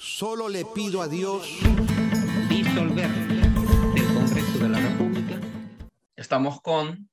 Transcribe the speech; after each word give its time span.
Solo 0.00 0.48
le 0.48 0.64
pido 0.64 1.02
a 1.02 1.08
Dios 1.08 1.46
disolver 2.48 3.10
del 3.10 4.14
Congreso 4.14 4.58
de 4.58 4.68
la 4.70 4.80
República. 4.80 5.38
Estamos 6.16 6.62
con 6.62 7.10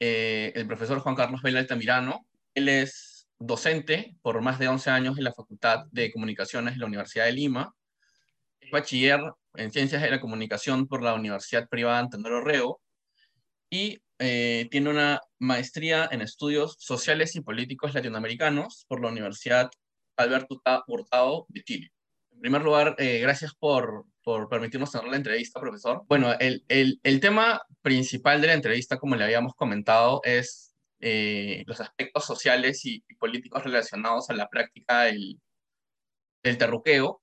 eh, 0.00 0.50
el 0.54 0.66
profesor 0.66 1.00
Juan 1.00 1.14
Carlos 1.14 1.42
Vela 1.42 1.60
Altamirano. 1.60 2.26
Él 2.54 2.70
es 2.70 3.28
docente 3.38 4.16
por 4.22 4.40
más 4.40 4.58
de 4.58 4.68
11 4.68 4.88
años 4.88 5.18
en 5.18 5.24
la 5.24 5.34
Facultad 5.34 5.84
de 5.90 6.10
Comunicaciones 6.10 6.72
de 6.72 6.80
la 6.80 6.86
Universidad 6.86 7.26
de 7.26 7.32
Lima. 7.32 7.74
Es 8.60 8.70
bachiller 8.70 9.20
en 9.56 9.70
Ciencias 9.70 10.00
de 10.00 10.10
la 10.10 10.20
Comunicación 10.20 10.88
por 10.88 11.02
la 11.02 11.12
Universidad 11.12 11.68
Privada 11.68 11.98
Antenor 11.98 12.46
Reo 12.46 12.80
y 13.68 14.02
eh, 14.18 14.68
tiene 14.70 14.88
una 14.88 15.20
maestría 15.38 16.08
en 16.10 16.22
Estudios 16.22 16.76
Sociales 16.78 17.36
y 17.36 17.42
Políticos 17.42 17.92
Latinoamericanos 17.92 18.86
por 18.88 19.02
la 19.02 19.10
Universidad 19.10 19.70
Alberto 20.16 20.62
Hurtado 20.86 21.44
de 21.50 21.62
Chile. 21.62 21.92
Primer 22.42 22.62
lugar, 22.62 22.96
eh, 22.98 23.20
gracias 23.20 23.54
por, 23.54 24.04
por, 24.24 24.48
permitirnos 24.48 24.90
tener 24.90 25.06
la 25.06 25.16
entrevista, 25.16 25.60
profesor. 25.60 26.02
Bueno, 26.08 26.32
el, 26.40 26.64
el, 26.66 26.98
el, 27.04 27.20
tema 27.20 27.62
principal 27.82 28.40
de 28.40 28.48
la 28.48 28.54
entrevista, 28.54 28.98
como 28.98 29.14
le 29.14 29.22
habíamos 29.22 29.54
comentado, 29.54 30.20
es 30.24 30.74
eh, 30.98 31.62
los 31.68 31.80
aspectos 31.80 32.24
sociales 32.24 32.84
y, 32.84 33.04
y, 33.08 33.14
políticos 33.14 33.62
relacionados 33.62 34.28
a 34.28 34.34
la 34.34 34.48
práctica 34.48 35.02
del, 35.02 35.40
del 36.42 36.58
terruqueo. 36.58 37.22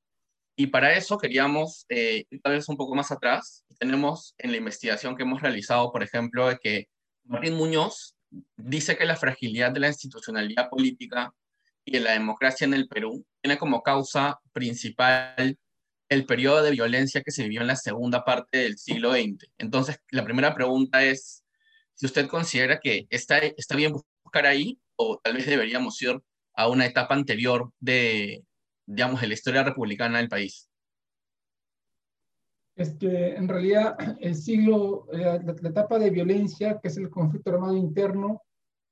Y 0.55 0.67
para 0.67 0.95
eso 0.95 1.17
queríamos 1.17 1.85
eh, 1.89 2.23
ir 2.29 2.41
tal 2.41 2.53
vez 2.53 2.69
un 2.69 2.77
poco 2.77 2.95
más 2.95 3.11
atrás. 3.11 3.65
Tenemos 3.77 4.35
en 4.37 4.51
la 4.51 4.57
investigación 4.57 5.17
que 5.17 5.23
hemos 5.23 5.41
realizado, 5.41 5.91
por 5.91 6.01
ejemplo, 6.01 6.47
de 6.47 6.59
que 6.59 6.87
Martín 7.25 7.55
Muñoz 7.55 8.15
dice 8.55 8.95
que 8.95 9.03
la 9.03 9.17
fragilidad 9.17 9.73
de 9.73 9.81
la 9.81 9.89
institucionalidad 9.89 10.69
política 10.69 11.33
y 11.91 11.99
la 11.99 12.11
democracia 12.11 12.65
en 12.65 12.73
el 12.73 12.87
Perú 12.87 13.25
tiene 13.41 13.57
como 13.57 13.81
causa 13.81 14.39
principal 14.51 15.57
el 16.09 16.25
periodo 16.25 16.63
de 16.63 16.71
violencia 16.71 17.21
que 17.21 17.31
se 17.31 17.43
vivió 17.43 17.61
en 17.61 17.67
la 17.67 17.75
segunda 17.75 18.23
parte 18.25 18.59
del 18.59 18.77
siglo 18.77 19.13
XX. 19.13 19.45
Entonces, 19.57 19.99
la 20.11 20.23
primera 20.23 20.55
pregunta 20.55 21.03
es 21.03 21.43
si 21.93 22.05
usted 22.05 22.27
considera 22.27 22.79
que 22.79 23.07
está, 23.09 23.37
está 23.37 23.75
bien 23.75 23.93
buscar 24.23 24.45
ahí 24.45 24.79
o 24.95 25.19
tal 25.23 25.33
vez 25.33 25.45
deberíamos 25.45 26.01
ir 26.01 26.19
a 26.55 26.67
una 26.67 26.85
etapa 26.85 27.13
anterior 27.13 27.71
de, 27.79 28.43
digamos, 28.85 29.21
de 29.21 29.27
la 29.27 29.33
historia 29.33 29.63
republicana 29.63 30.17
del 30.17 30.29
país. 30.29 30.69
Es 32.75 32.93
que 32.95 33.35
en 33.35 33.47
realidad 33.47 33.95
el 34.19 34.35
siglo, 34.35 35.05
la, 35.11 35.37
la 35.37 35.69
etapa 35.69 35.99
de 35.99 36.09
violencia, 36.09 36.79
que 36.81 36.87
es 36.87 36.97
el 36.97 37.09
conflicto 37.09 37.51
armado 37.51 37.75
interno, 37.75 38.41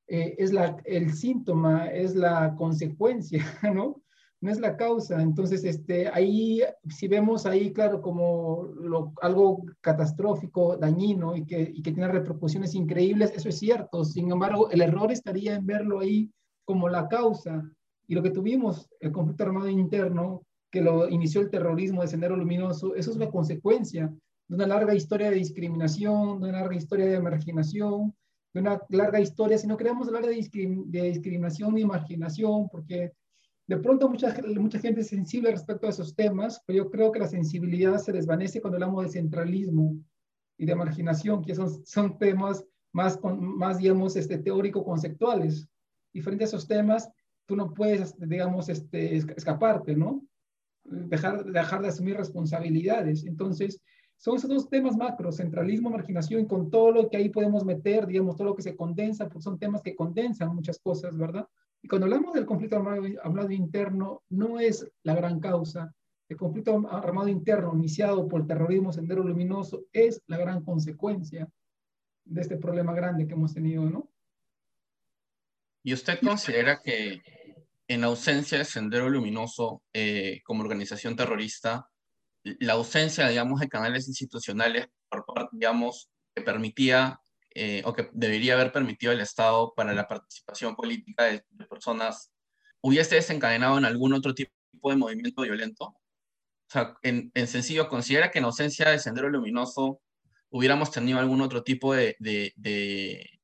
eh, 0.08 0.36
es 0.38 0.54
la, 0.54 0.78
el 0.86 1.14
síntoma, 1.14 1.88
es 1.88 2.16
la 2.16 2.56
consecuencia, 2.56 3.44
¿no? 3.74 4.02
No 4.40 4.52
es 4.52 4.60
la 4.60 4.78
causa. 4.78 5.22
Entonces, 5.22 5.64
este, 5.64 6.08
ahí, 6.08 6.62
si 6.90 7.08
vemos 7.08 7.46
ahí, 7.46 7.74
claro, 7.74 8.02
como 8.02 8.70
lo, 8.80 9.14
algo 9.22 9.64
catastrófico, 9.82 10.78
dañino 10.78 11.36
y 11.36 11.46
que, 11.46 11.72
y 11.74 11.82
que 11.82 11.92
tiene 11.92 12.08
repercusiones 12.08 12.76
increíbles, 12.76 13.34
eso 13.36 13.50
es 13.50 13.58
cierto. 13.58 14.06
Sin 14.06 14.32
embargo, 14.32 14.70
el 14.70 14.82
error 14.82 15.12
estaría 15.12 15.56
en 15.56 15.66
verlo 15.66 16.00
ahí 16.00 16.32
como 16.66 16.88
la 16.88 17.08
causa. 17.08 17.64
Y 18.08 18.16
lo 18.16 18.24
que 18.24 18.30
tuvimos, 18.30 18.88
el 19.00 19.12
conflicto 19.12 19.44
armado 19.44 19.70
interno, 19.70 20.44
que 20.72 20.82
lo 20.82 21.10
inició 21.10 21.42
el 21.42 21.50
terrorismo 21.50 22.02
de 22.02 22.08
Sendero 22.08 22.36
Luminoso, 22.36 22.96
eso 22.96 23.12
es 23.12 23.18
la 23.18 23.30
consecuencia 23.30 24.14
de 24.48 24.56
una 24.56 24.68
larga 24.68 24.94
historia 24.94 25.30
de 25.30 25.38
discriminación, 25.38 26.40
de 26.40 26.50
una 26.50 26.60
larga 26.60 26.76
historia 26.76 27.06
de 27.06 27.20
marginación, 27.20 28.14
de 28.54 28.62
una 28.62 28.82
larga 28.90 29.20
historia, 29.20 29.58
si 29.58 29.68
no 29.68 29.78
queremos 29.78 30.08
hablar 30.08 30.26
de, 30.26 30.50
de 30.86 31.04
discriminación 31.04 31.78
y 31.78 31.86
marginación, 31.86 32.70
porque 32.70 33.14
de 33.68 33.78
pronto 33.78 34.10
mucha, 34.10 34.36
mucha 34.58 34.80
gente 34.80 35.02
es 35.02 35.08
sensible 35.08 35.52
respecto 35.52 35.88
a 35.88 35.90
esos 35.90 36.16
temas, 36.16 36.64
pero 36.66 36.86
yo 36.86 36.90
creo 36.90 37.12
que 37.12 37.20
la 37.20 37.28
sensibilidad 37.28 37.98
se 37.98 38.14
desvanece 38.14 38.62
cuando 38.62 38.78
hablamos 38.78 39.04
de 39.04 39.12
centralismo 39.12 39.98
y 40.58 40.66
de 40.66 40.76
marginación, 40.76 41.44
que 41.44 41.54
son, 41.54 41.86
son 41.86 42.18
temas 42.18 42.66
más, 42.94 43.20
más 43.22 43.78
digamos, 43.78 44.16
este, 44.16 44.38
teórico-conceptuales. 44.38 45.68
Y 46.14 46.22
frente 46.22 46.46
a 46.46 46.48
esos 46.48 46.68
temas, 46.68 47.10
tú 47.46 47.56
no 47.56 47.74
puedes, 47.74 48.18
digamos, 48.18 48.70
este, 48.70 49.18
escaparte, 49.18 49.96
¿no? 49.96 50.26
Dejar, 50.84 51.44
dejar 51.46 51.82
de 51.82 51.90
asumir 51.90 52.16
responsabilidades. 52.16 53.26
Entonces, 53.26 53.82
son 54.18 54.36
esos 54.36 54.50
dos 54.50 54.70
temas 54.70 54.98
macros, 54.98 55.38
centralismo, 55.38 55.90
marginación, 55.90 56.42
y 56.42 56.48
con 56.48 56.70
todo 56.70 56.92
lo 56.92 57.10
que 57.10 57.18
ahí 57.18 57.30
podemos 57.30 57.64
meter, 57.64 58.08
digamos, 58.08 58.36
todo 58.36 58.50
lo 58.50 58.56
que 58.56 58.64
se 58.64 58.76
condensa, 58.76 59.30
pues 59.30 59.44
son 59.44 59.60
temas 59.60 59.82
que 59.82 59.96
condensan 59.96 60.56
muchas 60.56 60.80
cosas, 60.80 61.16
¿verdad? 61.18 61.48
Y 61.82 61.88
cuando 61.88 62.06
hablamos 62.06 62.34
del 62.34 62.46
conflicto 62.46 62.78
armado, 62.78 63.04
armado 63.24 63.52
interno, 63.52 64.24
no 64.30 64.60
es 64.60 64.90
la 65.04 65.16
gran 65.16 65.40
causa. 65.40 65.94
El 66.28 66.36
conflicto 66.36 66.84
armado 66.90 67.28
interno 67.28 67.74
iniciado 67.76 68.28
por 68.28 68.42
el 68.42 68.48
terrorismo 68.48 68.92
sendero 68.92 69.24
luminoso 69.24 69.86
es 69.94 70.22
la 70.28 70.38
gran 70.38 70.64
consecuencia 70.64 71.48
de 72.26 72.42
este 72.42 72.58
problema 72.58 72.94
grande 72.94 73.28
que 73.28 73.34
hemos 73.34 73.54
tenido, 73.54 73.86
¿no? 73.90 74.10
¿Y 75.84 75.94
usted 75.94 76.20
considera 76.20 76.82
que 76.82 77.22
en 77.88 78.04
ausencia 78.04 78.58
de 78.58 78.66
Sendero 78.66 79.10
Luminoso 79.10 79.84
eh, 79.94 80.42
como 80.44 80.64
organización 80.64 81.16
terrorista, 81.16 81.90
la 82.60 82.74
ausencia, 82.74 83.28
digamos, 83.28 83.60
de 83.60 83.70
canales 83.70 84.08
institucionales, 84.08 84.88
por 85.10 85.26
parte, 85.26 85.50
digamos, 85.54 86.10
que 86.36 86.42
permitía 86.42 87.20
eh, 87.56 87.82
o 87.86 87.94
que 87.94 88.10
debería 88.14 88.54
haber 88.54 88.72
permitido 88.72 89.12
el 89.12 89.22
Estado 89.22 89.74
para 89.76 89.94
la 89.94 90.08
participación 90.08 90.76
política 90.76 91.24
de, 91.24 91.44
personas, 91.70 92.32
hubiese 92.82 93.16
desencadenado 93.16 93.78
en 93.78 93.86
algún 93.86 94.14
otro 94.14 94.34
tipo 94.36 94.52
de 94.84 94.96
movimiento 94.96 95.42
violento? 95.42 95.86
O 95.86 96.70
sea, 96.70 96.96
en, 97.02 97.32
en, 97.34 97.48
sencillo, 97.48 97.90
¿considera 97.90 98.30
que 98.30 98.40
en 98.40 98.46
ausencia 98.46 98.90
de 98.90 99.00
Sendero 99.00 99.30
Luminoso 99.30 100.02
hubiéramos 100.50 100.92
tenido 100.92 101.20
algún 101.20 101.42
otro 101.42 101.64
tipo 101.64 101.94
de, 101.94 102.16
de, 102.20 102.54
de 102.58 103.40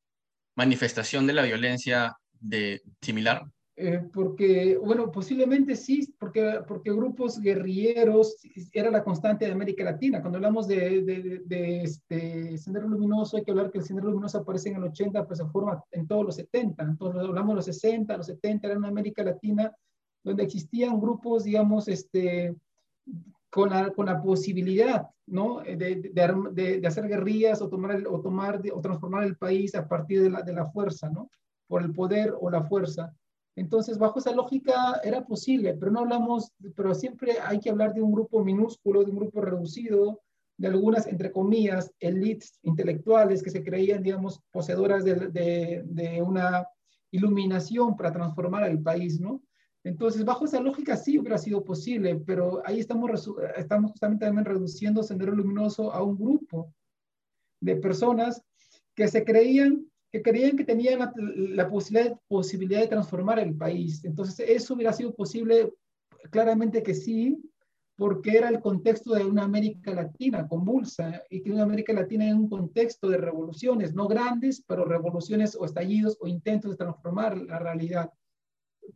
manifestación 0.55 1.25
de 1.25 1.33
la 1.33 1.43
violencia 1.43 2.15
de, 2.33 2.83
similar? 3.01 3.43
Eh, 3.75 4.07
porque, 4.13 4.77
bueno, 4.77 5.11
posiblemente 5.11 5.75
sí, 5.75 6.13
porque, 6.19 6.59
porque 6.67 6.91
grupos 6.91 7.39
guerrilleros 7.39 8.37
era 8.71 8.91
la 8.91 9.03
constante 9.03 9.45
de 9.45 9.51
América 9.51 9.83
Latina. 9.83 10.21
Cuando 10.21 10.37
hablamos 10.37 10.67
de, 10.67 11.01
de, 11.01 11.41
de, 11.43 11.81
este 11.81 12.55
Sendero 12.57 12.87
Luminoso, 12.87 13.37
hay 13.37 13.43
que 13.43 13.49
hablar 13.49 13.71
que 13.71 13.79
el 13.79 13.83
Sendero 13.83 14.09
Luminoso 14.09 14.37
aparece 14.37 14.69
en 14.69 14.75
el 14.75 14.83
80, 14.83 15.25
pues 15.25 15.39
se 15.39 15.45
forma 15.47 15.83
en 15.91 16.05
todos 16.05 16.23
los 16.23 16.35
70. 16.35 16.83
Entonces, 16.83 17.21
hablamos 17.21 17.49
de 17.49 17.55
los 17.55 17.65
60, 17.65 18.17
los 18.17 18.27
70, 18.27 18.67
era 18.67 18.77
una 18.77 18.89
América 18.89 19.23
Latina 19.23 19.75
donde 20.23 20.43
existían 20.43 21.01
grupos, 21.01 21.43
digamos, 21.43 21.87
este, 21.87 22.55
con, 23.49 23.71
la, 23.71 23.91
con 23.91 24.05
la 24.05 24.21
posibilidad, 24.21 25.07
¿no? 25.25 25.61
De, 25.61 26.11
de, 26.13 26.87
hacer 26.87 27.07
guerrillas 27.07 27.61
o 27.61 27.69
tomar, 27.69 27.95
el, 27.95 28.07
o, 28.07 28.21
tomar 28.21 28.61
o 28.71 28.81
transformar 28.81 29.23
el 29.23 29.35
país 29.35 29.73
a 29.75 29.87
partir 29.87 30.21
de 30.21 30.29
la, 30.29 30.43
de 30.43 30.53
la 30.53 30.67
fuerza, 30.67 31.09
¿no? 31.09 31.29
Por 31.67 31.81
el 31.81 31.91
poder 31.91 32.35
o 32.39 32.49
la 32.49 32.63
fuerza. 32.63 33.13
Entonces, 33.55 33.97
bajo 33.97 34.19
esa 34.19 34.31
lógica 34.31 34.99
era 35.03 35.25
posible, 35.25 35.75
pero 35.75 35.91
no 35.91 35.99
hablamos, 35.99 36.51
pero 36.75 36.95
siempre 36.95 37.37
hay 37.39 37.59
que 37.59 37.69
hablar 37.69 37.93
de 37.93 38.01
un 38.01 38.11
grupo 38.11 38.43
minúsculo, 38.43 39.03
de 39.03 39.11
un 39.11 39.17
grupo 39.17 39.41
reducido, 39.41 40.21
de 40.57 40.67
algunas, 40.67 41.07
entre 41.07 41.31
comillas, 41.31 41.91
elites 41.99 42.59
intelectuales 42.63 43.43
que 43.43 43.51
se 43.51 43.63
creían, 43.63 44.01
digamos, 44.01 44.39
poseedoras 44.51 45.03
de, 45.03 46.23
una 46.25 46.67
iluminación 47.11 47.95
para 47.95 48.11
transformar 48.11 48.69
el 48.69 48.81
país, 48.81 49.19
¿no? 49.19 49.41
Entonces, 49.83 50.23
bajo 50.23 50.45
esa 50.45 50.59
lógica 50.59 50.95
sí 50.95 51.19
hubiera 51.19 51.37
sido 51.37 51.63
posible, 51.63 52.15
pero 52.15 52.61
ahí 52.65 52.79
estamos, 52.79 53.29
estamos 53.57 53.91
justamente 53.91 54.25
también 54.25 54.45
reduciendo 54.45 55.03
Sendero 55.03 55.35
Luminoso 55.35 55.91
a 55.91 56.01
un 56.01 56.17
grupo 56.17 56.73
de 57.59 57.75
personas 57.75 58.41
que 58.95 59.07
se 59.07 59.23
creían 59.23 59.85
que 60.13 60.21
creían 60.21 60.55
que 60.55 60.63
tenían 60.63 61.11
la, 61.15 61.67
posibilidad, 61.67 62.15
posibilidad 62.27 62.81
de 62.81 62.87
transformar 62.87 63.39
el 63.39 63.55
país. 63.55 64.05
Entonces, 64.05 64.47
eso 64.47 64.75
hubiera 64.75 64.93
sido 64.93 65.15
posible, 65.15 65.73
claramente 66.29 66.83
que 66.83 66.93
sí, 66.93 67.41
porque 67.95 68.37
era 68.37 68.49
el 68.49 68.61
contexto 68.61 69.15
de 69.15 69.25
una 69.25 69.41
América 69.41 69.91
Latina 69.91 70.47
convulsa 70.47 71.23
y 71.31 71.41
que 71.41 71.51
una 71.51 71.63
América 71.63 71.93
Latina 71.93 72.29
en 72.29 72.37
un 72.37 72.47
contexto 72.47 73.09
de 73.09 73.17
revoluciones, 73.17 73.95
no 73.95 74.07
grandes, 74.07 74.63
pero 74.67 74.85
revoluciones 74.85 75.57
o 75.59 75.65
estallidos 75.65 76.15
o 76.21 76.27
intentos 76.27 76.69
de 76.69 76.77
transformar 76.77 77.35
la 77.35 77.57
realidad. 77.57 78.11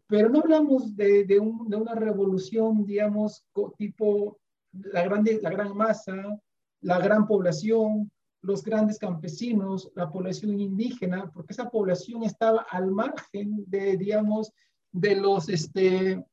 Pero 0.06 0.30
no 0.30 0.42
hablamos 0.42 0.96
de, 0.96 1.24
de, 1.24 1.40
un, 1.40 1.68
de 1.68 1.78
una 1.78 1.96
revolución, 1.96 2.86
digamos, 2.86 3.44
tipo 3.80 4.38
la, 4.72 5.02
grande, 5.02 5.40
la 5.42 5.50
gran 5.50 5.76
masa, 5.76 6.40
la 6.82 7.00
gran 7.00 7.26
población, 7.26 8.12
los 8.48 8.64
grandes 8.64 8.98
campesinos, 8.98 9.92
la 9.94 10.10
población 10.10 10.58
indígena, 10.58 11.30
porque 11.34 11.52
esa 11.52 11.70
población 11.70 12.24
estaba 12.24 12.66
al 12.70 12.92
margen 12.92 13.66
de, 13.68 13.98
digamos, 13.98 14.54
de 14.90 15.18
los, 15.18 15.50
este, 15.50 16.26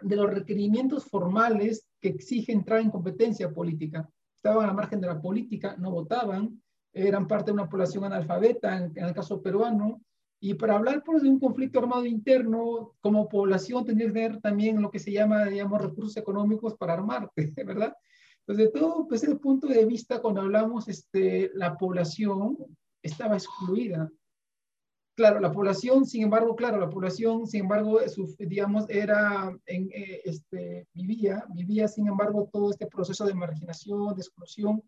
de 0.00 0.16
los 0.16 0.32
requerimientos 0.32 1.06
formales 1.06 1.88
que 2.00 2.10
exige 2.10 2.52
entrar 2.52 2.80
en 2.80 2.90
competencia 2.92 3.52
política. 3.52 4.08
Estaban 4.36 4.68
al 4.68 4.76
margen 4.76 5.00
de 5.00 5.08
la 5.08 5.20
política, 5.20 5.74
no 5.76 5.90
votaban, 5.90 6.62
eran 6.92 7.26
parte 7.26 7.46
de 7.46 7.54
una 7.54 7.68
población 7.68 8.04
analfabeta, 8.04 8.76
en, 8.76 8.92
en 8.94 9.04
el 9.04 9.12
caso 9.12 9.42
peruano, 9.42 10.00
Y 10.38 10.54
para 10.54 10.76
hablar 10.76 11.02
pues, 11.04 11.22
de 11.24 11.28
un 11.30 11.40
conflicto 11.40 11.80
armado 11.80 12.06
interno, 12.06 12.94
como 13.00 13.28
población 13.28 13.84
tendrías 13.84 14.12
que 14.12 14.20
tener 14.20 14.40
también 14.40 14.80
lo 14.80 14.88
que 14.88 15.00
se 15.00 15.10
llama, 15.10 15.46
digamos, 15.46 15.82
recursos 15.82 16.16
económicos 16.16 16.76
para 16.76 16.92
armarte, 16.92 17.52
¿verdad? 17.66 17.92
Entonces, 18.46 18.72
de 18.72 18.78
todo 18.80 19.08
pues, 19.08 19.22
ese 19.22 19.36
punto 19.36 19.66
de 19.66 19.86
vista, 19.86 20.20
cuando 20.20 20.42
hablamos, 20.42 20.88
este, 20.88 21.50
la 21.54 21.76
población 21.76 22.58
estaba 23.02 23.36
excluida. 23.36 24.10
Claro, 25.16 25.40
la 25.40 25.52
población, 25.52 26.04
sin 26.04 26.24
embargo, 26.24 26.56
claro, 26.56 26.78
la 26.78 26.90
población, 26.90 27.46
sin 27.46 27.60
embargo, 27.62 28.00
digamos, 28.38 28.84
era, 28.90 29.56
en, 29.64 29.88
eh, 29.92 30.20
este, 30.24 30.88
vivía, 30.92 31.46
vivía, 31.54 31.88
sin 31.88 32.08
embargo, 32.08 32.50
todo 32.52 32.70
este 32.70 32.86
proceso 32.86 33.24
de 33.24 33.34
marginación, 33.34 34.14
de 34.14 34.20
exclusión, 34.20 34.82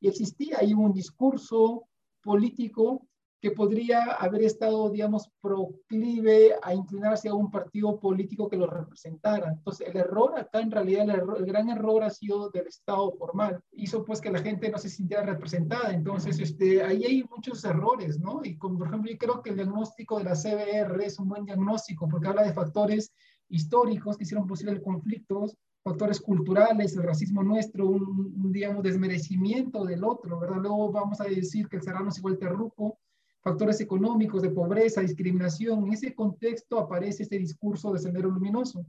y 0.00 0.08
existía 0.08 0.58
ahí 0.60 0.72
un 0.72 0.92
discurso 0.92 1.88
político 2.22 3.08
que 3.42 3.50
podría 3.50 4.12
haber 4.12 4.44
estado, 4.44 4.88
digamos, 4.88 5.28
proclive 5.40 6.54
a 6.62 6.72
inclinarse 6.72 7.28
a 7.28 7.34
un 7.34 7.50
partido 7.50 7.98
político 7.98 8.48
que 8.48 8.56
lo 8.56 8.68
representara. 8.68 9.50
Entonces, 9.50 9.88
el 9.88 9.96
error 9.96 10.38
acá, 10.38 10.60
en 10.60 10.70
realidad, 10.70 11.10
el, 11.10 11.44
gran 11.44 11.68
error 11.68 12.04
ha 12.04 12.10
sido 12.10 12.50
del 12.50 12.68
Estado 12.68 13.10
formal. 13.18 13.60
Hizo 13.72 14.04
pues 14.04 14.20
que 14.20 14.30
la 14.30 14.38
gente 14.38 14.70
no 14.70 14.78
se 14.78 14.88
sintiera 14.88 15.24
representada. 15.24 15.92
Entonces, 15.92 16.38
este, 16.38 16.84
ahí 16.84 17.04
hay 17.04 17.24
muchos 17.24 17.64
errores, 17.64 18.20
¿no? 18.20 18.42
Y 18.44 18.56
como, 18.56 18.78
por 18.78 18.86
ejemplo, 18.86 19.10
yo 19.10 19.18
creo 19.18 19.42
que 19.42 19.50
el 19.50 19.56
diagnóstico 19.56 20.18
de 20.18 20.24
la 20.24 20.36
CBR 20.36 21.02
es 21.04 21.18
un 21.18 21.28
buen 21.28 21.44
diagnóstico 21.44 22.08
porque 22.08 22.28
habla 22.28 22.44
de 22.44 22.52
factores 22.52 23.12
históricos 23.48 24.16
que 24.16 24.22
hicieron 24.22 24.46
posible 24.46 24.74
el 24.74 24.82
conflicto, 24.82 25.46
factores 25.82 26.20
culturales, 26.20 26.94
el 26.94 27.02
racismo 27.02 27.42
nuestro, 27.42 27.88
un, 27.88 28.32
un, 28.36 28.52
digamos, 28.52 28.84
desmerecimiento 28.84 29.84
del 29.84 30.04
otro, 30.04 30.38
¿verdad? 30.38 30.58
Luego 30.58 30.92
vamos 30.92 31.20
a 31.20 31.24
decir 31.24 31.68
que 31.68 31.78
el 31.78 31.82
serrano 31.82 32.10
es 32.10 32.18
igual 32.18 32.38
terruco, 32.38 33.00
factores 33.42 33.80
económicos 33.80 34.40
de 34.42 34.50
pobreza, 34.50 35.00
discriminación. 35.00 35.86
En 35.86 35.92
ese 35.92 36.14
contexto 36.14 36.78
aparece 36.78 37.24
este 37.24 37.38
discurso 37.38 37.92
de 37.92 37.98
Sendero 37.98 38.30
Luminoso. 38.30 38.86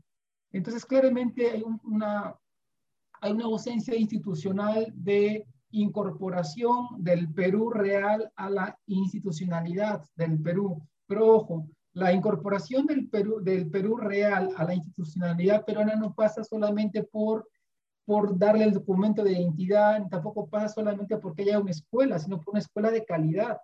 Entonces, 0.51 0.85
claramente 0.85 1.49
hay 1.49 1.63
una, 1.83 2.35
hay 3.19 3.31
una 3.31 3.45
ausencia 3.45 3.95
institucional 3.95 4.93
de 4.95 5.45
incorporación 5.71 6.87
del 6.99 7.33
Perú 7.33 7.71
real 7.71 8.31
a 8.35 8.49
la 8.49 8.79
institucionalidad 8.85 10.03
del 10.15 10.39
Perú. 10.39 10.79
Pero 11.07 11.35
ojo, 11.35 11.67
la 11.93 12.13
incorporación 12.13 12.85
del 12.85 13.09
Perú, 13.09 13.39
del 13.41 13.69
Perú 13.71 13.97
real 13.97 14.51
a 14.55 14.63
la 14.65 14.75
institucionalidad 14.75 15.65
peruana 15.65 15.95
no 15.95 16.13
pasa 16.13 16.43
solamente 16.43 17.03
por, 17.03 17.49
por 18.05 18.37
darle 18.37 18.65
el 18.65 18.73
documento 18.73 19.23
de 19.23 19.31
identidad, 19.31 20.07
tampoco 20.09 20.47
pasa 20.47 20.69
solamente 20.69 21.17
porque 21.17 21.41
haya 21.41 21.59
una 21.59 21.71
escuela, 21.71 22.19
sino 22.19 22.39
por 22.39 22.51
una 22.51 22.59
escuela 22.59 22.91
de 22.91 23.03
calidad 23.03 23.57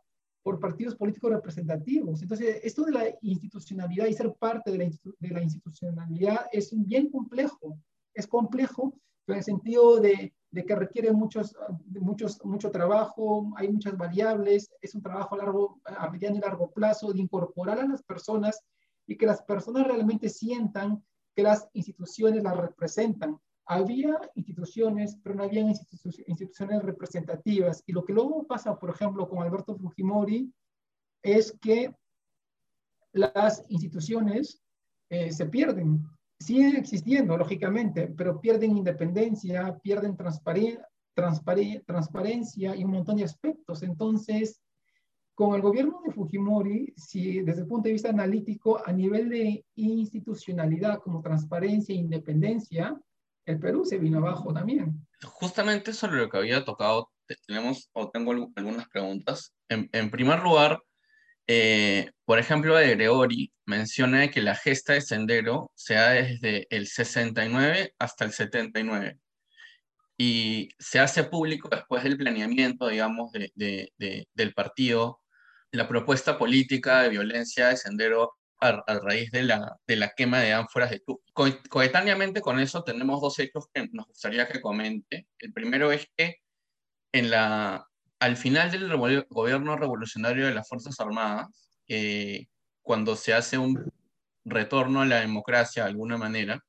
por 0.49 0.59
partidos 0.59 0.95
políticos 0.95 1.29
representativos. 1.29 2.23
Entonces, 2.23 2.59
esto 2.63 2.83
de 2.83 2.91
la 2.91 3.05
institucionalidad 3.21 4.07
y 4.07 4.13
ser 4.15 4.33
parte 4.33 4.71
de 4.71 4.79
la, 4.79 4.85
de 5.19 5.29
la 5.29 5.43
institucionalidad 5.43 6.47
es 6.51 6.71
bien 6.73 7.11
complejo. 7.11 7.77
Es 8.15 8.25
complejo 8.25 8.95
en 9.27 9.35
el 9.35 9.43
sentido 9.43 9.99
de, 9.99 10.33
de 10.49 10.65
que 10.65 10.75
requiere 10.75 11.11
muchos, 11.11 11.55
muchos, 11.85 12.43
mucho 12.43 12.71
trabajo, 12.71 13.53
hay 13.57 13.71
muchas 13.71 13.95
variables, 13.95 14.71
es 14.81 14.95
un 14.95 15.03
trabajo 15.03 15.35
a, 15.35 15.37
largo, 15.37 15.79
a 15.85 16.09
mediano 16.09 16.37
y 16.37 16.39
largo 16.39 16.71
plazo 16.71 17.13
de 17.13 17.19
incorporar 17.19 17.77
a 17.79 17.87
las 17.87 18.01
personas 18.01 18.59
y 19.05 19.17
que 19.17 19.27
las 19.27 19.43
personas 19.43 19.85
realmente 19.85 20.29
sientan 20.29 21.03
que 21.35 21.43
las 21.43 21.69
instituciones 21.73 22.41
las 22.41 22.57
representan 22.57 23.39
había 23.69 24.19
instituciones, 24.33 25.15
pero 25.21 25.35
no 25.35 25.43
había 25.43 25.61
instituciones 25.61 26.81
representativas. 26.81 27.83
Y 27.85 27.91
lo 27.91 28.03
que 28.03 28.13
luego 28.13 28.47
pasa, 28.47 28.79
por 28.79 28.89
ejemplo, 28.89 29.29
con 29.29 29.43
Alberto 29.43 29.77
Fujimori, 29.77 30.51
es 31.21 31.55
que 31.61 31.93
las 33.13 33.63
instituciones 33.69 34.59
eh, 35.09 35.31
se 35.31 35.45
pierden. 35.45 36.03
Siguen 36.39 36.77
existiendo, 36.77 37.37
lógicamente, 37.37 38.07
pero 38.07 38.41
pierden 38.41 38.75
independencia, 38.75 39.77
pierden 39.83 40.17
transparencia 41.15 42.75
y 42.75 42.83
un 42.83 42.91
montón 42.91 43.17
de 43.17 43.25
aspectos. 43.25 43.83
Entonces, 43.83 44.63
con 45.35 45.53
el 45.53 45.61
gobierno 45.61 46.01
de 46.03 46.11
Fujimori, 46.11 46.91
si 46.97 47.41
desde 47.41 47.61
el 47.61 47.67
punto 47.67 47.87
de 47.87 47.93
vista 47.93 48.09
analítico, 48.09 48.81
a 48.83 48.91
nivel 48.91 49.29
de 49.29 49.63
institucionalidad 49.75 50.97
como 51.01 51.21
transparencia 51.21 51.93
e 51.93 51.99
independencia, 51.99 52.99
el 53.49 53.59
Perú 53.59 53.83
se 53.83 53.97
vino 53.97 54.19
abajo 54.19 54.53
también. 54.53 55.07
Justamente 55.23 55.93
sobre 55.93 56.17
lo 56.17 56.29
que 56.29 56.37
había 56.37 56.63
tocado, 56.63 57.11
tenemos 57.47 57.89
o 57.93 58.09
tengo 58.09 58.31
algunas 58.55 58.87
preguntas. 58.89 59.53
En, 59.67 60.11
primer 60.11 60.39
lugar, 60.41 60.79
eh, 61.47 62.11
por 62.25 62.39
ejemplo, 62.39 62.75
de 62.75 62.95
Gregory 62.95 63.51
menciona 63.65 64.29
que 64.29 64.41
la 64.41 64.55
gesta 64.55 64.93
de 64.93 65.01
sendero 65.01 65.71
se 65.75 65.95
da 65.95 66.11
desde 66.11 66.67
el 66.69 66.87
69 66.87 67.93
hasta 67.97 68.25
el 68.25 68.31
79 68.31 69.19
y 70.17 70.69
se 70.77 70.99
hace 70.99 71.23
público 71.23 71.69
después 71.69 72.03
del 72.03 72.17
planeamiento, 72.17 72.87
digamos, 72.87 73.31
de, 73.31 73.91
del 74.33 74.53
partido, 74.53 75.21
la 75.71 75.87
propuesta 75.87 76.37
política 76.37 77.01
de 77.01 77.09
violencia 77.09 77.69
de 77.69 77.77
sendero 77.77 78.33
a, 78.59 78.99
raíz 78.99 79.31
de 79.31 79.43
la, 79.43 79.77
de 79.87 79.95
la 79.95 80.13
quema 80.15 80.39
de 80.39 80.53
ánforas 80.53 80.91
de 80.91 80.99
tu. 80.99 81.21
coetáneamente 81.69 82.41
con 82.41 82.59
eso 82.59 82.83
tenemos 82.83 83.21
dos 83.21 83.39
hechos 83.39 83.67
que 83.73 83.87
nos 83.91 84.07
gustaría 84.07 84.47
que 84.47 84.61
comente. 84.61 85.27
El 85.39 85.53
primero 85.53 85.91
es 85.91 86.07
que 86.17 86.37
en 87.11 87.29
la, 87.31 87.87
al 88.19 88.37
final 88.37 88.71
del 88.71 88.95
gobierno 89.29 89.75
revolucionario 89.77 90.45
de 90.45 90.53
las 90.53 90.67
Fuerzas 90.67 90.99
Armadas, 90.99 91.47
cuando 92.81 93.15
se 93.15 93.33
hace 93.33 93.57
un 93.57 93.91
retorno 94.45 95.01
a 95.01 95.05
la 95.05 95.21
democracia 95.21 95.83
de 95.83 95.89
alguna 95.89 96.17
manera, 96.17 96.63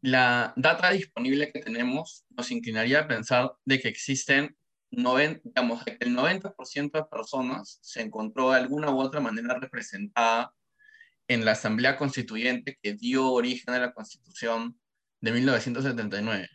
la 0.00 0.52
data 0.56 0.90
disponible 0.90 1.50
que 1.50 1.60
tenemos 1.60 2.24
nos 2.28 2.50
inclinaría 2.50 3.00
a 3.00 3.08
pensar 3.08 3.52
de 3.64 3.80
que 3.80 3.88
existen 3.88 4.56
digamos, 4.96 5.82
el 6.00 6.16
90% 6.16 6.92
de 6.92 7.04
personas 7.04 7.78
se 7.82 8.02
encontró 8.02 8.50
de 8.50 8.58
alguna 8.58 8.90
u 8.90 9.00
otra 9.00 9.20
manera 9.20 9.58
representada 9.58 10.52
en 11.28 11.44
la 11.44 11.52
Asamblea 11.52 11.96
Constituyente 11.96 12.78
que 12.82 12.94
dio 12.94 13.30
origen 13.30 13.74
a 13.74 13.78
la 13.78 13.92
Constitución 13.92 14.78
de 15.20 15.32
1979. 15.32 16.48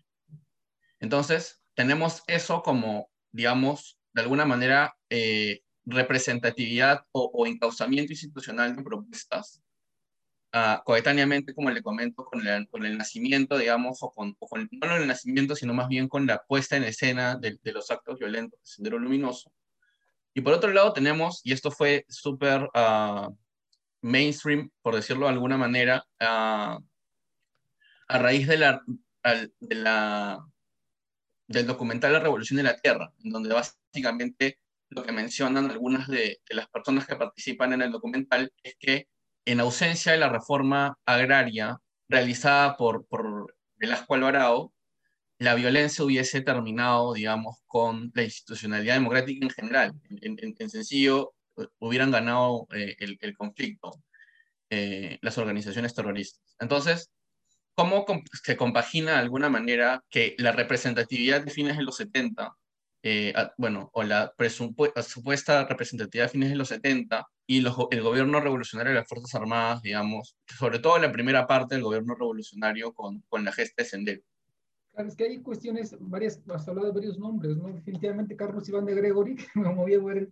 Entonces, 0.99 1.61
tenemos 1.73 2.23
eso 2.27 2.61
como, 2.61 3.09
digamos, 3.31 3.99
de 4.13 4.21
alguna 4.21 4.45
manera, 4.45 4.95
eh, 5.09 5.61
representatividad 5.85 7.05
o, 7.11 7.31
o, 7.33 7.47
encauzamiento 7.47 8.13
institucional 8.13 8.75
de 8.75 8.83
propuestas 8.83 9.63
uh, 10.53 10.83
coetáneamente, 10.83 11.53
como 11.53 11.69
le 11.69 11.81
comento, 11.81 12.25
con 12.25 12.45
el, 12.45 12.67
con 12.69 12.85
el 12.85 12.97
nacimiento, 12.97 13.57
digamos, 13.57 14.01
o 14.01 14.11
con, 14.11 14.35
no 14.71 14.95
el 14.95 15.07
nacimiento, 15.07 15.55
sino 15.55 15.73
más 15.73 15.87
bien 15.87 16.07
con 16.07 16.25
la 16.25 16.43
puesta 16.47 16.77
en 16.77 16.83
escena 16.83 17.35
de, 17.35 17.57
de 17.61 17.71
los 17.71 17.91
actos 17.91 18.19
violentos 18.19 18.59
de 18.59 18.65
Sendero 18.65 18.99
Luminoso. 18.99 19.51
Y 20.33 20.41
por 20.41 20.53
otro 20.53 20.71
lado 20.71 20.93
tenemos, 20.93 21.41
y 21.43 21.53
esto 21.53 21.71
fue 21.71 22.05
súper 22.07 22.69
uh, 22.75 23.35
mainstream, 24.01 24.69
por 24.81 24.95
decirlo 24.95 25.25
de 25.25 25.33
alguna 25.33 25.57
manera, 25.57 26.05
uh, 26.21 26.81
a 28.07 28.17
raíz 28.17 28.47
de 28.47 28.57
la, 28.57 28.81
de 29.59 29.75
la, 29.75 30.39
del 31.47 31.67
documental 31.67 32.13
La 32.13 32.19
Revolución 32.19 32.57
de 32.57 32.63
la 32.63 32.77
Tierra, 32.77 33.11
en 33.23 33.31
donde 33.31 33.53
básicamente 33.53 34.59
lo 34.89 35.03
que 35.03 35.11
mencionan 35.11 35.69
algunas 35.69 36.07
de, 36.07 36.39
de 36.47 36.55
las 36.55 36.67
personas 36.69 37.05
que 37.05 37.15
participan 37.15 37.73
en 37.73 37.83
el 37.83 37.91
documental 37.91 38.51
es 38.63 38.75
que 38.79 39.07
en 39.45 39.59
ausencia 39.59 40.11
de 40.11 40.17
la 40.17 40.29
reforma 40.29 40.97
agraria 41.05 41.79
realizada 42.07 42.77
por, 42.77 43.05
por 43.07 43.55
Velasco 43.77 44.15
Alvarado, 44.15 44.73
la 45.39 45.55
violencia 45.55 46.03
hubiese 46.03 46.41
terminado, 46.41 47.13
digamos, 47.13 47.57
con 47.65 48.11
la 48.13 48.23
institucionalidad 48.23 48.95
democrática 48.95 49.45
en 49.45 49.49
general. 49.49 49.93
En, 50.21 50.69
sencillo, 50.69 51.33
hubieran 51.79 52.11
ganado 52.11 52.67
eh, 52.73 52.95
el, 52.99 53.37
conflicto 53.37 53.91
eh, 54.69 55.17
las 55.21 55.37
organizaciones 55.37 55.95
terroristas. 55.95 56.41
Entonces, 56.59 57.09
¿cómo 57.73 58.05
se 58.43 58.57
compagina 58.57 59.13
de 59.13 59.19
alguna 59.19 59.49
manera 59.49 60.03
que 60.09 60.35
la 60.37 60.51
representatividad 60.51 61.41
de 61.43 61.51
fines 61.51 61.77
de 61.77 61.83
los 61.83 61.95
70 61.95 62.53
eh, 63.01 63.33
bueno, 63.57 63.89
o 63.93 64.03
la 64.03 64.33
supuesta 65.01 65.65
representatividad 65.65 66.25
de 66.25 66.31
fines 66.31 66.49
de 66.49 66.55
los 66.55 66.67
70 66.67 67.25
y 67.47 67.57
el 67.59 68.01
gobierno 68.01 68.41
revolucionario 68.41 68.91
de 68.91 68.99
las 68.99 69.07
Fuerzas 69.07 69.33
Armadas, 69.35 69.81
digamos, 69.81 70.37
sobre 70.57 70.79
todo 70.79 70.99
la 70.99 71.11
primera 71.11 71.47
parte 71.47 71.75
del 71.75 71.83
gobierno 71.83 72.13
revolucionario 72.13 72.93
con, 72.93 73.21
con 73.29 73.45
la 73.45 73.51
gesta 73.51 73.83
de 73.83 73.89
Sendero. 73.89 74.21
Claro, 74.91 75.09
es 75.09 75.15
que 75.15 75.23
hay 75.23 75.41
cuestiones, 75.41 75.95
varias, 75.99 76.41
has 76.49 76.67
hablado 76.67 76.87
de 76.87 76.93
varios 76.93 77.17
nombres, 77.17 77.55
¿no? 77.55 77.69
Definitivamente 77.69 78.35
Carlos 78.35 78.67
Iván 78.67 78.85
de 78.85 78.95
Gregory, 78.95 79.37
como 79.53 79.85
bien 79.85 80.05
ver, 80.05 80.29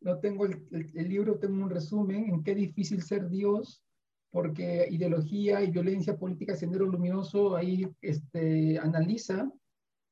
no 0.00 0.18
tengo 0.20 0.46
el, 0.46 0.66
el, 0.70 1.08
libro, 1.08 1.38
tengo 1.38 1.62
un 1.64 1.70
resumen 1.70 2.28
en 2.28 2.44
qué 2.44 2.54
difícil 2.54 3.02
ser 3.02 3.28
Dios, 3.28 3.82
porque 4.30 4.86
ideología 4.90 5.62
y 5.62 5.70
violencia 5.70 6.16
política, 6.16 6.54
Sendero 6.54 6.86
Luminoso, 6.86 7.56
ahí 7.56 7.88
este, 8.00 8.78
analiza 8.78 9.50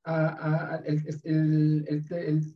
a, 0.05 0.83
el, 0.85 1.85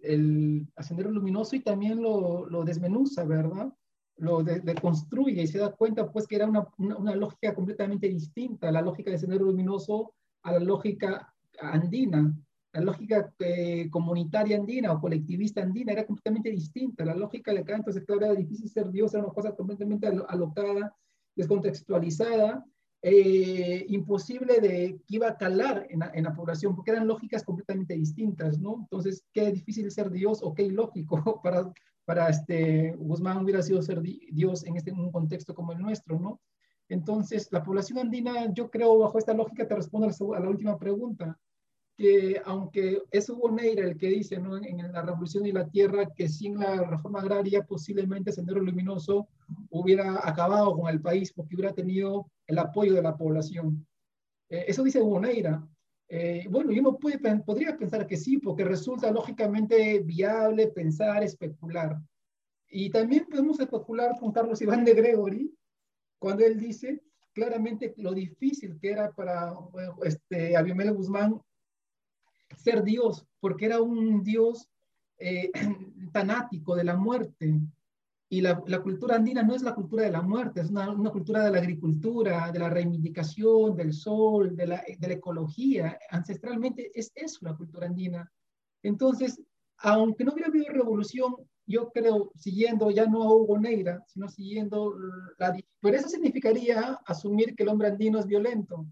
el, 0.02 0.68
Sendero 0.80 1.10
Luminoso 1.10 1.56
y 1.56 1.60
también 1.60 2.02
lo, 2.02 2.64
desmenuza, 2.64 3.24
¿verdad? 3.24 3.72
lo 4.18 4.42
deconstruye 4.42 5.42
y 5.42 5.46
se 5.46 5.58
da 5.58 5.72
cuenta 5.72 6.10
pues 6.10 6.26
que 6.26 6.36
era 6.36 6.46
una, 6.46 6.66
una, 6.78 7.14
lógica 7.14 7.54
completamente 7.54 8.08
distinta, 8.08 8.72
la 8.72 8.80
lógica 8.80 9.10
del 9.10 9.20
sendero 9.20 9.44
luminoso 9.44 10.14
a 10.42 10.52
la 10.52 10.60
lógica 10.60 11.32
andina. 11.60 12.34
La 12.72 12.82
lógica 12.82 13.32
eh, 13.38 13.88
comunitaria 13.90 14.56
andina 14.56 14.92
o 14.92 15.00
colectivista 15.00 15.62
andina 15.62 15.92
era 15.92 16.06
completamente 16.06 16.50
distinta. 16.50 17.06
La 17.06 17.14
lógica 17.14 17.52
de 17.52 17.60
acá, 17.60 17.74
entonces, 17.74 18.04
claro, 18.04 18.26
era 18.26 18.34
difícil 18.34 18.68
ser 18.68 18.90
Dios, 18.90 19.14
era 19.14 19.24
una 19.24 19.32
cosa 19.32 19.54
completamente 19.54 20.06
alocada, 20.06 20.94
descontextualizada, 21.34 22.64
eh, 23.08 23.86
imposible 23.88 24.60
de 24.60 25.00
que 25.06 25.14
iba 25.14 25.28
a 25.28 25.36
calar 25.36 25.86
en 25.90 26.24
la, 26.24 26.34
población, 26.34 26.74
porque 26.74 26.90
eran 26.90 27.06
lógicas 27.06 27.44
completamente 27.44 27.94
distintas, 27.94 28.58
¿no? 28.58 28.78
Entonces, 28.80 29.24
qué 29.32 29.52
difícil 29.52 29.88
ser 29.92 30.10
Dios 30.10 30.40
o 30.42 30.52
qué 30.52 30.64
ilógico 30.64 31.40
para, 31.44 31.72
para 32.04 32.28
este, 32.28 32.96
Guzmán 32.98 33.44
hubiera 33.44 33.62
sido 33.62 33.80
ser 33.80 34.02
Dios 34.02 34.64
en, 34.64 34.76
este, 34.76 34.90
un 34.90 35.12
contexto 35.12 35.54
como 35.54 35.70
el 35.70 35.78
nuestro, 35.78 36.18
¿no? 36.18 36.40
Entonces, 36.88 37.46
la 37.52 37.62
población 37.62 38.00
andina, 38.00 38.52
yo 38.52 38.68
creo, 38.72 38.98
bajo 38.98 39.18
esta 39.18 39.34
lógica, 39.34 39.68
te 39.68 39.76
respondo 39.76 40.08
a 40.34 40.40
la, 40.40 40.48
última 40.48 40.76
pregunta, 40.76 41.38
que 41.96 42.40
aunque 42.44 43.02
es 43.10 43.28
Hugo 43.30 43.50
Neira 43.50 43.84
el 43.84 43.96
que 43.96 44.08
dice 44.08 44.38
¿no? 44.38 44.56
en, 44.56 44.92
la 44.92 45.02
Revolución 45.02 45.46
y 45.46 45.52
la 45.52 45.68
Tierra 45.68 46.12
que 46.14 46.28
sin 46.28 46.58
la 46.58 46.84
reforma 46.84 47.20
agraria 47.20 47.64
posiblemente 47.64 48.32
Sendero 48.32 48.60
Luminoso 48.60 49.28
hubiera 49.70 50.20
acabado 50.28 50.76
con 50.76 50.90
el 50.90 51.00
país 51.00 51.32
porque 51.32 51.54
hubiera 51.54 51.72
tenido 51.72 52.30
el 52.46 52.58
apoyo 52.58 52.94
de 52.94 53.02
la 53.02 53.16
población. 53.16 53.86
Eh, 54.50 54.66
eso 54.68 54.84
dice 54.84 55.00
Hugo 55.00 55.20
Neira. 55.20 55.66
Eh, 56.08 56.46
bueno, 56.50 56.70
yo 56.70 56.82
no 56.82 56.98
puede, 56.98 57.18
podría 57.40 57.76
pensar 57.76 58.06
que 58.06 58.16
sí, 58.16 58.38
porque 58.38 58.64
resulta 58.64 59.10
lógicamente 59.10 59.98
viable 60.00 60.68
pensar, 60.68 61.22
especular. 61.22 61.98
Y 62.68 62.90
también 62.90 63.26
podemos 63.28 63.58
especular 63.58 64.16
con 64.20 64.32
Carlos 64.32 64.60
Iván 64.60 64.84
de 64.84 64.94
Gregory, 64.94 65.52
cuando 66.18 66.44
él 66.44 66.58
dice 66.58 67.02
claramente 67.32 67.92
lo 67.98 68.14
difícil 68.14 68.78
que 68.80 68.90
era 68.90 69.12
para 69.12 69.52
este, 70.04 70.56
Abimelech 70.56 70.94
Guzmán 70.94 71.40
ser 72.56 72.82
Dios, 72.82 73.26
porque 73.40 73.66
era 73.66 73.80
un 73.80 74.22
Dios 74.22 74.68
eh, 75.18 75.50
tanático 76.12 76.76
de 76.76 76.84
la 76.84 76.96
muerte, 76.96 77.60
y 78.28 78.40
la, 78.40 78.60
la, 78.66 78.82
cultura 78.82 79.16
andina 79.16 79.42
no 79.42 79.54
es 79.54 79.62
la 79.62 79.74
cultura 79.74 80.02
de 80.02 80.10
la 80.10 80.20
muerte, 80.20 80.60
es 80.60 80.70
una, 80.70 80.90
una, 80.90 81.10
cultura 81.10 81.44
de 81.44 81.50
la 81.52 81.58
agricultura, 81.58 82.50
de 82.50 82.58
la 82.58 82.68
reivindicación, 82.68 83.76
del 83.76 83.92
sol, 83.92 84.56
de 84.56 84.66
la, 84.66 84.84
de 84.98 85.08
la 85.08 85.14
ecología. 85.14 85.96
Ancestralmente 86.10 86.90
es 86.92 87.12
eso 87.14 87.38
la 87.42 87.54
cultura 87.54 87.86
andina. 87.86 88.28
Entonces, 88.82 89.40
aunque 89.78 90.24
no 90.24 90.32
hubiera 90.32 90.48
habido 90.48 90.72
revolución, 90.72 91.36
yo 91.66 91.90
creo, 91.90 92.32
siguiendo 92.34 92.90
ya 92.90 93.06
no 93.06 93.22
a 93.22 93.32
Hugo 93.32 93.58
Neira, 93.58 94.02
sino 94.08 94.28
siguiendo 94.28 94.94
la... 95.38 95.56
Pero 95.80 95.96
eso 95.96 96.08
significaría 96.08 96.98
asumir 97.06 97.54
que 97.54 97.62
el 97.62 97.68
hombre 97.68 97.88
andino 97.88 98.18
es 98.18 98.26
violento. 98.26 98.86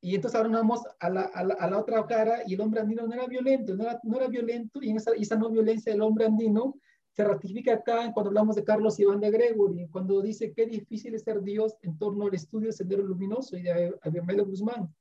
Y 0.00 0.14
entonces 0.14 0.40
ahora 0.40 0.50
vamos 0.50 0.80
a 0.98 1.10
la, 1.10 1.22
a 1.22 1.44
la, 1.44 1.54
a 1.54 1.70
la 1.70 1.78
otra 1.78 2.06
cara 2.06 2.38
y 2.46 2.54
el 2.54 2.60
hombre 2.60 2.80
andino 2.80 3.06
no 3.06 3.12
era 3.12 3.26
violento, 3.26 3.74
no 3.74 3.84
era, 3.84 4.00
no 4.02 4.16
era 4.16 4.28
violento 4.28 4.80
y 4.82 4.96
esa, 4.96 5.12
esa 5.12 5.36
no 5.36 5.50
violencia 5.50 5.92
del 5.92 6.00
hombre 6.02 6.24
andino 6.24 6.74
se 7.12 7.24
ratifica 7.24 7.74
acá 7.74 8.10
cuando 8.12 8.28
hablamos 8.30 8.56
de 8.56 8.64
Carlos 8.64 8.98
Iván 8.98 9.20
de 9.20 9.30
Gregory, 9.30 9.88
cuando 9.88 10.22
dice 10.22 10.52
qué 10.54 10.64
difícil 10.66 11.14
es 11.14 11.22
ser 11.22 11.42
Dios 11.42 11.76
en 11.82 11.98
torno 11.98 12.26
al 12.26 12.34
estudio 12.34 12.68
del 12.68 12.74
Sendero 12.74 13.02
Luminoso 13.02 13.56
y 13.56 13.62
de 13.62 13.94
Abimelech 14.02 14.46
Guzmán, 14.46 14.94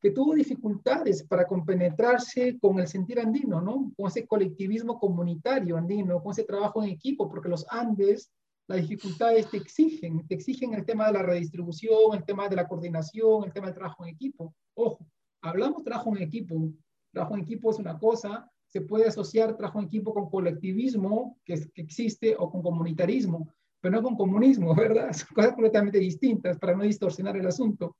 que 0.00 0.10
tuvo 0.10 0.34
dificultades 0.34 1.22
para 1.22 1.46
compenetrarse 1.46 2.58
con 2.58 2.80
el 2.80 2.88
sentir 2.88 3.20
andino, 3.20 3.60
¿no? 3.60 3.92
Con 3.96 4.08
ese 4.08 4.26
colectivismo 4.26 4.98
comunitario 4.98 5.76
andino, 5.76 6.20
con 6.20 6.32
ese 6.32 6.44
trabajo 6.44 6.82
en 6.82 6.90
equipo, 6.90 7.28
porque 7.28 7.48
los 7.48 7.64
Andes, 7.70 8.30
las 8.68 8.80
dificultades 8.80 9.50
te 9.50 9.56
exigen, 9.56 10.26
te 10.26 10.34
exigen 10.34 10.74
el 10.74 10.84
tema 10.84 11.06
de 11.06 11.14
la 11.14 11.22
redistribución, 11.22 12.14
el 12.14 12.24
tema 12.24 12.48
de 12.48 12.56
la 12.56 12.68
coordinación, 12.68 13.44
el 13.44 13.52
tema 13.52 13.66
del 13.66 13.74
trabajo 13.74 14.04
en 14.04 14.14
equipo. 14.14 14.54
Ojo, 14.74 15.06
hablamos 15.42 15.82
trabajo 15.82 16.16
en 16.16 16.22
equipo, 16.22 16.72
trabajo 17.12 17.34
en 17.34 17.42
equipo 17.42 17.70
es 17.70 17.78
una 17.78 17.98
cosa, 17.98 18.48
se 18.66 18.80
puede 18.80 19.06
asociar 19.06 19.56
trabajo 19.56 19.80
en 19.80 19.86
equipo 19.86 20.14
con 20.14 20.30
colectivismo 20.30 21.38
que, 21.44 21.54
existe 21.74 22.34
o 22.38 22.50
con 22.50 22.62
comunitarismo, 22.62 23.52
pero 23.80 23.96
no 23.96 24.02
con 24.02 24.16
comunismo, 24.16 24.74
¿verdad? 24.76 25.12
Son 25.12 25.28
cosas 25.34 25.52
completamente 25.52 25.98
distintas 25.98 26.58
para 26.58 26.74
no 26.74 26.84
distorsionar 26.84 27.36
el 27.36 27.46
asunto. 27.46 27.96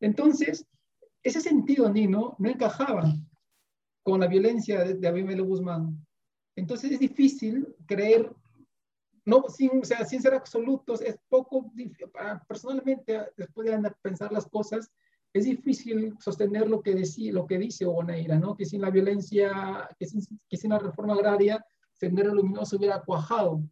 Entonces, 0.00 0.66
ese 1.22 1.40
sentido 1.40 1.86
andino 1.86 2.36
no 2.38 2.48
encajaba 2.48 3.12
con 4.04 4.20
la 4.20 4.26
violencia 4.26 4.84
de, 4.84 4.94
de 4.94 5.08
Abimelech 5.08 5.46
Guzmán. 5.46 6.06
Entonces 6.56 6.92
es 6.92 7.00
difícil 7.00 7.66
creer, 7.86 8.30
no, 9.24 9.44
sin, 9.48 9.80
o 9.80 9.84
sea, 9.84 10.04
sin 10.04 10.20
ser 10.20 10.34
absolutos, 10.34 11.00
es 11.00 11.18
poco, 11.28 11.72
personalmente, 12.46 13.20
después 13.36 13.70
de 13.70 13.90
pensar 14.02 14.32
las 14.32 14.46
cosas, 14.46 14.90
es 15.32 15.44
difícil 15.46 16.14
sostener 16.20 16.68
lo 16.68 16.80
que, 16.80 16.94
decía, 16.94 17.32
lo 17.32 17.46
que 17.46 17.58
dice 17.58 17.84
Oneira, 17.86 18.38
¿no? 18.38 18.56
que 18.56 18.64
sin 18.64 18.80
la 18.80 18.90
violencia, 18.90 19.88
que 19.98 20.06
sin, 20.06 20.22
que 20.48 20.56
sin 20.56 20.70
la 20.70 20.78
reforma 20.78 21.14
agraria, 21.14 21.64
Sendero 21.92 22.34
Luminoso 22.34 22.76
hubiera 22.76 23.02
cuajado 23.02 23.62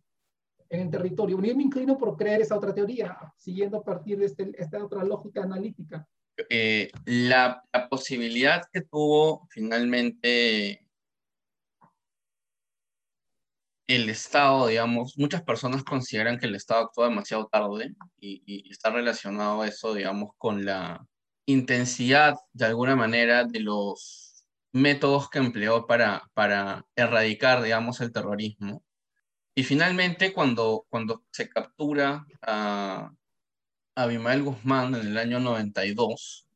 en 0.70 0.80
el 0.80 0.90
territorio. 0.90 1.40
Yo 1.40 1.54
me 1.54 1.62
inclino 1.62 1.98
por 1.98 2.16
creer 2.16 2.40
esa 2.40 2.56
otra 2.56 2.74
teoría, 2.74 3.16
siguiendo 3.36 3.78
a 3.78 3.84
partir 3.84 4.18
de 4.18 4.26
este, 4.26 4.50
esta 4.56 4.82
otra 4.82 5.04
lógica 5.04 5.42
analítica. 5.42 6.08
Eh, 6.48 6.90
la, 7.04 7.62
la, 7.72 7.88
posibilidad 7.88 8.62
que 8.72 8.80
tuvo 8.80 9.46
finalmente 9.50 10.81
el 13.94 14.08
Estado, 14.08 14.66
digamos, 14.68 15.18
muchas 15.18 15.42
personas 15.42 15.84
consideran 15.84 16.38
que 16.38 16.46
el 16.46 16.54
Estado 16.54 16.82
actuó 16.82 17.04
demasiado 17.04 17.46
tarde 17.46 17.94
y, 18.18 18.42
y 18.46 18.70
está 18.70 18.90
relacionado 18.90 19.64
eso, 19.64 19.94
digamos, 19.94 20.30
con 20.38 20.64
la 20.64 21.06
intensidad, 21.46 22.36
de 22.52 22.66
alguna 22.66 22.96
manera, 22.96 23.44
de 23.44 23.60
los 23.60 24.44
métodos 24.72 25.28
que 25.30 25.38
empleó 25.38 25.86
para, 25.86 26.30
para 26.34 26.86
erradicar, 26.96 27.62
digamos, 27.62 28.00
el 28.00 28.12
terrorismo. 28.12 28.82
Y 29.54 29.64
finalmente, 29.64 30.32
cuando, 30.32 30.86
cuando 30.88 31.24
se 31.30 31.48
captura 31.48 32.26
a 32.40 33.12
Abimael 33.94 34.42
Guzmán 34.42 34.94
en 34.94 35.08
el 35.08 35.18
año 35.18 35.40
92, 35.40 36.48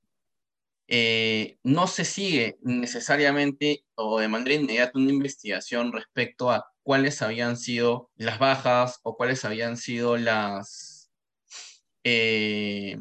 eh, 0.88 1.59
no 1.64 1.87
se 1.88 2.05
sigue 2.05 2.59
necesariamente 2.62 3.85
o 3.97 4.21
de 4.21 4.28
manera 4.28 4.55
inmediata 4.55 4.99
una 4.99 5.11
investigación 5.11 5.93
respecto 5.93 6.50
a 6.50 6.64
cuáles 6.87 7.21
habían 7.21 7.57
sido 7.57 8.12
las 8.14 8.38
bajas 8.38 9.00
o 9.02 9.16
cuáles 9.16 9.45
habían 9.45 9.76
sido 9.76 10.16
las, 10.16 11.11
eh, 12.05 12.97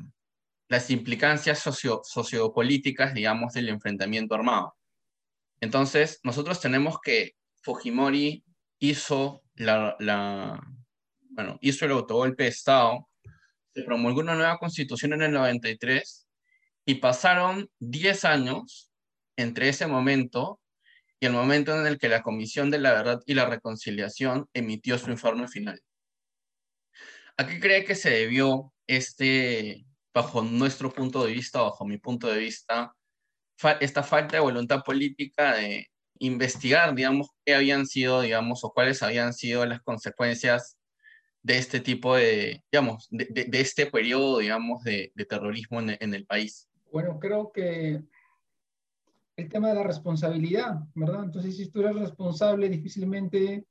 las 0.68 0.90
implicancias 0.90 1.60
socio, 1.60 2.02
sociopolíticas, 2.04 3.14
digamos, 3.14 3.54
del 3.54 3.70
enfrentamiento 3.70 4.34
armado. 4.34 4.76
Entonces, 5.62 6.20
nosotros 6.24 6.60
tenemos 6.60 7.00
que 7.00 7.34
Fujimori 7.62 8.44
hizo, 8.80 9.44
la, 9.54 9.96
bueno, 11.30 11.60
hizo 11.62 11.86
el 11.86 11.92
autogolpe 11.92 12.46
de 12.46 12.50
Estado, 12.50 13.08
se 13.72 13.84
promulgó 13.84 14.22
una 14.22 14.34
nueva 14.34 14.58
constitución 14.58 15.14
en 15.14 15.22
el 15.22 15.32
93 15.32 16.28
y 16.88 16.96
pasaron 16.96 17.70
10 17.78 18.26
años 18.26 18.92
entre 19.38 19.70
ese 19.70 19.86
momento 19.86 20.60
el 21.26 21.34
momento 21.34 21.78
en 21.78 21.86
el 21.86 21.98
que 21.98 22.10
la 22.10 22.22
Comisión 22.22 22.72
de 22.72 22.80
la 22.80 22.94
Verdad 22.94 23.22
y 23.26 23.34
la 23.34 23.46
Reconciliación 23.46 24.48
emitió 24.54 24.98
su 24.98 25.12
informe 25.12 25.48
final. 25.48 25.82
¿A 27.38 27.46
qué 27.48 27.60
cree 27.60 27.84
que 27.84 27.96
se 27.96 28.10
debió 28.10 28.74
este, 28.88 29.86
bajo 30.14 30.42
nuestro 30.42 30.92
punto 30.92 31.26
de 31.26 31.34
vista, 31.34 31.62
bajo 31.62 31.86
mi 31.86 31.98
punto 31.98 32.28
de 32.28 32.40
vista, 32.40 32.96
esta 33.80 34.04
falta 34.04 34.38
de 34.38 34.42
voluntad 34.42 34.84
política 34.84 35.56
de 35.56 35.88
investigar, 36.20 36.96
digamos, 36.96 37.30
qué 37.46 37.56
habían 37.56 37.86
sido, 37.86 38.22
digamos, 38.22 38.64
o 38.64 38.72
cuáles 38.72 39.04
habían 39.04 39.34
sido 39.34 39.66
las 39.66 39.82
consecuencias 39.82 40.78
de 41.44 41.58
este 41.58 41.80
tipo 41.80 42.16
de, 42.16 42.64
digamos, 42.72 43.08
de, 43.12 43.26
de, 43.26 43.62
este 43.62 43.86
periodo, 43.86 44.40
digamos, 44.40 44.84
de, 44.84 45.12
de 45.14 45.26
terrorismo 45.26 45.80
en, 45.80 45.98
en, 46.00 46.14
el 46.14 46.26
país? 46.26 46.68
Bueno, 46.92 47.20
creo 47.20 47.52
que 47.52 48.02
el 49.38 49.50
tema 49.50 49.70
de 49.70 49.76
la 49.76 49.84
responsabilidad, 49.84 50.80
¿verdad? 50.94 51.24
Entonces, 51.26 51.58
si 51.58 51.68
tú 51.68 51.82
eres 51.82 51.96
responsable, 51.96 52.70
difícilmente 52.70 53.66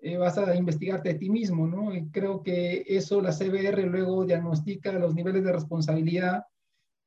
eh, 0.00 0.16
vas 0.16 0.38
a 0.38 0.54
investigarte 0.54 1.10
a 1.10 1.18
ti 1.18 1.30
mismo, 1.30 1.66
¿no? 1.66 1.94
Y 1.94 2.08
creo 2.10 2.42
que 2.42 2.84
eso 2.86 3.20
la 3.20 3.32
CBR 3.32 3.84
luego 3.86 4.24
diagnostica 4.24 4.92
los 4.92 5.14
niveles 5.14 5.44
de 5.44 5.52
responsabilidad, 5.52 6.44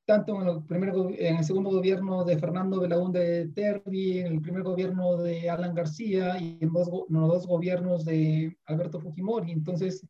tanto 0.06 0.42
en 0.42 1.38
el, 1.38 1.44
segundo 1.44 1.70
gobierno 1.70 2.26
de 2.26 2.38
Fernando 2.38 2.82
Belaúnde 2.82 3.50
Terry, 3.54 4.20
en 4.20 4.28
el 4.28 4.42
primer 4.42 4.64
gobierno 4.64 5.18
de 5.18 5.50
Alan 5.50 5.76
García 5.76 6.40
y 6.40 6.58
en, 6.60 6.70
en 6.70 6.74
los 6.74 6.90
dos 7.10 7.48
gobiernos 7.48 8.04
de 8.04 8.58
Alberto 8.66 9.00
Fujimori. 9.00 9.52
Entonces, 9.52 10.06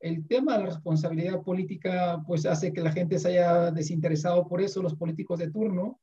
el 0.00 0.26
tema 0.26 0.52
de 0.52 0.60
la 0.60 0.66
responsabilidad 0.66 1.42
política 1.42 2.22
pues 2.26 2.46
hace 2.46 2.72
que 2.72 2.80
la 2.80 2.92
gente 2.92 3.18
se 3.18 3.28
haya 3.28 3.70
desinteresado 3.70 4.46
por 4.46 4.60
eso, 4.60 4.82
los 4.82 4.94
políticos 4.94 5.38
de 5.38 5.50
turno, 5.50 5.98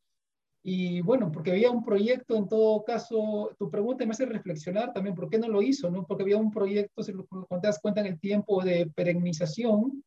y 0.69 1.00
bueno, 1.00 1.31
porque 1.31 1.51
había 1.51 1.71
un 1.71 1.86
proyecto, 1.86 2.36
en 2.36 2.50
todo 2.50 2.83
caso, 2.83 3.55
tu 3.57 3.71
pregunta 3.71 4.05
me 4.05 4.12
hace 4.12 4.25
reflexionar 4.25 4.91
también, 4.91 5.15
¿por 5.15 5.29
qué 5.29 5.39
no 5.39 5.47
lo 5.47 5.62
hizo? 5.62 5.89
No? 5.89 6.05
Porque 6.05 6.24
había 6.24 6.36
un 6.36 6.51
proyecto, 6.51 7.01
si 7.01 7.13
cuando 7.13 7.47
te 7.62 7.67
das 7.67 7.79
cuenta 7.79 8.01
en 8.01 8.07
el 8.07 8.19
tiempo, 8.19 8.62
de 8.62 8.91
perennización 8.93 10.03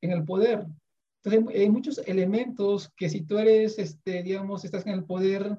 en 0.00 0.12
el 0.12 0.24
poder. 0.24 0.66
Entonces, 1.22 1.54
hay 1.54 1.68
muchos 1.68 1.98
elementos 2.06 2.90
que 2.96 3.10
si 3.10 3.20
tú 3.20 3.36
eres, 3.36 3.78
este, 3.78 4.22
digamos, 4.22 4.64
estás 4.64 4.86
en 4.86 4.94
el 4.94 5.04
poder, 5.04 5.58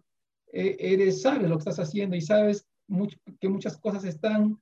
eh, 0.51 0.77
eres, 0.79 1.22
sabes 1.22 1.48
lo 1.48 1.58
que 1.58 1.70
estás 1.70 1.79
haciendo 1.79 2.15
y 2.15 2.22
sabes 2.22 2.65
que 3.39 3.50
muchas 3.50 3.77
cosas 3.77 4.03
están 4.03 4.60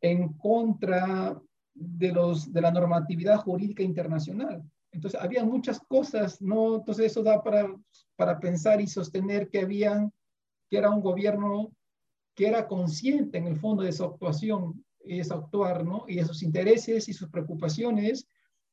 en 0.00 0.32
contra 0.32 1.40
de, 1.74 2.10
los, 2.10 2.52
de 2.52 2.60
la 2.60 2.72
normatividad 2.72 3.36
jurídica 3.36 3.84
internacional. 3.84 4.64
Entonces, 4.96 5.20
había 5.20 5.44
muchas 5.44 5.78
cosas, 5.80 6.40
¿no? 6.40 6.76
Entonces, 6.76 7.12
eso 7.12 7.22
da 7.22 7.42
para, 7.42 7.68
para 8.16 8.40
pensar 8.40 8.80
y 8.80 8.86
sostener 8.86 9.50
que 9.50 9.60
habían, 9.60 10.10
que 10.70 10.78
era 10.78 10.90
un 10.90 11.02
gobierno 11.02 11.70
que 12.34 12.48
era 12.48 12.66
consciente 12.66 13.36
en 13.36 13.46
el 13.46 13.56
fondo 13.56 13.82
de 13.82 13.92
su 13.92 14.04
actuación 14.04 14.82
y 15.04 15.22
su 15.22 15.34
actuar, 15.34 15.84
¿no? 15.84 16.06
Y 16.08 16.16
de 16.16 16.24
sus 16.24 16.42
intereses 16.42 17.08
y 17.08 17.12
sus 17.12 17.28
preocupaciones 17.28 18.26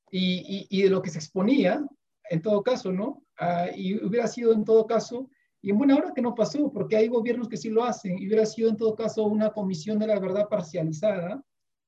y, 0.09 0.67
y, 0.69 0.83
de 0.83 0.89
lo 0.89 1.01
que 1.01 1.09
se 1.09 1.17
exponía, 1.17 1.85
en 2.29 2.41
todo 2.41 2.63
caso, 2.63 2.91
¿no? 2.91 3.23
Ah, 3.37 3.67
y 3.75 3.95
hubiera 3.95 4.27
sido 4.27 4.53
en 4.53 4.63
todo 4.63 4.87
caso, 4.87 5.29
y 5.61 5.71
en 5.71 5.77
buena 5.77 5.97
hora 5.97 6.13
que 6.15 6.21
no 6.21 6.35
pasó, 6.35 6.71
porque 6.71 6.95
hay 6.95 7.09
gobiernos 7.09 7.49
que 7.49 7.57
sí 7.57 7.69
lo 7.69 7.83
hacen, 7.83 8.17
y 8.17 8.27
hubiera 8.27 8.45
sido 8.45 8.69
en 8.69 8.77
todo 8.77 8.95
caso 8.95 9.25
una 9.25 9.51
comisión 9.51 9.99
de 9.99 10.07
la 10.07 10.19
verdad 10.19 10.47
parcializada, 10.47 11.43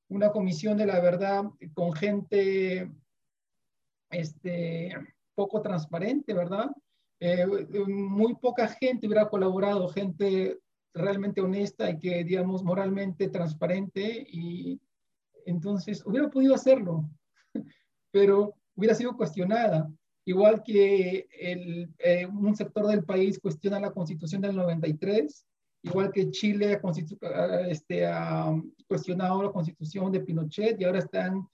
una 0.08 0.30
comisión 0.30 0.76
de 0.76 0.86
la 0.86 1.00
verdad 1.00 1.44
con 1.72 1.94
gente 1.94 2.90
este, 4.10 4.94
poco 5.34 5.62
transparente, 5.62 6.34
¿verdad? 6.34 6.70
Eh, 7.20 7.46
muy 7.86 8.34
poca 8.34 8.68
gente 8.68 9.06
hubiera 9.06 9.28
colaborado, 9.28 9.88
gente 9.88 10.58
realmente 10.92 11.40
honesta 11.40 11.90
y 11.90 11.98
que, 11.98 12.24
digamos, 12.24 12.62
moralmente 12.62 13.28
transparente, 13.28 14.26
y 14.30 14.80
entonces 15.44 16.04
hubiera 16.04 16.28
podido 16.28 16.54
hacerlo, 16.54 17.08
pero 18.10 18.54
hubiera 18.74 18.94
sido 18.94 19.16
cuestionada. 19.16 19.90
Igual 20.24 20.62
que 20.64 21.28
el, 21.30 21.88
eh, 21.98 22.26
un 22.26 22.56
sector 22.56 22.88
del 22.88 23.04
país 23.04 23.38
cuestiona 23.38 23.78
la 23.78 23.92
constitución 23.92 24.40
del 24.42 24.56
93, 24.56 25.46
igual 25.82 26.10
que 26.10 26.30
Chile 26.30 26.80
este, 27.68 28.06
ha 28.06 28.52
cuestionado 28.88 29.42
la 29.44 29.52
constitución 29.52 30.10
de 30.10 30.20
Pinochet 30.20 30.80
y 30.80 30.84
ahora 30.84 30.98
están 30.98 31.48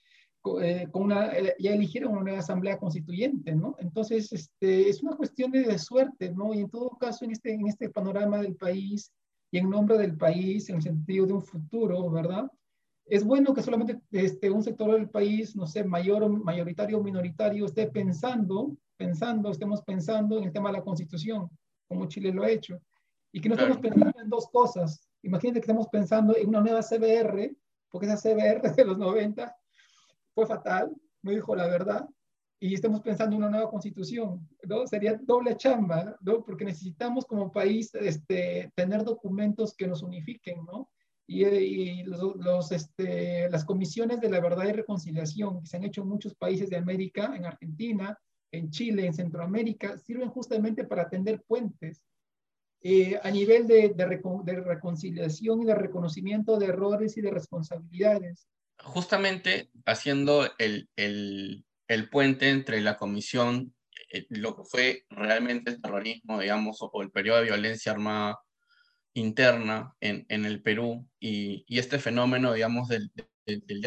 eh, 0.61 0.89
con 0.91 1.05
una, 1.05 1.27
eh, 1.37 1.55
ya 1.61 1.73
eligieron 1.73 2.13
una 2.13 2.23
nueva 2.23 2.39
asamblea 2.41 2.77
constituyente, 2.77 3.55
¿no? 3.55 3.77
Entonces, 3.79 4.33
este, 4.33 4.89
es 4.89 5.01
una 5.03 5.17
cuestión 5.17 5.53
de, 5.53 5.79
suerte, 5.79 6.33
¿no? 6.33 6.53
Y 6.53 6.61
en 6.61 6.71
todo 6.71 6.91
caso, 6.99 7.25
en 7.25 7.31
este, 7.31 7.53
en 7.53 7.69
este 7.69 7.91
panorama 7.91 8.39
del 8.39 8.57
país 8.57 9.13
y 9.53 9.59
en 9.59 9.71
nombre 9.71 9.97
del 9.99 10.17
país, 10.17 10.69
en 10.69 10.77
el 10.77 10.83
sentido 10.83 11.27
de 11.27 11.35
un 11.35 11.43
futuro, 11.43 12.11
¿verdad? 12.11 12.51
Es 13.07 13.25
bueno 13.25 13.55
que 13.55 13.63
solamente 13.63 14.01
este, 14.11 14.51
un 14.51 14.65
sector 14.65 14.93
del 14.93 15.09
país, 15.09 15.55
no 15.55 15.65
sé, 15.67 15.85
mayor, 15.85 16.29
mayoritario 16.29 16.99
o 16.99 17.05
minoritario, 17.05 17.67
esté 17.67 17.87
pensando, 17.87 18.77
pensando, 18.97 19.51
estemos 19.51 19.83
pensando 19.83 20.39
en 20.39 20.45
el 20.45 20.53
tema 20.53 20.71
de 20.71 20.79
la 20.79 20.85
constitución, 20.85 21.49
como 21.87 22.07
Chile 22.07 22.33
lo 22.33 22.43
ha 22.43 22.51
hecho. 22.51 22.81
Y 23.31 23.41
que 23.41 23.49
no 23.49 23.55
estemos 23.55 23.79
pensando 23.79 24.21
en 24.21 24.29
dos 24.29 24.49
cosas. 24.49 25.09
Imagínate 25.23 25.61
que 25.61 25.67
estamos 25.67 25.87
pensando 25.87 26.37
en 26.37 26.49
una 26.49 26.61
nueva 26.61 26.81
CBR, 26.83 27.55
porque 27.89 28.07
esa 28.07 28.17
CBR 28.17 28.75
de 28.75 28.85
los 28.85 28.99
90 28.99 29.57
fue 30.35 30.47
fatal, 30.47 30.95
no 31.23 31.31
dijo 31.31 31.55
la 31.55 31.67
verdad, 31.67 32.09
y 32.63 32.75
estamos 32.75 33.01
pensando 33.01 33.35
en 33.35 33.43
una 33.43 33.51
nueva 33.51 33.69
constitución, 33.69 34.49
¿no? 34.63 34.87
Sería 34.87 35.19
doble 35.21 35.57
chamba, 35.57 36.17
¿no? 36.21 36.45
Porque 36.45 36.65
necesitamos 36.65 37.27
como 37.27 37.51
país 37.51 37.93
este, 37.97 38.71
tener 38.77 39.03
documentos 39.03 39.75
que 39.75 39.89
nos 39.89 40.05
unifiquen, 40.05 40.65
¿no? 40.65 40.89
Y, 41.27 41.45
y 41.45 42.05
los, 42.05 42.71
este, 42.71 43.51
las 43.51 43.65
comisiones 43.65 44.21
de 44.21 44.31
la 44.31 44.39
verdad 44.39 44.69
y 44.69 44.73
reconciliación 44.73 45.61
que 45.61 45.67
se 45.67 45.77
han 45.77 45.83
hecho 45.83 46.03
en 46.03 46.09
muchos 46.09 46.37
países 46.37 46.71
de 46.71 46.77
América, 46.77 47.35
en 47.35 47.47
Argentina, 47.47 48.17
en 48.53 48.71
Chile, 48.71 49.07
en 49.07 49.15
Centroamérica, 49.15 49.99
sirven 49.99 50.29
justamente 50.29 50.85
para 50.85 51.03
atender 51.03 51.43
puentes. 51.43 52.01
Eh, 52.81 53.19
a 53.21 53.31
nivel 53.33 53.67
de, 53.67 53.89
de 53.89 54.61
reconciliación 54.61 55.63
y 55.63 55.65
de 55.65 55.75
reconocimiento 55.75 56.59
de 56.59 56.67
errores 56.67 57.17
y 57.17 57.23
de 57.23 57.31
responsabilidades 57.33 58.47
justamente 58.79 59.71
haciendo 59.87 60.51
el, 60.59 60.89
el, 60.97 61.65
el, 61.89 62.09
puente 62.11 62.51
entre 62.51 62.81
la 62.81 62.97
comisión, 62.97 63.75
eh, 64.11 64.27
lo 64.31 64.57
que 64.57 64.65
fue 64.65 65.07
realmente 65.11 65.71
el 65.71 65.81
terrorismo, 65.81 66.41
digamos, 66.41 66.79
o, 66.81 67.03
el 67.03 67.11
periodo 67.11 67.39
de 67.39 67.45
violencia 67.45 67.93
armada 67.93 68.41
interna 69.15 69.95
en, 70.01 70.25
en 70.29 70.45
el 70.47 70.63
Perú 70.63 71.09
y, 71.21 71.65
y, 71.67 71.79
este 71.79 71.99
fenómeno, 71.99 72.53
digamos, 72.53 72.89
del, 72.89 73.11
del, 73.47 73.63
del 73.67 73.83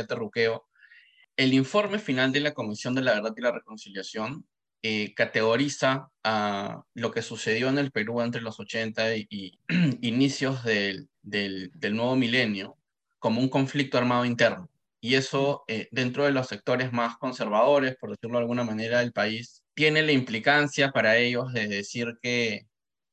el 1.37 1.53
informe 1.53 1.99
final 1.99 2.31
de 2.31 2.39
la 2.39 2.53
Comisión 2.53 2.95
de 2.95 3.01
la 3.01 3.13
Verdad 3.13 3.33
y 3.35 3.41
la 3.41 3.51
Reconciliación 3.51 4.45
eh, 4.87 5.13
categoriza 5.15 6.11
a 6.23 6.83
lo 6.93 7.11
que 7.11 7.21
sucedió 7.21 7.69
en 7.69 7.79
el 7.79 7.91
Perú 7.91 8.21
entre 8.21 8.41
los 8.41 8.59
80 8.59 9.15
y, 9.15 9.27
y 9.29 9.59
inicios 10.07 10.63
del, 10.63 11.09
del, 11.23 11.71
del, 11.73 11.95
nuevo 11.95 12.15
milenio 12.15 12.77
como 13.19 13.41
un 13.41 13.49
conflicto 13.49 13.97
armado 13.97 14.25
interno. 14.25 14.69
Y 15.05 15.13
eso, 15.13 15.63
eh, 15.67 15.87
dentro 15.91 16.23
de 16.25 16.31
los 16.31 16.47
sectores 16.47 16.91
más 16.91 17.17
conservadores, 17.17 17.95
por 17.95 18.09
decirlo 18.09 18.39
de 18.39 18.41
alguna 18.41 18.63
manera, 18.63 19.01
del 19.01 19.13
país, 19.13 19.63
tiene 19.75 20.01
la 20.01 20.13
implicancia 20.13 20.89
para 20.91 21.17
ellos 21.17 21.53
de 21.53 21.67
decir 21.67 22.17
que 22.23 22.61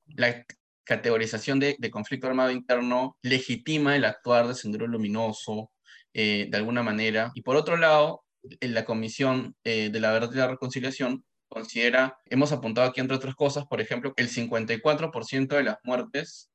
la 0.07 0.43
categorización 0.85 1.61
de, 1.61 1.77
conflicto 1.91 2.29
armado 2.29 2.51
interno 2.51 3.19
legitima 3.21 3.95
el 3.95 4.07
actuar 4.07 4.49
de 4.49 4.55
Sendero 4.55 4.87
Luminoso 4.87 5.71
eh, 6.15 6.47
de 6.51 6.57
alguna 6.57 6.83
manera. 6.83 7.31
Y 7.35 7.43
por 7.43 7.57
otro 7.57 7.77
lado, 7.77 8.25
en 8.61 8.73
la 8.73 8.87
Comisión 8.87 9.55
eh, 9.63 9.91
de 9.93 10.01
la 10.01 10.13
Verdad 10.13 10.31
y 10.33 10.37
la 10.37 10.49
Reconciliación 10.49 11.27
considera, 11.49 12.19
hemos 12.25 12.53
apuntado 12.53 12.89
aquí 12.89 13.03
entre 13.03 13.19
otras 13.19 13.35
cosas, 13.35 13.67
por 13.67 13.83
ejemplo, 13.83 14.15
el 14.17 14.31
54% 14.31 15.57
de 15.57 15.63
las 15.63 15.77
muertes 15.85 16.52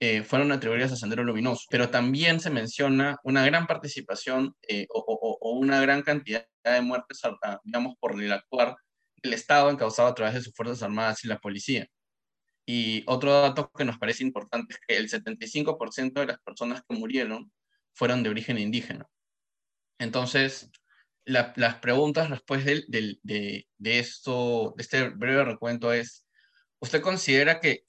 eh, 0.00 0.22
fueron 0.22 0.52
atribuidas 0.52 0.92
a 0.92 0.96
Sendero 0.96 1.24
Luminoso, 1.24 1.64
pero 1.70 1.88
también 1.88 2.40
se 2.40 2.50
menciona 2.50 3.16
una 3.24 3.44
gran 3.46 3.66
participación 3.66 4.54
eh, 4.68 4.86
o, 4.90 5.56
una 5.58 5.80
gran 5.80 6.02
cantidad 6.02 6.46
de 6.64 6.80
muertes, 6.82 7.20
digamos, 7.64 7.94
por 7.98 8.20
el 8.20 8.32
actuar 8.32 8.76
del 9.22 9.32
Estado 9.32 9.70
encausado 9.70 10.08
a 10.08 10.14
través 10.14 10.34
de 10.34 10.42
sus 10.42 10.54
Fuerzas 10.54 10.82
Armadas 10.82 11.24
y 11.24 11.28
la 11.28 11.38
policía. 11.38 11.86
Y 12.66 13.04
otro 13.06 13.32
dato 13.40 13.70
que 13.70 13.84
nos 13.84 13.98
parece 13.98 14.24
importante 14.24 14.74
es 14.74 14.80
que 14.86 14.96
el 14.96 15.08
75% 15.08 16.12
de 16.20 16.26
las 16.26 16.38
personas 16.40 16.82
que 16.86 16.96
murieron 16.96 17.50
fueron 17.94 18.22
de 18.22 18.30
origen 18.30 18.58
indígena. 18.58 19.06
Entonces, 19.98 20.70
las 21.24 21.76
preguntas 21.76 22.28
después 22.28 22.64
de, 22.64 23.66
esto, 23.82 24.74
de 24.76 24.82
este 24.82 25.08
breve 25.08 25.44
recuento 25.44 25.92
es, 25.92 26.25
¿Usted 26.78 27.00
considera 27.00 27.60
que, 27.60 27.84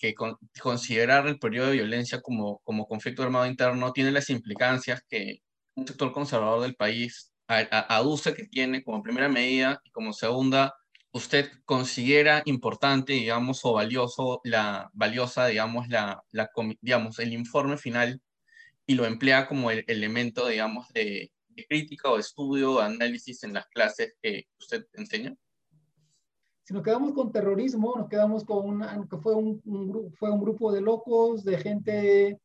considerar 0.61 1.27
el 1.27 1.39
periodo 1.39 1.67
de 1.67 1.73
violencia 1.73 2.21
como, 2.21 2.59
conflicto 2.87 3.23
armado 3.23 3.45
interno 3.45 3.91
tiene 3.91 4.11
las 4.11 4.29
implicancias 4.29 5.01
que 5.09 5.41
un 5.75 5.87
sector 5.87 6.11
conservador 6.13 6.61
del 6.61 6.75
país 6.75 7.33
aduce 7.47 8.33
que 8.33 8.45
tiene 8.47 8.83
como 8.83 9.03
primera 9.03 9.29
medida 9.29 9.81
y 9.83 9.91
como 9.91 10.13
segunda, 10.13 10.73
usted 11.11 11.51
considera 11.65 12.41
importante, 12.45 13.13
digamos, 13.13 13.63
o 13.63 13.73
valioso, 13.73 14.41
la 14.43 14.89
valiosa, 14.93 15.47
digamos, 15.47 15.87
la, 15.89 16.23
la 16.31 16.49
digamos, 16.81 17.19
el 17.19 17.33
informe 17.33 17.77
final 17.77 18.21
y 18.85 18.95
lo 18.95 19.05
emplea 19.05 19.47
como 19.47 19.71
el 19.71 19.83
elemento, 19.87 20.47
digamos, 20.47 20.87
de, 20.89 21.31
de 21.49 21.65
crítica 21.65 22.09
o 22.09 22.17
estudio 22.17 22.79
análisis 22.79 23.43
en 23.43 23.53
las 23.53 23.67
clases 23.67 24.15
que 24.21 24.47
usted 24.59 24.85
enseña? 24.93 25.35
Si 26.67 26.73
nos 26.73 26.83
quedamos 26.83 27.13
con 27.13 27.31
terrorismo, 27.31 27.95
nos 27.95 28.09
quedamos 28.09 28.43
con 28.43 28.67
una, 28.67 29.07
que 29.09 29.15
fue 29.15 29.33
un, 29.33 30.11
fue 30.19 30.29
un 30.29 30.41
grupo 30.41 30.69
de 30.69 30.81
locos, 30.81 31.45
de 31.45 31.57
gente 31.57 32.41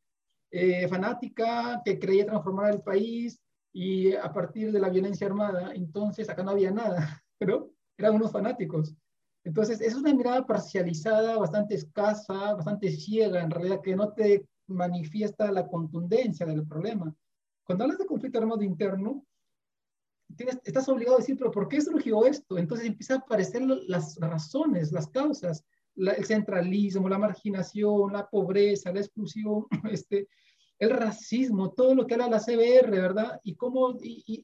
eh, 0.49 0.87
fanática 0.87 1.81
que 1.83 1.99
creía 1.99 2.25
transformar 2.25 2.73
el 2.73 2.81
país 2.81 3.37
y 3.73 4.13
a 4.13 4.31
partir 4.31 4.71
de 4.71 4.79
la 4.79 4.87
violencia 4.87 5.27
armada, 5.27 5.73
entonces 5.73 6.29
acá 6.29 6.41
no 6.41 6.51
había 6.51 6.71
nada, 6.71 7.21
pero 7.37 7.71
eran 7.97 8.15
unos 8.15 8.31
fanáticos. 8.31 8.95
Entonces, 9.43 9.81
es 9.81 9.93
una 9.93 10.13
mirada 10.13 10.47
parcializada, 10.47 11.37
bastante 11.37 11.75
escasa, 11.75 12.53
bastante 12.53 12.91
ciega, 12.91 13.41
en 13.41 13.51
realidad, 13.51 13.81
que 13.81 13.93
no 13.93 14.13
te 14.13 14.47
manifiesta 14.67 15.51
la 15.51 15.67
contundencia 15.67 16.45
del 16.45 16.65
problema. 16.65 17.13
Cuando 17.65 17.83
hablas 17.83 17.99
de 17.99 18.05
conflicto 18.05 18.39
armado 18.39 18.61
interno, 18.61 19.25
estás 20.37 20.89
obligado 20.89 21.17
a 21.17 21.19
decir, 21.19 21.37
pero 21.37 21.51
¿por 21.51 21.67
qué 21.67 21.81
surgió 21.81 22.25
esto? 22.25 22.57
Entonces 22.57 22.87
empiezan 22.87 23.17
a 23.17 23.21
aparecer 23.21 23.61
las 23.61 24.17
razones, 24.19 24.91
las 24.91 25.07
causas, 25.07 25.63
el 25.95 26.25
centralismo, 26.25 27.07
la 27.07 27.19
marginación, 27.19 28.13
la 28.13 28.27
pobreza, 28.27 28.91
la 28.91 28.99
exclusión, 28.99 29.65
este, 29.91 30.27
el 30.79 30.89
racismo, 30.89 31.71
todo 31.71 31.95
lo 31.95 32.07
que 32.07 32.15
era 32.15 32.27
la 32.27 32.39
CBR, 32.39 32.89
¿verdad? 32.89 33.39
Y 33.43 33.55
cómo 33.55 33.95
y, 34.01 34.43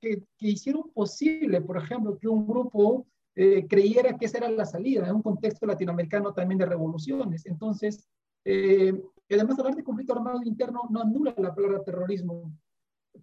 que, 0.00 0.22
que, 0.38 0.48
hicieron 0.48 0.90
posible, 0.92 1.60
por 1.62 1.78
ejemplo, 1.78 2.18
que 2.18 2.28
un 2.28 2.46
grupo 2.46 3.06
eh, 3.34 3.66
creyera 3.66 4.16
que 4.18 4.26
esa 4.26 4.38
era 4.38 4.50
la 4.50 4.66
salida 4.66 5.08
en 5.08 5.16
un 5.16 5.22
contexto 5.22 5.66
latinoamericano 5.66 6.34
también 6.34 6.58
de 6.58 6.66
revoluciones. 6.66 7.46
Entonces, 7.46 8.06
eh, 8.44 8.92
además 9.30 9.58
hablar 9.58 9.74
de 9.74 9.84
conflicto 9.84 10.12
armado 10.12 10.42
interno 10.42 10.82
no 10.90 11.00
anula 11.00 11.34
la 11.38 11.54
palabra 11.54 11.82
terrorismo, 11.82 12.52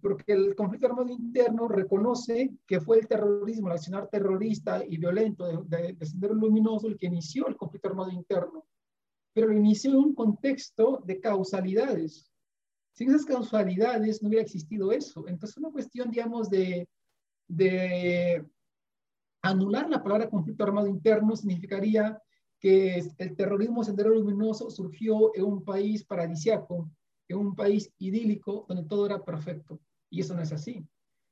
porque 0.00 0.32
el 0.32 0.54
conflicto 0.54 0.86
armado 0.86 1.08
interno 1.08 1.68
reconoce 1.68 2.50
que 2.66 2.80
fue 2.80 2.98
el 2.98 3.08
terrorismo, 3.08 3.68
el 3.68 3.74
accionar 3.74 4.08
terrorista 4.08 4.84
y 4.86 4.98
violento 4.98 5.64
de, 5.64 5.94
de, 5.94 6.06
Sendero 6.06 6.34
Luminoso 6.34 6.86
el 6.86 6.96
que 6.96 7.06
inició 7.06 7.48
el 7.48 7.56
conflicto 7.56 7.88
armado 7.88 8.10
interno, 8.10 8.64
pero 9.32 9.48
lo 9.48 9.56
inició 9.56 9.90
en 9.90 9.96
un 9.98 10.14
contexto 10.14 11.02
de 11.04 11.20
causalidades. 11.20 12.30
Sin 12.92 13.10
esas 13.10 13.24
causalidades 13.24 14.22
no 14.22 14.28
hubiera 14.28 14.44
existido 14.44 14.92
eso. 14.92 15.26
Entonces, 15.28 15.56
una 15.56 15.70
cuestión, 15.70 16.10
digamos, 16.10 16.50
de, 16.50 16.88
de 17.48 18.44
anular 19.42 19.88
la 19.88 20.02
palabra 20.02 20.28
conflicto 20.28 20.64
armado 20.64 20.88
interno 20.88 21.36
significaría 21.36 22.20
que 22.58 23.02
el 23.16 23.36
terrorismo 23.36 23.82
Sendero 23.82 24.10
Luminoso 24.10 24.70
surgió 24.70 25.34
en 25.34 25.44
un 25.44 25.64
país 25.64 26.04
paradisiaco, 26.04 26.90
en 27.32 27.38
un 27.38 27.54
país 27.54 27.92
idílico 27.98 28.66
donde 28.68 28.84
todo 28.84 29.06
era 29.06 29.24
perfecto. 29.24 29.80
Y 30.10 30.20
eso 30.20 30.34
no 30.34 30.42
es 30.42 30.52
así. 30.52 30.84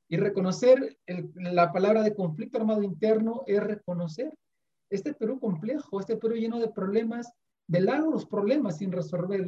Y 0.09 0.17
reconocer 0.17 0.97
la 1.35 1.71
palabra 1.71 2.01
de 2.01 2.15
conflicto 2.15 2.57
armado 2.57 2.81
interno 2.81 3.43
es 3.45 3.61
reconocer 3.61 4.33
este 4.89 5.13
Perú 5.13 5.39
complejo, 5.39 5.99
este 5.99 6.17
Perú 6.17 6.35
lleno 6.35 6.59
de 6.59 6.69
problemas, 6.69 7.31
de 7.67 7.81
largos 7.81 8.25
problemas 8.25 8.77
sin 8.77 8.91
resolver, 8.91 9.45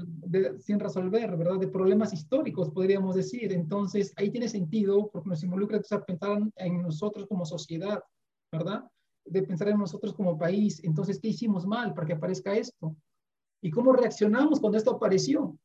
sin 0.59 0.79
resolver, 0.79 1.35
¿verdad? 1.35 1.57
De 1.57 1.67
problemas 1.67 2.13
históricos, 2.13 2.69
podríamos 2.69 3.15
decir. 3.15 3.51
Entonces, 3.51 4.13
ahí 4.17 4.29
tiene 4.29 4.47
sentido 4.47 5.09
porque 5.11 5.29
nos 5.29 5.43
involucra 5.43 5.81
a 5.89 6.05
pensar 6.05 6.39
en 6.57 6.81
nosotros 6.83 7.25
como 7.25 7.45
sociedad, 7.45 8.03
¿verdad? 8.51 8.83
De 9.25 9.41
pensar 9.41 9.69
en 9.69 9.79
nosotros 9.79 10.13
como 10.13 10.37
país. 10.37 10.83
Entonces, 10.83 11.19
¿qué 11.19 11.29
hicimos 11.29 11.65
mal 11.65 11.95
para 11.95 12.05
que 12.05 12.13
aparezca 12.13 12.53
esto? 12.53 12.95
¿Y 13.63 13.71
cómo 13.71 13.93
reaccionamos 13.93 14.59
cuando 14.59 14.77
esto 14.77 14.91
apareció? 14.91 15.57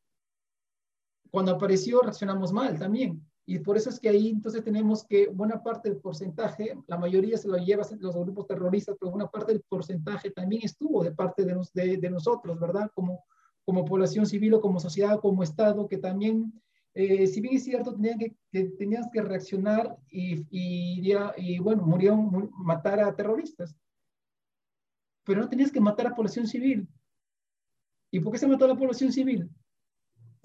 Cuando 1.31 1.53
apareció 1.53 2.01
reaccionamos 2.01 2.51
mal 2.51 2.77
también. 2.77 3.21
Y 3.49 3.59
por 3.59 3.77
eso 3.77 3.89
es 3.89 3.99
que 3.99 4.09
ahí 4.09 4.29
entonces 4.29 4.61
tenemos 4.61 5.05
que 5.05 5.27
buena 5.27 5.63
parte 5.63 5.89
del 5.89 5.99
porcentaje, 5.99 6.77
la 6.85 6.97
mayoría 6.97 7.37
se 7.37 7.47
lo 7.47 7.57
lleva 7.57 7.87
los 7.99 8.13
grupos 8.13 8.45
terroristas, 8.45 8.97
pero 8.99 9.11
buena 9.11 9.31
parte 9.31 9.53
del 9.53 9.61
porcentaje 9.61 10.31
también 10.31 10.63
estuvo 10.65 11.01
de 11.01 11.13
parte 11.13 11.45
de, 11.45 11.57
de, 11.73 11.95
de 11.95 12.09
nosotros, 12.09 12.59
¿verdad? 12.59 12.91
Como, 12.93 13.23
como 13.63 13.85
población 13.85 14.25
civil 14.25 14.55
o 14.55 14.61
como 14.61 14.81
sociedad, 14.81 15.21
como 15.21 15.43
Estado, 15.43 15.87
que 15.87 15.97
también, 15.97 16.61
eh, 16.93 17.25
si 17.25 17.39
bien 17.39 17.55
es 17.55 17.63
cierto, 17.63 17.93
tenían 17.93 18.19
que, 18.19 18.35
que, 18.51 18.65
tenías 18.77 19.07
que 19.13 19.21
reaccionar 19.21 19.97
y, 20.09 20.45
y, 20.49 21.13
y 21.37 21.59
bueno, 21.59 21.83
murieron, 21.83 22.49
matar 22.57 22.99
a 22.99 23.15
terroristas. 23.15 23.77
Pero 25.23 25.39
no 25.39 25.47
tenías 25.47 25.71
que 25.71 25.79
matar 25.79 26.07
a 26.07 26.15
población 26.15 26.47
civil. 26.47 26.85
¿Y 28.11 28.19
por 28.19 28.33
qué 28.33 28.39
se 28.39 28.47
mató 28.47 28.65
a 28.65 28.69
la 28.69 28.75
población 28.75 29.13
civil? 29.13 29.49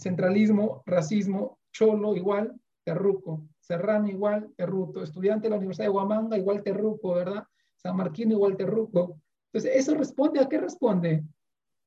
Centralismo, 0.03 0.83
racismo, 0.87 1.59
cholo 1.73 2.17
igual, 2.17 2.55
terruco, 2.85 3.47
serrano 3.61 4.09
igual, 4.09 4.53
terruco, 4.57 5.03
estudiante 5.03 5.47
de 5.47 5.51
la 5.51 5.57
Universidad 5.57 5.87
de 5.87 5.91
Huamanga 5.91 6.37
igual 6.37 6.63
terruco, 6.63 7.15
¿verdad? 7.15 7.45
San 7.77 7.97
Marquino 7.97 8.33
igual 8.33 8.57
terruco. 8.57 9.21
Entonces, 9.53 9.77
¿eso 9.77 9.95
responde 9.95 10.41
a 10.41 10.49
qué 10.49 10.59
responde? 10.59 11.25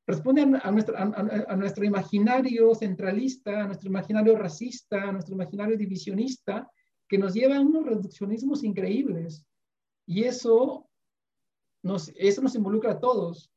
Responde 0.06 0.42
a, 0.42 1.56
nuestro, 1.56 1.84
imaginario 1.84 2.74
centralista, 2.74 3.62
a 3.62 3.66
nuestro 3.66 3.88
imaginario 3.88 4.36
racista, 4.36 5.08
a 5.08 5.12
nuestro 5.12 5.34
imaginario 5.34 5.76
divisionista, 5.76 6.70
que 7.08 7.18
nos 7.18 7.34
lleva 7.34 7.56
a 7.56 7.60
unos 7.60 7.84
reduccionismos 7.84 8.62
increíbles. 8.62 9.44
Y 10.06 10.24
eso 10.24 10.88
eso 12.16 12.42
nos 12.42 12.54
involucra 12.54 12.92
a 12.92 13.00
todos. 13.00 13.50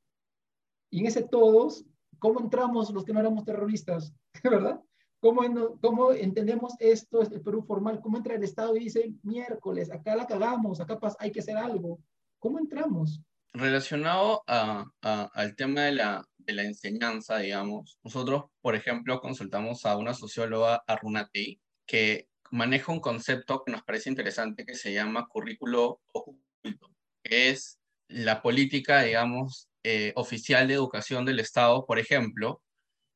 Y 0.92 1.00
en 1.00 1.08
ese 1.08 1.24
todos, 1.24 1.86
¿cómo 2.20 2.40
entramos 2.40 2.92
los 2.92 3.04
que 3.04 3.14
no 3.14 3.20
éramos 3.20 3.46
terroristas? 3.46 4.14
¿Verdad? 4.44 4.80
¿Cómo, 5.20 5.42
¿Cómo, 5.82 6.12
entendemos 6.14 6.74
esto, 6.80 7.22
el 7.22 7.42
Perú 7.42 7.62
formal? 7.64 8.00
¿Cómo 8.02 8.18
entra 8.18 8.36
el 8.36 8.44
Estado 8.44 8.76
y 8.78 8.86
dice, 8.86 9.14
miércoles, 9.24 9.92
acá 9.92 10.16
la 10.16 10.26
cagamos, 10.26 10.80
acá 10.80 10.98
hay 11.20 11.32
que 11.32 11.42
hacer 11.42 11.58
algo? 11.58 12.00
¿Cómo 12.40 12.58
entramos? 12.58 13.22
Relacionado 13.52 14.44
a, 14.48 14.86
a, 15.02 15.24
al 15.34 15.56
tema 15.56 15.82
de 15.82 15.92
la, 15.94 16.26
de 16.38 16.54
la 16.54 16.64
enseñanza, 16.64 17.38
digamos, 17.40 18.00
nosotros, 18.04 18.46
por 18.62 18.76
ejemplo, 18.76 19.20
consultamos 19.20 19.86
a 19.86 19.98
una 19.98 20.14
socióloga, 20.14 20.84
Arunati, 20.88 21.60
que 21.86 22.30
maneja 22.52 22.92
un 22.92 23.00
concepto 23.00 23.64
que 23.64 23.72
nos 23.72 23.84
parece 23.84 24.10
interesante 24.10 24.66
que 24.66 24.76
se 24.76 24.94
llama 24.94 25.28
currículo 25.28 26.00
oculto, 26.14 26.92
que 27.24 27.50
es 27.50 27.80
la 28.08 28.42
política, 28.42 29.04
digamos, 29.04 29.69
eh, 29.92 30.14
oficial 30.16 30.68
de 30.68 30.76
educación 30.76 31.26
del 31.26 31.40
Estado, 31.40 31.84
por 31.88 31.98
ejemplo, 31.98 32.62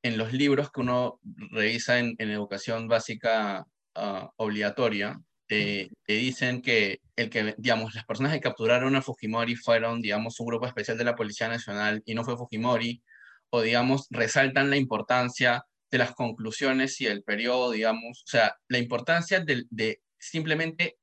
en 0.02 0.18
los 0.18 0.34
libros 0.34 0.72
que 0.72 0.82
uno 0.82 1.20
revisa 1.52 2.00
en, 2.00 2.16
educación 2.18 2.88
básica 2.88 3.68
uh, 3.96 4.28
obligatoria, 4.38 5.22
te, 5.46 5.92
dicen 6.08 6.64
que, 6.64 7.00
el 7.16 7.30
que, 7.30 7.54
digamos, 7.60 7.94
las 7.94 8.06
personas 8.06 8.34
que 8.34 8.40
capturaron 8.40 8.96
a 8.96 9.04
Fujimori 9.04 9.56
fueron, 9.56 10.02
digamos, 10.02 10.40
un 10.40 10.48
grupo 10.48 10.66
especial 10.66 10.98
de 10.98 11.04
la 11.04 11.16
Policía 11.16 11.48
Nacional 11.48 12.02
y 12.06 12.16
no 12.16 12.24
fue 12.24 12.38
Fujimori, 12.38 13.04
o, 13.52 13.62
digamos, 13.62 14.08
resaltan 14.10 14.72
la 14.72 14.78
importancia 14.78 15.64
de 15.92 16.00
las 16.00 16.16
conclusiones 16.16 17.00
y 17.02 17.06
el 17.06 17.22
periodo, 17.22 17.70
digamos, 17.70 18.24
o 18.24 18.28
sea, 18.28 18.56
la 18.68 18.80
importancia 18.80 19.42
de, 19.42 19.66
de 19.70 20.02
simplemente 20.18 20.98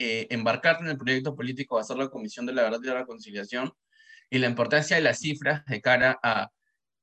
eh, 0.00 0.26
embarcarte 0.30 0.82
en 0.82 0.90
el 0.90 0.98
proyecto 0.98 1.36
político, 1.36 1.78
hacer 1.78 1.96
la 1.96 2.08
Comisión 2.08 2.44
de 2.44 2.54
la 2.54 2.64
Verdad 2.64 2.80
y 2.82 2.86
la 2.88 2.94
Reconciliación, 2.94 3.72
y 4.32 4.38
la 4.38 4.48
importancia 4.48 4.96
de 4.96 5.02
las 5.02 5.18
cifras 5.18 5.62
de 5.66 5.82
cara 5.82 6.18
a 6.22 6.48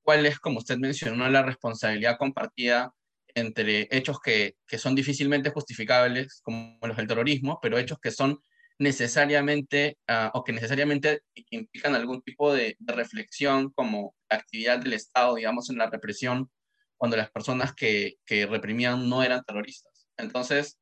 cuál 0.01 0.25
es, 0.25 0.39
como 0.39 0.57
usted 0.57 0.79
mencionó, 0.79 1.29
la 1.29 1.43
responsabilidad 1.43 2.17
compartida 2.17 2.91
entre 3.35 3.87
hechos 3.91 4.19
que, 4.19 4.55
que, 4.67 4.79
son 4.79 4.95
difícilmente 4.95 5.51
justificables, 5.51 6.41
como 6.41 6.79
los 6.81 6.97
del 6.97 7.05
terrorismo, 7.05 7.59
pero 7.61 7.77
hechos 7.77 7.99
que 7.99 8.09
son 8.09 8.39
necesariamente 8.79 9.99
uh, 10.09 10.29
o 10.33 10.43
que 10.43 10.53
necesariamente 10.53 11.21
implican 11.51 11.93
algún 11.93 12.23
tipo 12.23 12.51
de, 12.51 12.75
de, 12.79 12.93
reflexión, 12.93 13.69
como 13.75 14.15
la 14.27 14.37
actividad 14.37 14.79
del 14.79 14.93
Estado, 14.93 15.35
digamos, 15.35 15.69
en 15.69 15.77
la 15.77 15.87
represión, 15.87 16.49
cuando 16.97 17.15
las 17.15 17.29
personas 17.29 17.75
que, 17.75 18.15
que 18.25 18.47
reprimían 18.47 19.07
no 19.07 19.21
eran 19.21 19.43
terroristas. 19.43 20.07
Entonces, 20.17 20.79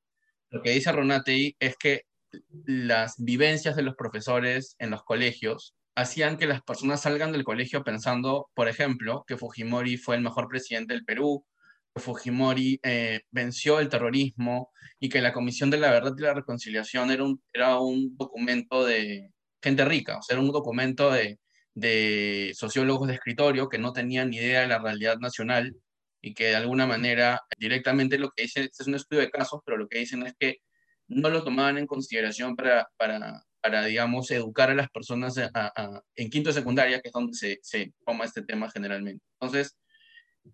lo 0.49 0.61
que 0.61 0.69
dice 0.69 0.93
Ronatei 0.93 1.57
es 1.59 1.75
que 1.75 2.03
las 2.65 3.15
vivencias 3.17 3.75
de 3.75 3.83
los 3.83 3.95
profesores 3.95 4.77
en 4.79 4.91
los 4.91 5.03
colegios 5.03 5.73
hacían 5.97 6.37
que 6.37 6.45
las 6.45 6.61
personas 6.61 7.01
salgan 7.01 7.31
del 7.31 7.43
colegio 7.43 7.83
pensando, 7.83 8.49
por 8.53 8.67
ejemplo, 8.69 9.25
que 9.27 9.35
Fujimori 9.35 9.97
fue 9.97 10.15
el 10.15 10.21
mejor 10.21 10.47
presidente 10.47 10.93
del 10.93 11.03
Perú, 11.03 11.43
que 11.93 12.01
Fujimori 12.01 12.79
eh, 12.83 13.21
venció 13.31 13.79
el 13.79 13.89
terrorismo 13.89 14.71
y 14.99 15.09
que 15.09 15.21
la 15.21 15.33
Comisión 15.33 15.71
de 15.71 15.79
la 15.79 15.89
Verdad 15.91 16.13
y 16.15 16.21
la 16.21 16.35
Reconciliación 16.35 17.09
era 17.09 17.23
un, 17.23 17.41
era 17.51 17.79
un 17.79 18.15
documento 18.15 18.85
de 18.85 19.31
gente 19.59 19.85
rica, 19.85 20.19
o 20.19 20.21
sea, 20.21 20.35
era 20.35 20.43
un 20.43 20.51
documento 20.51 21.11
de, 21.11 21.39
de 21.73 22.51
sociólogos 22.55 23.07
de 23.07 23.15
escritorio 23.15 23.67
que 23.67 23.79
no 23.79 23.91
tenían 23.91 24.29
ni 24.29 24.37
idea 24.37 24.61
de 24.61 24.67
la 24.67 24.79
realidad 24.79 25.17
nacional 25.17 25.75
y 26.21 26.35
que 26.35 26.49
de 26.49 26.57
alguna 26.57 26.85
manera 26.85 27.41
directamente 27.57 28.19
lo 28.19 28.29
que 28.29 28.43
dicen, 28.43 28.65
este 28.65 28.83
es 28.83 28.87
un 28.87 28.95
estudio 28.95 29.23
de 29.23 29.31
casos, 29.31 29.61
pero 29.65 29.77
lo 29.77 29.87
que 29.87 29.97
dicen 29.97 30.27
es 30.27 30.35
que 30.39 30.57
no 31.07 31.29
lo 31.31 31.43
tomaban 31.43 31.79
en 31.79 31.87
consideración 31.87 32.55
para, 32.55 32.87
para 32.97 33.46
para, 33.67 33.83
digamos, 33.83 34.31
educar 34.31 34.69
a 34.69 34.75
las 34.75 34.89
personas 34.89 35.37
a, 35.37 35.49
a, 35.53 36.01
en 36.15 36.29
quinto 36.29 36.49
de 36.49 36.53
secundaria, 36.53 37.01
que 37.01 37.09
es 37.09 37.13
donde 37.13 37.33
se, 37.33 37.59
se 37.61 37.93
toma 38.05 38.23
este 38.23 38.41
tema 38.41 38.71
generalmente. 38.71 39.21
Entonces, 39.41 39.77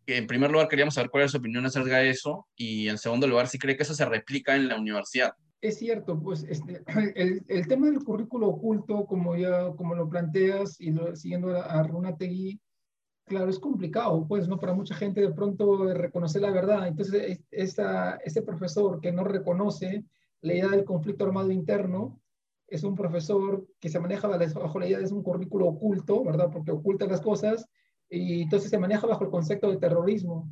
en 0.08 0.26
primer 0.26 0.50
lugar, 0.50 0.68
queríamos 0.68 0.96
saber 0.96 1.12
cuál 1.12 1.26
es 1.26 1.32
su 1.32 1.38
opinión 1.38 1.64
acerca 1.64 1.98
de 1.98 2.10
eso 2.10 2.48
y 2.56 2.90
en 2.90 2.98
segundo 2.98 3.28
lugar, 3.28 3.48
si 3.48 3.60
cree 3.60 3.78
que 3.78 3.84
eso 3.84 3.94
se 3.94 4.06
replica 4.06 4.56
en 4.56 4.68
la 4.68 4.80
universidad. 4.80 5.34
Es 5.62 5.78
cierto, 5.78 6.20
pues 6.20 6.44
este, 6.50 6.82
el, 7.16 7.44
el 7.48 7.68
tema 7.68 7.86
del 7.86 8.04
currículo 8.04 8.48
oculto, 8.48 9.06
como 9.06 9.38
ya 9.38 9.70
como 9.76 9.94
lo 9.94 10.10
planteas 10.10 10.82
y 10.82 10.90
lo, 10.90 11.16
siguiendo 11.16 11.56
a, 11.56 11.66
a 11.66 11.84
Runategui, 11.84 12.60
claro, 13.26 13.52
es 13.52 13.60
complicado, 13.60 14.26
pues, 14.28 14.48
¿no? 14.48 14.60
Para 14.60 14.74
mucha 14.74 14.96
gente 14.96 15.22
de 15.22 15.34
pronto 15.34 15.86
reconocer 15.94 16.42
la 16.42 16.50
verdad. 16.50 16.88
Entonces, 16.88 17.42
esa, 17.52 18.16
ese 18.26 18.42
profesor 18.42 19.00
que 19.02 19.12
no 19.12 19.24
reconoce 19.24 20.04
la 20.42 20.54
idea 20.54 20.70
del 20.70 20.84
conflicto 20.84 21.26
armado 21.26 21.52
interno, 21.52 22.20
es 22.76 22.84
un 22.84 22.96
profesor 22.96 23.68
que 23.80 23.90
se 23.90 24.00
maneja 24.00 24.28
bajo 24.28 24.80
la 24.80 24.88
idea 24.88 25.00
de 25.00 25.14
un 25.14 25.22
currículo 25.22 25.68
oculto, 25.68 26.24
¿verdad? 26.24 26.50
Porque 26.52 26.72
oculta 26.72 27.06
las 27.06 27.22
cosas 27.22 27.68
y 28.10 28.42
entonces 28.42 28.70
se 28.70 28.80
maneja 28.80 29.06
bajo 29.06 29.24
el 29.24 29.30
concepto 29.30 29.70
de 29.70 29.78
terrorismo 29.78 30.50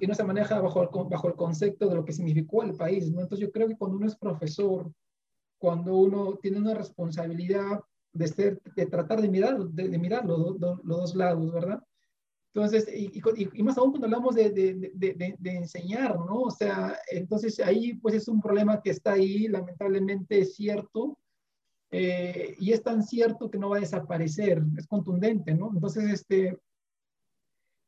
y 0.00 0.06
no 0.06 0.14
se 0.14 0.24
maneja 0.24 0.60
bajo 0.60 0.82
el, 0.82 0.88
bajo 1.08 1.28
el 1.28 1.34
concepto 1.34 1.88
de 1.88 1.94
lo 1.94 2.04
que 2.04 2.12
significó 2.12 2.62
el 2.62 2.76
país, 2.76 3.10
¿no? 3.10 3.22
Entonces 3.22 3.46
yo 3.46 3.52
creo 3.52 3.68
que 3.68 3.76
cuando 3.76 3.96
uno 3.96 4.06
es 4.06 4.16
profesor, 4.16 4.92
cuando 5.58 5.96
uno 5.96 6.38
tiene 6.42 6.58
una 6.58 6.74
responsabilidad 6.74 7.80
de, 8.12 8.28
ser, 8.28 8.62
de 8.76 8.86
tratar 8.86 9.22
de 9.22 9.28
mirar, 9.28 9.58
de 9.58 9.98
mirar 9.98 10.26
los, 10.26 10.60
los, 10.60 10.84
los 10.84 10.98
dos 10.98 11.14
lados, 11.14 11.52
¿verdad? 11.52 11.82
Entonces, 12.56 12.88
y, 12.88 13.62
más 13.62 13.76
aún 13.76 13.90
cuando 13.90 14.06
hablamos 14.06 14.34
de, 14.34 14.48
de, 14.48 14.90
de, 14.94 15.36
de, 15.38 15.50
enseñar, 15.50 16.16
¿no? 16.16 16.40
O 16.40 16.50
sea, 16.50 16.98
entonces 17.10 17.60
ahí 17.60 17.92
pues 17.98 18.14
es 18.14 18.28
un 18.28 18.40
problema 18.40 18.80
que 18.80 18.88
está 18.90 19.12
ahí, 19.12 19.46
lamentablemente 19.46 20.38
es 20.38 20.54
cierto. 20.54 21.18
eh, 21.90 22.56
y 22.58 22.72
es 22.72 22.82
tan 22.82 23.02
cierto 23.02 23.50
que 23.50 23.58
no 23.58 23.68
va 23.70 23.76
a 23.76 23.80
desaparecer, 23.80 24.62
es 24.78 24.86
contundente, 24.86 25.54
¿no? 25.54 25.70
Entonces, 25.74 26.04
este, 26.10 26.58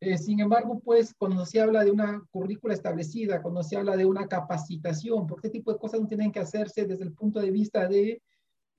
eh, 0.00 0.18
sin 0.18 0.40
embargo, 0.40 0.80
pues 0.84 1.14
cuando 1.14 1.46
se 1.46 1.60
habla 1.62 1.82
de 1.82 1.90
una 1.90 2.22
currícula 2.30 2.74
establecida, 2.74 3.40
cuando 3.40 3.62
se 3.62 3.76
habla 3.78 3.96
de 3.96 4.04
una 4.04 4.28
capacitación, 4.28 5.26
porque 5.26 5.48
este 5.48 5.58
tipo 5.60 5.72
de 5.72 5.78
cosas 5.78 6.00
no 6.00 6.06
tienen 6.06 6.30
que 6.30 6.40
hacerse 6.40 6.84
desde 6.84 7.04
el 7.04 7.14
punto 7.14 7.40
de 7.40 7.50
vista 7.50 7.88
de, 7.88 8.20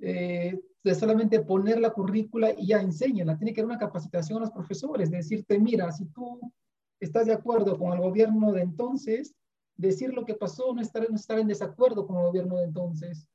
eh, 0.01 0.59
de 0.83 0.95
solamente 0.95 1.41
poner 1.41 1.79
la 1.79 1.91
currícula 1.91 2.51
y 2.57 2.67
ya 2.67 2.81
enséñala, 2.81 3.37
tiene 3.37 3.53
que 3.53 3.61
haber 3.61 3.71
una 3.71 3.79
capacitación 3.79 4.37
a 4.37 4.41
los 4.41 4.51
profesores, 4.51 5.11
de 5.11 5.17
decirte, 5.17 5.59
mira, 5.59 5.91
si 5.91 6.05
tú 6.05 6.39
estás 6.99 7.25
de 7.27 7.33
acuerdo 7.33 7.77
con 7.77 7.93
el 7.93 7.99
gobierno 7.99 8.51
de 8.51 8.61
entonces, 8.61 9.35
decir 9.77 10.13
lo 10.13 10.25
que 10.25 10.35
pasó, 10.35 10.73
no 10.73 10.81
estar, 10.81 11.09
no 11.09 11.15
estar 11.15 11.39
en 11.39 11.47
desacuerdo 11.47 12.05
con 12.05 12.17
el 12.17 12.23
gobierno 12.23 12.57
de 12.57 12.65
entonces. 12.65 13.27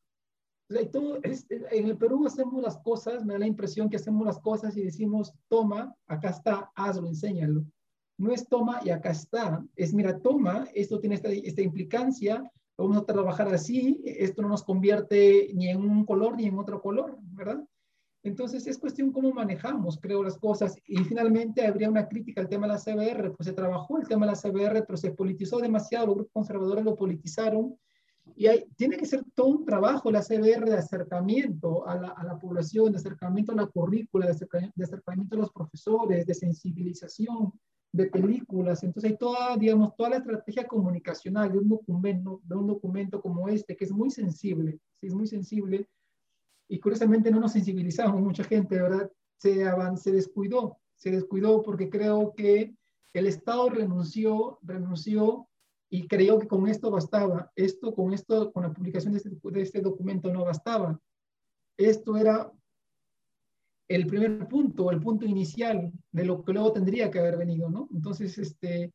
en 0.68 1.87
el 1.87 1.96
Perú 1.96 2.26
hacemos 2.26 2.62
las 2.62 2.78
cosas, 2.78 3.24
me 3.24 3.35
da 3.35 3.40
la 3.40 3.46
impresión 3.46 3.88
que 3.88 3.96
hacemos 3.96 4.26
las 4.26 4.38
cosas 4.38 4.76
y 4.76 4.83
decimos, 4.83 5.33
toma, 5.48 5.94
acá 6.07 6.30
está, 6.30 6.70
hazlo, 6.74 7.09
enséñalo 7.09 7.64
no 8.18 8.33
es 8.33 8.48
toma 8.48 8.80
y 8.85 8.90
acá 8.90 9.11
está, 9.11 9.64
es 9.76 9.92
mira, 9.92 10.18
toma, 10.20 10.68
esto 10.74 11.00
tiene 11.00 11.16
esta, 11.16 11.28
esta 11.30 11.62
implicancia, 11.62 12.50
vamos 12.77 12.97
a 12.97 13.05
trabajar 13.05 13.49
así, 13.55 14.03
esto 14.05 14.43
no 14.43 14.49
nos 14.49 14.65
convierte 14.65 15.51
ni 15.55 15.69
en 15.69 15.79
un 15.79 16.05
color 16.05 16.37
ni 16.37 16.47
en 16.47 16.59
otro 16.59 16.81
color, 16.81 17.17
¿verdad? 17.21 17.63
Entonces 18.25 18.67
es 18.67 18.79
cuestión 18.79 19.13
cómo 19.13 19.33
manejamos, 19.33 19.99
creo, 20.01 20.25
las 20.25 20.39
cosas. 20.39 20.77
Y 20.87 20.97
finalmente 21.05 21.67
habría 21.67 21.91
una 21.91 22.09
crítica 22.09 22.41
al 22.41 22.49
tema 22.49 22.67
de 22.67 22.73
la 22.73 22.79
CBR, 22.79 23.33
pues 23.37 23.47
se 23.47 23.53
trabajó 23.53 23.99
el 23.99 24.09
tema 24.09 24.25
de 24.27 24.33
la 24.33 24.39
CBR, 24.39 24.85
pero 24.87 24.97
se 24.97 25.11
politizó 25.11 25.59
demasiado, 25.59 26.07
los 26.07 26.15
grupos 26.17 26.33
conservadores 26.33 26.85
lo 26.85 26.97
politizaron. 26.97 27.77
Y 28.35 28.47
hay, 28.47 28.65
tiene 28.77 28.97
que 28.97 29.05
ser 29.05 29.23
todo 29.35 29.49
un 29.49 29.67
trabajo 29.67 30.11
la 30.11 30.23
CBR 30.23 30.65
de 30.65 30.79
acercamiento 30.79 31.87
a 31.87 31.97
la, 31.97 32.09
a 32.09 32.25
la 32.25 32.39
población, 32.39 32.93
de 32.93 32.99
acercamiento 32.99 33.53
a 33.53 33.57
la 33.57 33.67
currícula, 33.67 34.25
de 34.25 34.33
acercamiento, 34.33 34.75
de 34.75 34.85
acercamiento 34.85 35.37
a 35.37 35.41
los 35.41 35.53
profesores, 35.53 36.25
de 36.25 36.35
sensibilización, 36.35 37.53
de 37.94 38.07
películas. 38.07 38.83
Entonces 38.83 39.12
hay 39.12 39.16
toda, 39.16 39.57
digamos, 39.57 39.94
toda 39.94 40.11
la 40.11 40.16
estrategia 40.16 40.66
comunicacional 40.66 41.52
de 41.52 41.59
un 41.59 41.68
documento, 41.68 42.40
de 42.42 42.57
un 42.57 42.66
documento 42.66 43.22
como 43.22 43.48
este, 43.48 43.76
que 43.76 43.85
es 43.85 43.92
muy 43.92 44.11
sensible, 44.11 44.80
¿sí? 45.00 45.07
es 45.07 45.14
muy 45.14 45.28
sensible. 45.28 45.88
Y 46.68 46.80
curiosamente 46.80 47.30
no 47.30 47.38
nos 47.38 47.52
sensibilizamos, 47.52 48.20
mucha 48.20 48.42
gente, 48.42 48.83
¿verdad? 48.83 49.09
Se, 49.38 49.64
se 49.96 50.11
descuidó, 50.11 50.78
se 50.96 51.12
descuidó 51.12 51.62
porque 51.62 51.88
creo 51.88 52.35
que 52.35 52.74
el 53.12 53.28
Estado 53.28 53.68
renunció, 53.68 54.59
renunció 54.62 55.46
y 55.88 56.09
creyó 56.09 56.40
que 56.40 56.48
con 56.48 56.66
esto 56.66 56.90
bastaba. 56.90 57.52
Esto, 57.54 57.94
con 57.94 58.12
esto, 58.12 58.52
con 58.52 58.64
la 58.64 58.72
publicación 58.72 59.12
de 59.12 59.18
este, 59.18 59.30
de 59.30 59.62
este 59.62 59.80
documento 59.80 60.33
no 60.33 60.44
bastaba. 60.44 60.98
Esto 61.76 62.16
era 62.16 62.50
el 63.88 64.07
primer 64.07 64.49
punto, 64.49 64.90
el 64.90 65.01
punto 65.01 65.27
inicial 65.27 65.92
de 66.11 66.25
lo 66.25 66.44
que 66.44 66.53
luego 66.53 66.73
tendría 66.73 67.11
que 67.11 67.18
haber 67.18 67.37
venido, 67.37 67.70
¿no? 67.70 67.88
Entonces, 67.92 68.37
este, 68.38 68.92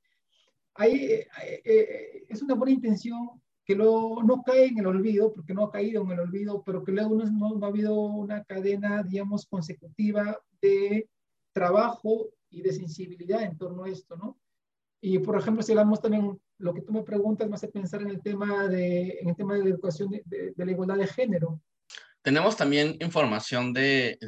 ahí, 0.75 0.95
eh, 0.95 1.28
eh, 1.63 2.25
es 2.28 2.41
una 2.41 2.56
buena 2.56 2.73
intención 2.73 3.41
que 3.63 3.75
luego 3.75 4.23
no 4.23 4.41
cae 4.41 4.67
en 4.67 4.80
el 4.80 4.88
olvido, 4.88 5.32
porque 5.32 5.54
no 5.54 5.65
ha 5.65 5.71
caído 5.71 6.02
en 6.04 6.12
el 6.12 6.21
olvido, 6.21 6.63
pero 6.63 6.84
que 6.84 6.91
luego 6.91 7.15
no, 7.15 7.56
no 7.56 7.65
ha 7.65 7.69
habido 7.69 7.99
una 7.99 8.43
cadena, 8.43 9.04
digamos, 9.04 9.45
consecutiva 9.45 10.39
de 10.60 11.08
trabajo 11.54 12.30
y 12.49 12.62
de 12.63 12.73
sensibilidad 12.73 13.43
en 13.43 13.58
torno 13.58 13.84
a 13.84 13.89
esto, 13.89 14.15
¿no? 14.15 14.39
Y, 15.02 15.19
por 15.19 15.38
ejemplo, 15.38 15.62
si 15.62 15.71
hablamos 15.71 16.02
también, 16.02 16.39
lo 16.58 16.73
que 16.73 16.82
tú 16.82 16.91
me 16.91 17.04
preguntas 17.04 17.47
me 17.47 17.56
hace 17.56 17.67
pensar 17.67 18.02
en 18.02 18.10
el 18.10 18.21
tema 18.21 18.67
de, 18.67 19.19
en 19.21 19.30
el 19.30 19.36
tema 19.36 19.54
de 19.54 19.63
la 19.63 19.69
educación 19.69 20.10
de, 20.10 20.54
de 20.56 20.65
la 20.65 20.71
igualdad 20.71 20.97
de 20.97 21.08
género. 21.08 21.62
Tenemos 22.30 22.56
también 22.56 22.96
información 23.00 23.74
de, 23.74 24.20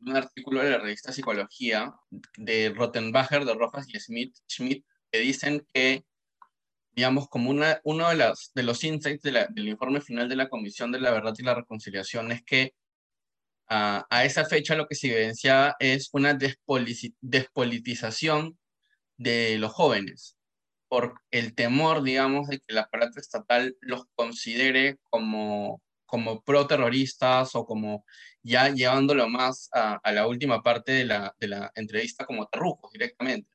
un 0.00 0.14
artículo 0.14 0.62
de 0.62 0.72
la 0.72 0.76
revista 0.76 1.14
Psicología 1.14 1.90
de 2.36 2.74
Rottenbacher, 2.76 3.46
de 3.46 3.54
Rojas 3.54 3.86
y 3.88 3.98
Smith, 3.98 4.36
Schmidt, 4.46 4.84
que 5.10 5.20
dicen 5.20 5.66
que, 5.72 6.04
digamos, 6.94 7.30
como 7.30 7.48
una, 7.48 7.80
uno 7.84 8.10
de, 8.10 8.16
las, 8.16 8.52
de 8.54 8.64
los 8.64 8.84
insights 8.84 9.22
del 9.22 9.66
informe 9.66 10.02
final 10.02 10.28
de 10.28 10.36
la 10.36 10.50
Comisión 10.50 10.92
de 10.92 11.00
la 11.00 11.10
Verdad 11.10 11.32
y 11.38 11.42
la 11.42 11.54
Reconciliación 11.54 12.32
es 12.32 12.42
que 12.44 12.74
a 13.66 14.24
esa 14.26 14.44
fecha 14.44 14.76
lo 14.76 14.86
que 14.86 14.94
se 14.94 15.06
evidencia 15.06 15.74
es 15.78 16.10
una 16.12 16.36
despolitización 17.22 18.58
de 19.16 19.56
los 19.56 19.72
jóvenes 19.72 20.36
por 20.86 21.14
el 21.30 21.54
temor, 21.54 22.02
digamos, 22.02 22.48
de 22.48 22.58
que 22.58 22.66
el 22.68 22.76
aparato 22.76 23.18
estatal 23.18 23.74
los 23.80 24.04
considere 24.16 24.98
como 25.08 25.80
como 26.12 26.42
pro-terroristas 26.42 27.54
o 27.54 27.64
como 27.64 28.04
ya 28.42 28.68
llevándolo 28.68 29.30
más 29.30 29.70
a, 29.72 29.98
la 30.12 30.26
última 30.26 30.62
parte 30.62 30.92
de 30.92 31.06
la, 31.06 31.34
de 31.40 31.48
la 31.48 31.72
entrevista 31.74 32.26
como 32.26 32.46
terrujos 32.48 32.92
directamente. 32.92 33.48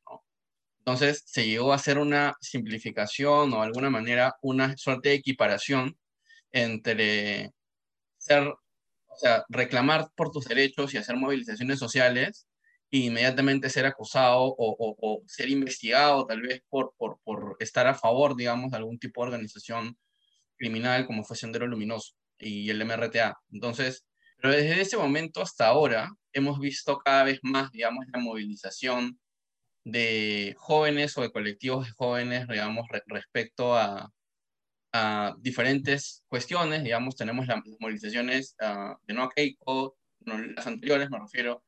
Entonces 0.79 1.21
se 1.27 1.45
llegó 1.45 1.71
a 1.71 1.75
hacer 1.75 1.99
una 1.99 2.35
simplificación 2.41 3.53
o 3.53 3.57
de 3.57 3.63
alguna 3.67 3.91
manera 3.91 4.37
una 4.41 4.75
suerte 4.75 5.09
de 5.09 5.15
equiparación 5.15 5.99
entre 6.51 7.53
ser, 8.17 8.47
o 8.47 9.17
sea, 9.17 9.45
reclamar 9.49 10.09
por 10.15 10.31
tus 10.31 10.45
derechos 10.45 10.95
y 10.95 10.97
hacer 10.97 11.15
movilizaciones 11.15 11.77
sociales 11.77 12.47
e 12.89 12.97
inmediatamente 12.99 13.69
ser 13.69 13.85
acusado 13.85 14.41
o, 14.41 14.97
o, 14.99 15.21
ser 15.27 15.49
investigado 15.49 16.25
tal 16.25 16.41
vez 16.41 16.63
por, 16.69 16.95
por, 16.97 17.19
por, 17.23 17.55
estar 17.59 17.85
a 17.85 17.93
favor, 17.93 18.35
digamos, 18.35 18.71
de 18.71 18.77
algún 18.77 18.97
tipo 18.97 19.21
de 19.21 19.27
organización 19.27 19.95
criminal 20.57 21.05
como 21.05 21.23
fue 21.23 21.37
Sendero 21.37 21.67
Luminoso 21.67 22.15
y 22.39 22.69
el 22.69 22.83
MRTA. 22.85 23.37
Entonces, 23.51 24.05
pero 24.37 24.53
desde 24.53 24.81
ese 24.81 24.97
momento 24.97 25.41
hasta 25.41 25.67
ahora 25.67 26.11
hemos 26.33 26.59
visto 26.59 26.97
cada 26.99 27.23
vez 27.23 27.39
más, 27.41 27.71
digamos, 27.71 28.05
la 28.13 28.19
movilización 28.19 29.19
de 29.83 30.53
jóvenes 30.57 31.17
o 31.17 31.21
de 31.21 31.31
colectivos 31.31 31.87
de 31.87 31.93
jóvenes, 31.93 32.47
digamos, 32.47 32.85
respecto 33.07 33.75
a, 33.75 34.11
a, 34.93 35.35
diferentes 35.39 36.23
cuestiones. 36.27 36.83
Digamos, 36.83 37.15
tenemos 37.15 37.47
las 37.47 37.59
movilizaciones 37.79 38.55
uh, 38.61 38.95
de 39.05 39.13
No 39.13 39.29
Keiko, 39.29 39.97
las 40.25 40.67
anteriores 40.67 41.09
me 41.09 41.19
refiero, 41.19 41.63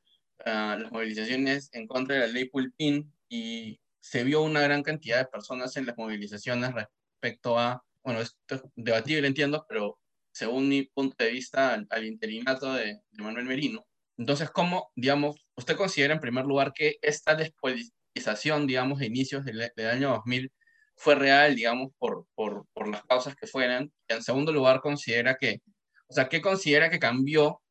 a 0.46 0.78
las 0.80 0.92
movilizaciones 0.92 1.70
en 1.74 1.88
contra 1.88 2.16
de 2.16 2.22
la 2.22 2.28
ley 2.28 2.50
Pulpín 2.50 3.14
y 3.30 3.80
se 4.00 4.24
vio 4.24 4.42
una 4.42 4.62
gran 4.62 4.84
cantidad 4.84 5.18
de 5.18 5.26
personas 5.26 5.76
en 5.78 5.86
las 5.86 5.98
movilizaciones 5.98 6.74
respecto 6.74 7.60
a, 7.60 7.84
bueno, 8.04 8.22
esto 8.22 8.56
es 8.56 8.64
debatible, 8.76 9.28
entiendo, 9.28 9.66
pero 9.68 9.99
según 10.32 10.70
mi 10.70 10.84
punto 10.84 11.16
de 11.24 11.32
vista, 11.32 11.74
al, 11.90 12.06
interinato 12.06 12.74
de, 12.74 13.00
Manuel 13.14 13.46
Merino. 13.46 13.86
Entonces, 14.18 14.50
¿cómo, 14.50 14.92
digamos, 14.96 15.38
usted 15.56 15.76
considera 15.76 16.14
en 16.14 16.20
primer 16.20 16.46
lugar 16.46 16.74
que 16.74 16.98
esta 17.02 17.36
despolitización, 17.36 18.68
digamos, 18.68 19.00
de 19.00 19.08
inicios 19.08 19.46
del, 19.46 19.72
año 19.78 20.10
2000 20.10 20.52
fue 20.96 21.16
real, 21.16 21.56
digamos, 21.56 21.92
por, 21.98 22.26
por, 22.36 22.66
por, 22.74 22.88
las 22.90 23.04
causas 23.06 23.36
que 23.36 23.48
fueran? 23.48 23.92
Y 24.08 24.14
en 24.14 24.24
segundo 24.24 24.52
lugar, 24.52 24.82
considera 24.82 25.36
que, 25.36 25.62
o 26.08 26.14
sea, 26.14 26.28
¿qué 26.28 26.42
considera 26.42 26.90
que 26.90 27.00
cambió 27.00 27.62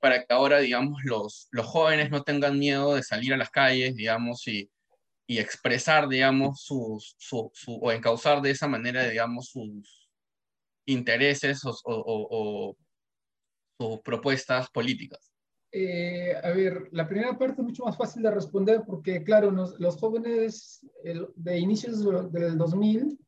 para 0.00 0.24
que 0.24 0.32
ahora, 0.32 0.58
digamos, 0.58 1.02
los, 1.04 1.48
los 1.50 1.66
jóvenes 1.66 2.10
no 2.10 2.22
tengan 2.22 2.58
miedo 2.58 2.94
de 2.94 3.02
salir 3.02 3.34
a 3.34 3.36
las 3.36 3.50
calles, 3.50 3.94
digamos, 3.96 4.46
y, 4.46 4.70
y 5.26 5.38
expresar, 5.38 6.08
digamos, 6.08 6.62
sus, 6.62 7.14
su, 7.18 7.50
su, 7.54 7.76
o 7.76 7.92
encauzar 7.92 8.40
de 8.40 8.50
esa 8.50 8.66
manera, 8.66 9.06
digamos, 9.08 9.50
sus, 9.50 9.97
intereses 10.88 11.60
o, 11.64 12.76
sus 13.80 14.00
propuestas 14.00 14.68
políticas? 14.70 15.32
Eh, 15.70 16.34
a 16.42 16.50
ver, 16.50 16.88
la 16.92 17.06
primera 17.06 17.36
parte 17.38 17.60
es 17.60 17.66
mucho 17.66 17.84
más 17.84 17.96
fácil 17.96 18.22
de 18.22 18.30
responder 18.30 18.82
porque, 18.86 19.22
claro, 19.22 19.50
los 19.50 19.96
jóvenes 19.96 20.84
de 21.36 21.58
inicios 21.58 22.02
del 22.32 22.56
2000 22.58 23.18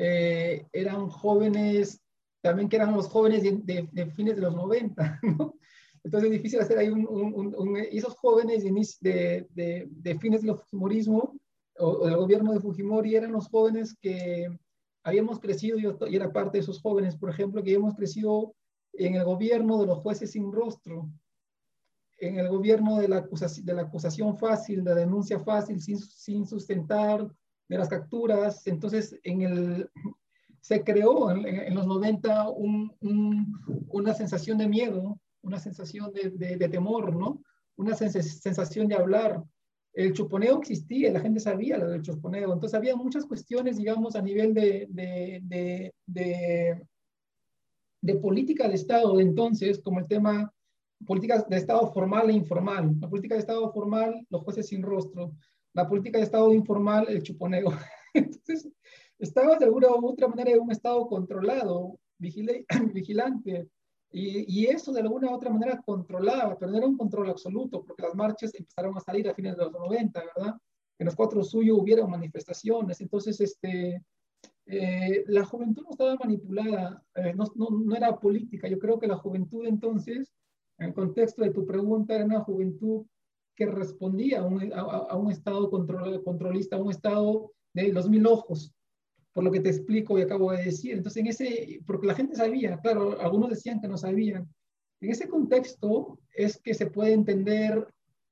eh, 0.00 0.64
eran 0.72 1.08
jóvenes, 1.08 2.00
también 2.40 2.68
que 2.68 2.76
eran 2.76 2.94
los 2.94 3.08
jóvenes 3.08 3.42
de, 3.42 4.12
fines 4.14 4.36
de 4.36 4.42
los 4.42 4.54
90, 4.54 5.20
¿no? 5.38 5.54
Entonces 6.04 6.30
es 6.30 6.36
difícil 6.36 6.60
hacer 6.60 6.78
ahí 6.78 6.88
un, 6.88 7.04
un, 7.08 7.76
esos 7.76 8.14
jóvenes 8.14 8.62
de, 9.00 9.46
de, 9.50 10.18
fines 10.20 10.42
del 10.42 10.56
Fujimorismo 10.56 11.34
o, 11.78 12.06
del 12.06 12.16
gobierno 12.16 12.52
de 12.52 12.60
Fujimori 12.60 13.16
eran 13.16 13.32
los 13.32 13.48
jóvenes 13.48 13.96
que 14.00 14.48
habíamos 15.02 15.40
crecido, 15.40 15.78
yo, 15.78 15.96
era 16.06 16.32
parte 16.32 16.58
de 16.58 16.62
esos 16.62 16.80
jóvenes, 16.80 17.16
por 17.16 17.30
ejemplo, 17.30 17.62
que 17.62 17.70
habíamos 17.70 17.94
crecido 17.94 18.54
en 18.92 19.14
el 19.14 19.24
gobierno 19.24 19.80
de 19.80 19.86
los 19.86 19.98
jueces 19.98 20.32
sin 20.32 20.52
rostro, 20.52 21.08
en 22.18 22.38
el 22.38 22.48
gobierno 22.48 22.98
de 22.98 23.08
la, 23.08 23.18
acusación, 23.18 23.64
de 23.64 23.74
la 23.74 23.82
acusación 23.82 24.36
fácil, 24.36 24.82
de 24.82 24.90
la 24.90 25.00
denuncia 25.00 25.38
fácil, 25.38 25.80
sin, 25.80 25.98
sin 25.98 26.46
sustentar, 26.46 27.28
de 27.68 27.78
las 27.78 27.88
capturas. 27.88 28.66
Entonces, 28.66 29.18
en 29.22 29.42
el, 29.42 29.90
se 30.60 30.82
creó 30.82 31.30
en, 31.30 31.74
los 31.74 31.86
90 31.86 32.50
un, 32.50 32.92
una 33.88 34.14
sensación 34.14 34.58
de 34.58 34.68
miedo, 34.68 35.20
una 35.42 35.58
sensación 35.58 36.12
de, 36.12 36.56
de, 36.56 36.68
temor, 36.68 37.14
¿no? 37.14 37.42
Una 37.76 37.94
sensación 37.94 38.88
de 38.88 38.96
hablar, 38.96 39.42
el 39.92 40.12
chuponeo 40.12 40.58
existía, 40.58 41.12
la 41.12 41.20
gente 41.20 41.40
sabía 41.40 41.78
lo 41.78 41.88
del 41.88 42.02
chuponeo, 42.02 42.52
entonces 42.52 42.76
había 42.76 42.94
muchas 42.94 43.24
cuestiones, 43.24 43.78
digamos, 43.78 44.14
a 44.16 44.22
nivel 44.22 44.54
de, 44.54 44.86
de, 44.90 45.92
de, 48.00 48.14
política 48.16 48.68
de 48.68 48.74
Estado 48.74 49.16
de 49.16 49.22
entonces, 49.22 49.80
como 49.80 49.98
el 49.98 50.06
tema 50.06 50.52
política 51.06 51.44
de 51.48 51.56
Estado 51.56 51.92
formal 51.92 52.30
e 52.30 52.34
informal. 52.34 52.96
La 53.00 53.08
política 53.08 53.34
de 53.34 53.40
Estado 53.40 53.72
formal, 53.72 54.26
los 54.30 54.42
jueces 54.42 54.68
sin 54.68 54.82
rostro. 54.82 55.32
La 55.74 55.88
política 55.88 56.18
de 56.18 56.24
Estado 56.24 56.52
informal, 56.52 57.06
el 57.08 57.22
chuponeo. 57.22 57.72
Entonces, 58.14 58.68
estaba 59.18 59.56
de 59.56 59.64
alguna 59.64 59.88
u 59.88 60.08
otra 60.08 60.28
manera 60.28 60.50
en 60.52 60.60
un 60.60 60.72
Estado 60.72 61.06
controlado, 61.06 61.98
vigilante, 62.18 63.68
y, 64.10 64.62
y, 64.62 64.66
eso 64.66 64.92
de 64.92 65.00
alguna 65.00 65.30
u 65.30 65.34
otra 65.34 65.50
manera 65.50 65.82
controlaba, 65.84 66.58
pero 66.58 66.70
no 66.70 66.78
era 66.78 66.86
un 66.86 66.96
control 66.96 67.28
absoluto, 67.28 67.84
porque 67.84 68.02
las 68.02 68.14
marchas 68.14 68.54
empezaron 68.54 68.96
a 68.96 69.00
salir 69.00 69.28
a 69.28 69.34
fines 69.34 69.56
de 69.56 69.64
los 69.64 69.72
90, 69.72 70.22
¿verdad? 70.34 70.54
En 70.98 71.04
los 71.04 71.14
cuatro 71.14 71.44
suyos 71.44 71.78
hubieron 71.78 72.10
manifestaciones, 72.10 73.00
entonces 73.00 73.40
este, 73.40 74.02
eh, 74.66 75.24
la 75.28 75.44
juventud 75.44 75.82
no 75.82 75.90
estaba 75.90 76.16
manipulada, 76.16 77.02
eh, 77.14 77.34
no, 77.34 77.44
no, 77.54 77.70
no, 77.70 77.96
era 77.96 78.18
política. 78.18 78.68
Yo 78.68 78.78
creo 78.78 78.98
que 78.98 79.06
la 79.06 79.16
juventud 79.16 79.66
entonces, 79.66 80.32
en 80.78 80.88
el 80.88 80.94
contexto 80.94 81.42
de 81.42 81.50
tu 81.50 81.66
pregunta, 81.66 82.14
era 82.14 82.24
una 82.24 82.40
juventud 82.40 83.06
que 83.56 83.66
respondía 83.66 84.40
a 84.40 84.44
un, 84.44 84.72
a, 84.72 84.80
a 84.80 85.16
un 85.16 85.30
Estado 85.30 85.70
control, 85.70 86.22
controlista, 86.22 86.76
a 86.76 86.82
un 86.82 86.90
Estado 86.90 87.50
de 87.74 87.92
los 87.92 88.08
mil 88.08 88.26
ojos, 88.26 88.72
por 89.38 89.44
lo 89.44 89.52
que 89.52 89.60
te 89.60 89.68
explico 89.68 90.18
y 90.18 90.22
acabo 90.22 90.50
de 90.50 90.64
decir. 90.64 90.94
Entonces, 90.94 91.20
en 91.20 91.28
ese, 91.28 91.80
porque 91.86 92.08
la 92.08 92.16
gente 92.16 92.34
sabía, 92.34 92.76
claro, 92.80 93.20
algunos 93.20 93.50
decían 93.50 93.80
que 93.80 93.86
no 93.86 93.96
sabían. 93.96 94.52
En 95.00 95.10
ese 95.12 95.28
contexto 95.28 96.18
es 96.34 96.60
que 96.60 96.74
se 96.74 96.86
puede 96.86 97.12
entender 97.12 97.86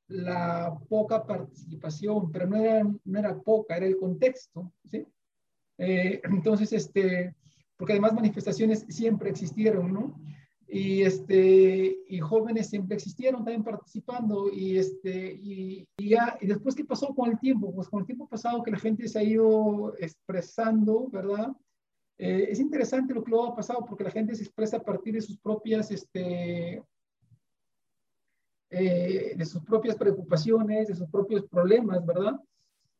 la 0.09 0.77
poca 0.88 1.25
participación, 1.25 2.33
pero 2.33 2.49
no 2.49 2.57
era, 2.57 2.83
no 3.05 3.19
era 3.21 3.38
poca, 3.40 3.77
era 3.77 3.87
el 3.87 3.97
contexto, 3.99 4.73
¿sí? 4.90 5.07
Eh, 5.79 6.21
entonces, 6.25 6.73
este, 6.73 7.33
porque 7.77 7.92
además 7.92 8.12
manifestaciones 8.12 8.85
siempre 8.88 9.31
existieron, 9.31 9.92
¿no? 9.92 10.21
Y, 10.68 11.02
este, 11.02 11.98
y 12.09 12.18
jóvenes 12.18 12.68
siempre 12.68 12.96
existieron 12.96 13.44
también 13.44 13.62
participando 13.62 14.50
y, 14.52 14.79
este, 14.79 15.33
y, 15.40 15.87
ya, 15.98 16.37
y 16.40 16.46
después, 16.46 16.74
¿qué 16.74 16.85
pasó 16.85 17.14
con 17.14 17.31
el 17.31 17.38
tiempo? 17.38 17.72
Pues 17.72 17.88
con 17.88 18.00
el 18.00 18.07
tiempo 18.07 18.29
pasado 18.29 18.62
que 18.62 18.72
la 18.72 18.79
gente 18.79 19.07
se 19.09 19.18
ha 19.18 19.22
ido 19.22 19.94
expresando, 19.98 21.09
¿verdad? 21.09 21.52
Eh, 22.18 22.48
es 22.50 22.59
interesante 22.59 23.14
lo 23.14 23.22
que 23.22 23.31
luego 23.31 23.46
ha 23.46 23.57
pasado 23.57 23.85
porque 23.87 24.05
la 24.05 24.11
gente 24.11 24.35
se 24.35 24.42
expresa 24.42 24.79
a 24.79 24.83
partir 24.83 25.14
de 25.14 25.20
sus 25.20 25.38
propias, 25.38 25.90
este, 25.92 26.83
eh, 28.70 29.35
de 29.37 29.44
sus 29.44 29.62
propias 29.62 29.96
preocupaciones, 29.96 30.88
de 30.88 30.96
sus 30.96 31.09
propios 31.09 31.44
problemas, 31.46 32.05
¿verdad? 32.05 32.40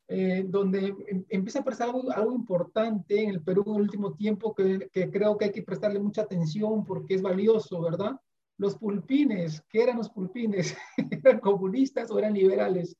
Eh, 0.09 0.45
donde 0.47 0.95
em, 1.09 1.25
empieza 1.29 1.61
a 1.61 1.65
pasar 1.65 1.89
algo, 1.89 2.13
algo, 2.13 2.33
importante 2.33 3.21
en 3.21 3.31
el 3.31 3.43
Perú 3.43 3.65
en 3.67 3.75
el 3.75 3.83
último 3.83 4.15
tiempo 4.15 4.55
que, 4.55 4.89
que, 4.93 5.11
creo 5.11 5.37
que 5.37 5.47
hay 5.47 5.51
que 5.51 5.65
prestarle 5.65 5.99
mucha 5.99 6.23
atención 6.23 6.85
porque 6.85 7.15
es 7.15 7.23
valioso, 7.23 7.81
¿verdad? 7.81 8.13
Los 8.57 8.77
pulpines, 8.77 9.65
¿qué 9.69 9.83
eran 9.83 9.97
los 9.97 10.09
pulpines? 10.09 10.77
¿Eran 11.11 11.41
comunistas 11.41 12.09
o 12.13 12.19
eran 12.21 12.35
liberales? 12.35 12.97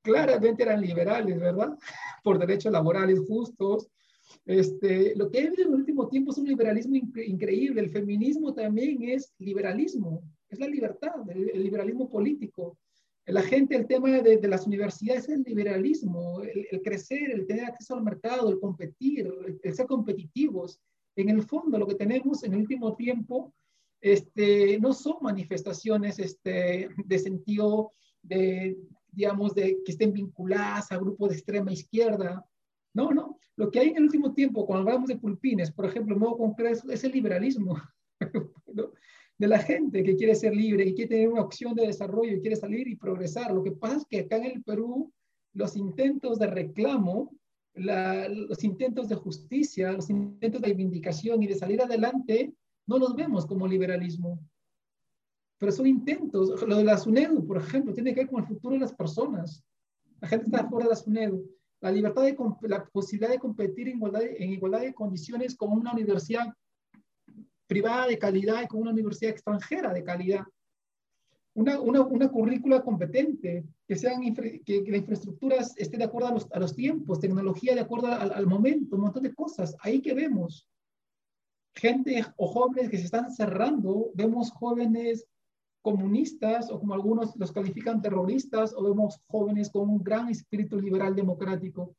Claramente 0.00 0.62
eran 0.62 0.80
liberales, 0.80 1.38
¿verdad? 1.38 1.76
Por 2.24 2.38
derechos 2.38 2.72
laborales 2.72 3.20
justos. 3.20 3.88
Este, 4.46 5.14
lo 5.16 5.30
que 5.30 5.38
hay 5.38 5.46
en 5.48 5.54
el 5.58 5.68
último 5.68 6.08
tiempo 6.08 6.32
es 6.32 6.38
un 6.38 6.48
liberalismo 6.48 6.96
incre 6.96 7.26
increíble. 7.26 7.82
El 7.82 7.90
feminismo 7.90 8.54
también 8.54 9.02
es 9.02 9.34
liberalismo, 9.38 10.22
es 10.48 10.58
la 10.58 10.66
libertad, 10.66 11.28
el, 11.28 11.50
el 11.50 11.62
liberalismo 11.62 12.08
político 12.08 12.78
la 13.26 13.42
gente, 13.42 13.74
el 13.74 13.86
tema 13.86 14.10
de, 14.10 14.36
de 14.36 14.48
las 14.48 14.66
universidades 14.66 15.28
es 15.28 15.36
el 15.36 15.42
liberalismo, 15.42 16.42
el, 16.42 16.66
el, 16.70 16.82
crecer, 16.82 17.30
el 17.32 17.46
tener 17.46 17.64
acceso 17.64 17.94
al 17.94 18.04
mercado, 18.04 18.48
el 18.48 18.60
competir, 18.60 19.26
el, 19.26 19.58
el, 19.62 19.74
ser 19.74 19.86
competitivos. 19.86 20.80
En 21.16 21.30
el 21.30 21.42
fondo, 21.42 21.78
lo 21.78 21.86
que 21.86 21.96
tenemos 21.96 22.44
en 22.44 22.52
el 22.52 22.60
último 22.60 22.94
tiempo 22.94 23.52
este, 24.00 24.78
no 24.78 24.92
son 24.92 25.16
manifestaciones 25.22 26.18
este, 26.18 26.88
de 26.96 27.18
sentido 27.18 27.92
de, 28.22 28.76
digamos, 29.10 29.54
de 29.54 29.78
que 29.84 29.92
estén 29.92 30.12
vinculadas 30.12 30.92
a 30.92 30.98
grupos 30.98 31.30
de 31.30 31.34
extrema 31.36 31.72
izquierda. 31.72 32.46
No, 32.94 33.10
no. 33.10 33.38
Lo 33.56 33.70
que 33.70 33.80
hay 33.80 33.88
en 33.88 33.96
el 33.96 34.04
último 34.04 34.34
tiempo, 34.34 34.66
cuando 34.66 34.88
hablamos 34.88 35.08
de 35.08 35.16
pulpines, 35.16 35.72
por 35.72 35.86
ejemplo, 35.86 36.14
el 36.14 36.20
nuevo 36.20 36.38
Congreso, 36.38 36.90
es 36.90 37.02
el 37.02 37.12
liberalismo. 37.12 37.76
¿no? 38.72 38.92
De 39.38 39.48
la 39.48 39.58
gente 39.58 40.02
que 40.02 40.16
quiere 40.16 40.34
ser 40.34 40.54
libre 40.54 40.84
y 40.84 40.94
quiere 40.94 41.10
tener 41.10 41.28
una 41.28 41.42
opción 41.42 41.74
de 41.74 41.86
desarrollo 41.86 42.36
y 42.36 42.40
quiere 42.40 42.56
salir 42.56 42.88
y 42.88 42.96
progresar. 42.96 43.52
Lo 43.52 43.62
que 43.62 43.72
pasa 43.72 43.96
es 43.98 44.06
que 44.06 44.20
acá 44.20 44.36
en 44.36 44.46
el 44.46 44.62
Perú 44.62 45.12
los 45.52 45.76
intentos 45.76 46.38
de 46.38 46.46
reclamo, 46.46 47.34
la, 47.74 48.28
los 48.28 48.62
intentos 48.64 49.08
de 49.08 49.14
justicia, 49.14 49.92
los 49.92 50.08
intentos 50.08 50.60
de 50.60 50.68
reivindicación 50.68 51.42
y 51.42 51.46
de 51.46 51.54
salir 51.54 51.80
adelante, 51.82 52.54
no 52.86 52.98
los 52.98 53.14
vemos 53.14 53.46
como 53.46 53.66
liberalismo. 53.66 54.38
Pero 55.58 55.72
son 55.72 55.86
intentos. 55.86 56.62
Lo 56.66 56.76
de 56.76 56.84
la 56.84 56.98
SUNEDU, 56.98 57.46
por 57.46 57.58
ejemplo, 57.58 57.92
tiene 57.92 58.14
que 58.14 58.20
ver 58.20 58.30
con 58.30 58.42
el 58.42 58.48
futuro 58.48 58.74
de 58.74 58.80
las 58.80 58.92
personas. 58.92 59.62
La 60.20 60.28
gente 60.28 60.46
está 60.46 60.68
fuera 60.68 60.84
de 60.84 60.90
la 60.90 60.96
SUNEDU. 60.96 61.50
La 61.80 61.90
libertad 61.90 62.22
de 62.22 62.36
la 62.68 62.84
posibilidad 62.86 63.30
de 63.30 63.38
competir 63.38 63.88
en 63.88 63.96
igualdad, 63.96 64.22
en 64.24 64.52
igualdad 64.52 64.80
de 64.80 64.94
condiciones 64.94 65.54
con 65.54 65.72
una 65.72 65.92
universidad 65.92 66.46
privada 67.66 68.06
de 68.06 68.18
calidad 68.18 68.62
y 68.62 68.66
con 68.66 68.80
una 68.80 68.92
universidad 68.92 69.32
extranjera 69.32 69.92
de 69.92 70.04
calidad. 70.04 70.44
Una, 71.54 71.80
una, 71.80 72.02
una 72.02 72.28
currícula 72.28 72.82
competente, 72.82 73.64
que, 73.88 73.96
sean 73.96 74.20
que, 74.34 74.62
que, 74.62 74.84
la 74.90 74.98
infraestructura 74.98 75.56
esté 75.56 75.96
de 75.96 76.04
acuerdo 76.04 76.28
a 76.28 76.58
los, 76.58 76.76
tiempos, 76.76 77.20
tecnología 77.20 77.74
de 77.74 77.80
acuerdo 77.80 78.08
al, 78.08 78.32
al, 78.32 78.46
momento, 78.46 78.96
un 78.96 79.02
montón 79.02 79.22
de 79.22 79.34
cosas. 79.34 79.74
Ahí 79.80 80.02
que 80.02 80.12
vemos 80.12 80.68
gente 81.74 82.24
o 82.36 82.46
jóvenes 82.46 82.90
que 82.90 82.98
se 82.98 83.04
están 83.04 83.30
cerrando, 83.32 84.10
vemos 84.14 84.50
jóvenes 84.50 85.26
comunistas 85.82 86.70
o 86.70 86.80
como 86.80 86.94
algunos 86.94 87.36
los 87.36 87.52
califican 87.52 88.02
terroristas, 88.02 88.74
o 88.76 88.82
vemos 88.82 89.20
jóvenes 89.28 89.70
con 89.70 89.88
un 89.88 90.02
gran 90.02 90.28
espíritu 90.28 90.80
liberal 90.80 91.14
democrático. 91.14 91.94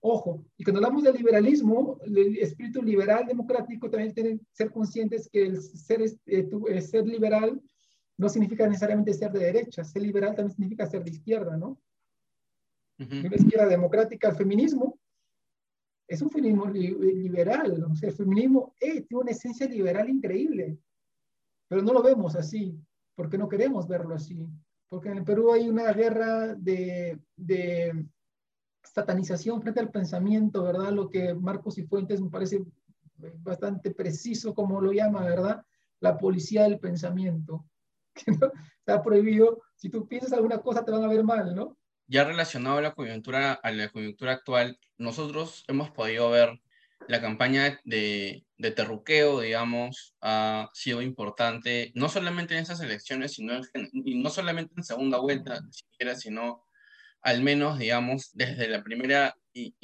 Ojo, 0.00 0.44
y 0.56 0.62
cuando 0.62 0.78
hablamos 0.78 1.02
del 1.02 1.16
liberalismo, 1.16 1.98
el 2.04 2.38
espíritu 2.38 2.82
liberal 2.82 3.26
democrático 3.26 3.90
también 3.90 4.14
tienen 4.14 4.38
que 4.38 4.44
ser 4.52 4.70
conscientes 4.70 5.28
que 5.28 5.46
el 5.46 5.60
ser, 5.60 6.02
eh, 6.26 6.80
ser 6.80 7.06
liberal 7.06 7.60
no 8.16 8.28
significa 8.28 8.66
necesariamente 8.66 9.12
ser 9.12 9.32
de 9.32 9.40
derecha, 9.40 9.82
ser 9.82 10.02
liberal 10.02 10.36
también 10.36 10.54
significa 10.54 10.86
ser 10.86 11.02
de 11.02 11.10
izquierda, 11.10 11.56
¿no? 11.56 11.80
Uh 13.00 13.04
-huh. 13.04 13.26
Una 13.26 13.36
izquierda 13.36 13.66
democrática, 13.66 14.28
el 14.28 14.36
feminismo 14.36 14.98
es 16.08 16.22
un 16.22 16.30
feminismo 16.30 16.66
li 16.66 16.88
liberal, 17.28 17.84
o 17.84 17.94
sea, 17.94 18.08
el 18.08 18.14
feminismo 18.14 18.74
eh, 18.80 19.02
tiene 19.02 19.22
una 19.22 19.30
esencia 19.30 19.68
liberal 19.68 20.08
increíble, 20.08 20.78
pero 21.68 21.82
no 21.82 21.92
lo 21.92 22.02
vemos 22.02 22.34
así, 22.34 22.74
porque 23.14 23.36
no 23.36 23.48
queremos 23.48 23.86
verlo 23.86 24.14
así, 24.14 24.46
porque 24.88 25.10
en 25.10 25.18
el 25.18 25.24
Perú 25.24 25.52
hay 25.52 25.68
una 25.68 25.92
guerra 25.92 26.54
de, 26.54 27.18
de 27.36 28.06
satanización 28.92 29.60
frente 29.62 29.80
al 29.80 29.90
pensamiento, 29.90 30.64
¿verdad? 30.64 30.92
Lo 30.92 31.08
que 31.08 31.34
Marcos 31.34 31.78
y 31.78 31.82
Fuentes 31.82 32.20
me 32.20 32.30
parece 32.30 32.64
bastante 33.16 33.90
preciso 33.90 34.54
como 34.54 34.80
lo 34.80 34.92
llama, 34.92 35.24
¿verdad? 35.24 35.62
La 36.00 36.16
policía 36.18 36.62
del 36.62 36.78
pensamiento. 36.78 37.64
Está 38.78 39.02
prohibido, 39.02 39.62
si 39.76 39.90
tú 39.90 40.06
piensas 40.06 40.32
alguna 40.32 40.58
cosa 40.58 40.84
te 40.84 40.90
van 40.90 41.04
a 41.04 41.08
ver 41.08 41.24
mal, 41.24 41.54
¿no? 41.54 41.76
Ya 42.06 42.24
relacionado 42.24 42.78
a 42.78 42.82
la 42.82 42.94
coyuntura, 42.94 43.52
a 43.52 43.70
la 43.70 43.90
coyuntura 43.90 44.32
actual, 44.32 44.78
nosotros 44.96 45.64
hemos 45.68 45.90
podido 45.90 46.30
ver 46.30 46.58
la 47.06 47.20
campaña 47.20 47.78
de, 47.84 48.44
de 48.56 48.70
terruqueo, 48.70 49.40
digamos, 49.40 50.14
ha 50.20 50.68
sido 50.72 51.02
importante, 51.02 51.92
no 51.94 52.08
solamente 52.08 52.54
en 52.54 52.60
esas 52.60 52.80
elecciones, 52.80 53.34
sino 53.34 53.54
en, 53.54 53.90
y 53.92 54.22
no 54.22 54.30
solamente 54.30 54.74
en 54.76 54.84
segunda 54.84 55.18
vuelta, 55.18 55.60
ni 55.60 55.72
siquiera, 55.72 56.14
sino 56.14 56.64
al 57.22 57.42
menos, 57.42 57.78
digamos, 57.78 58.30
desde 58.32 58.68
la 58.68 58.82
primera, 58.82 59.34
y, 59.52 59.74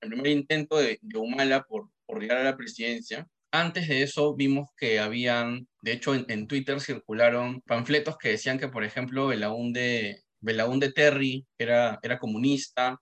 el 0.00 0.10
primer 0.10 0.32
intento 0.32 0.78
de, 0.78 0.98
de 1.00 1.18
Humala 1.18 1.62
por, 1.64 1.88
por, 2.06 2.20
llegar 2.20 2.38
a 2.38 2.44
la 2.44 2.56
presidencia. 2.56 3.26
Antes 3.50 3.88
de 3.88 4.02
eso 4.02 4.34
vimos 4.34 4.70
que 4.76 4.98
habían, 4.98 5.68
de 5.82 5.92
hecho 5.92 6.14
en, 6.14 6.46
Twitter 6.46 6.80
circularon 6.80 7.60
panfletos 7.62 8.16
que 8.18 8.30
decían 8.30 8.58
que, 8.58 8.68
por 8.68 8.84
ejemplo, 8.84 9.26
Belaúnde, 9.26 10.22
Belaúnde 10.40 10.92
Terry 10.92 11.46
era, 11.58 11.98
era 12.02 12.18
comunista. 12.18 12.98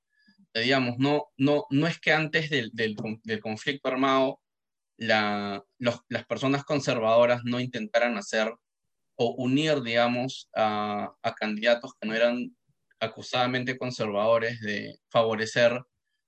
Eh, 0.54 0.62
digamos, 0.62 0.98
no, 0.98 1.26
no, 1.36 1.66
no 1.70 1.86
es 1.86 2.00
que 2.00 2.12
antes 2.12 2.50
del, 2.50 2.70
del, 2.72 2.96
conflicto 3.40 3.88
armado 3.88 4.40
la, 4.96 5.64
las 5.78 6.26
personas 6.26 6.64
conservadoras 6.64 7.42
no 7.44 7.60
intentaran 7.60 8.18
hacer 8.18 8.52
o 9.16 9.34
unir, 9.36 9.82
digamos, 9.82 10.48
a, 10.54 11.12
a 11.22 11.34
candidatos 11.34 11.92
que 12.00 12.08
no 12.08 12.14
eran 12.14 12.56
acusadamente 13.00 13.78
conservadores 13.78 14.60
de 14.60 14.96
favorecer 15.08 15.80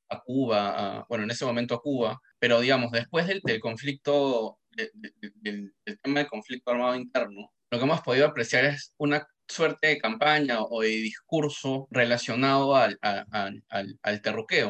a 0.09 0.21
Cuba, 0.21 0.99
a, 1.01 1.07
bueno, 1.09 1.25
en 1.25 1.31
ese 1.31 1.45
momento 1.45 1.75
a 1.75 1.81
Cuba, 1.81 2.21
pero 2.39 2.61
digamos, 2.61 2.91
después 2.91 3.27
del, 3.27 3.61
conflicto, 3.61 4.59
de, 4.71 4.91
de, 4.95 5.13
del, 5.37 5.73
tema 6.03 6.21
del 6.21 6.29
conflicto 6.29 6.71
armado 6.71 6.97
interno, 6.97 7.53
lo 7.71 7.79
que 7.79 7.85
hemos 7.85 8.01
podido 8.03 8.27
apreciar 8.27 8.65
es 8.67 8.95
una 8.99 9.27
suerte 9.49 9.89
de 9.89 9.99
campaña 9.99 10.63
o 10.63 10.83
de 10.83 10.89
discurso 10.89 11.89
relacionado 11.91 12.77
al, 12.77 12.99
al, 13.01 13.27
al, 13.69 13.99
al 14.03 14.23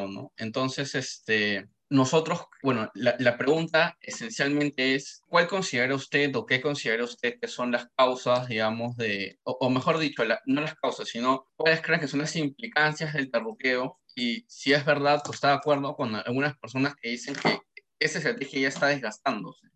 ¿no? 0.09 0.33
Entonces, 0.37 0.95
este, 0.95 1.67
nosotros, 1.93 2.47
bueno, 2.63 2.89
la, 2.95 3.15
la, 3.19 3.37
pregunta 3.37 3.95
esencialmente 4.01 4.95
es, 4.95 5.21
¿cuál 5.27 5.47
considera 5.47 5.93
usted 5.93 6.35
o 6.35 6.43
qué 6.43 6.59
considera 6.59 7.03
usted 7.03 7.39
que 7.39 7.47
son 7.47 7.71
las 7.71 7.87
causas, 7.95 8.47
digamos, 8.47 8.97
de, 8.97 9.39
o, 9.43 9.69
mejor 9.69 9.99
dicho, 9.99 10.23
no 10.47 10.61
las 10.61 10.73
causas, 10.73 11.07
sino 11.07 11.45
cuáles 11.55 11.81
creen 11.81 11.99
que 11.99 12.07
son 12.07 12.21
las 12.21 12.35
implicancias 12.35 13.13
del 13.13 13.29
terruqueo? 13.29 13.99
Y 14.15 14.43
si 14.47 14.73
es 14.73 14.83
verdad, 14.83 15.21
pues 15.23 15.35
está 15.35 15.49
de 15.49 15.53
acuerdo 15.53 15.95
con 15.95 16.15
algunas 16.15 16.57
personas 16.57 16.95
que 16.95 17.09
dicen 17.09 17.35
que 17.35 17.59
esa 17.99 18.17
estrategia 18.17 18.61
ya 18.61 18.67
está 18.69 18.87
desgastándose. 18.87 19.67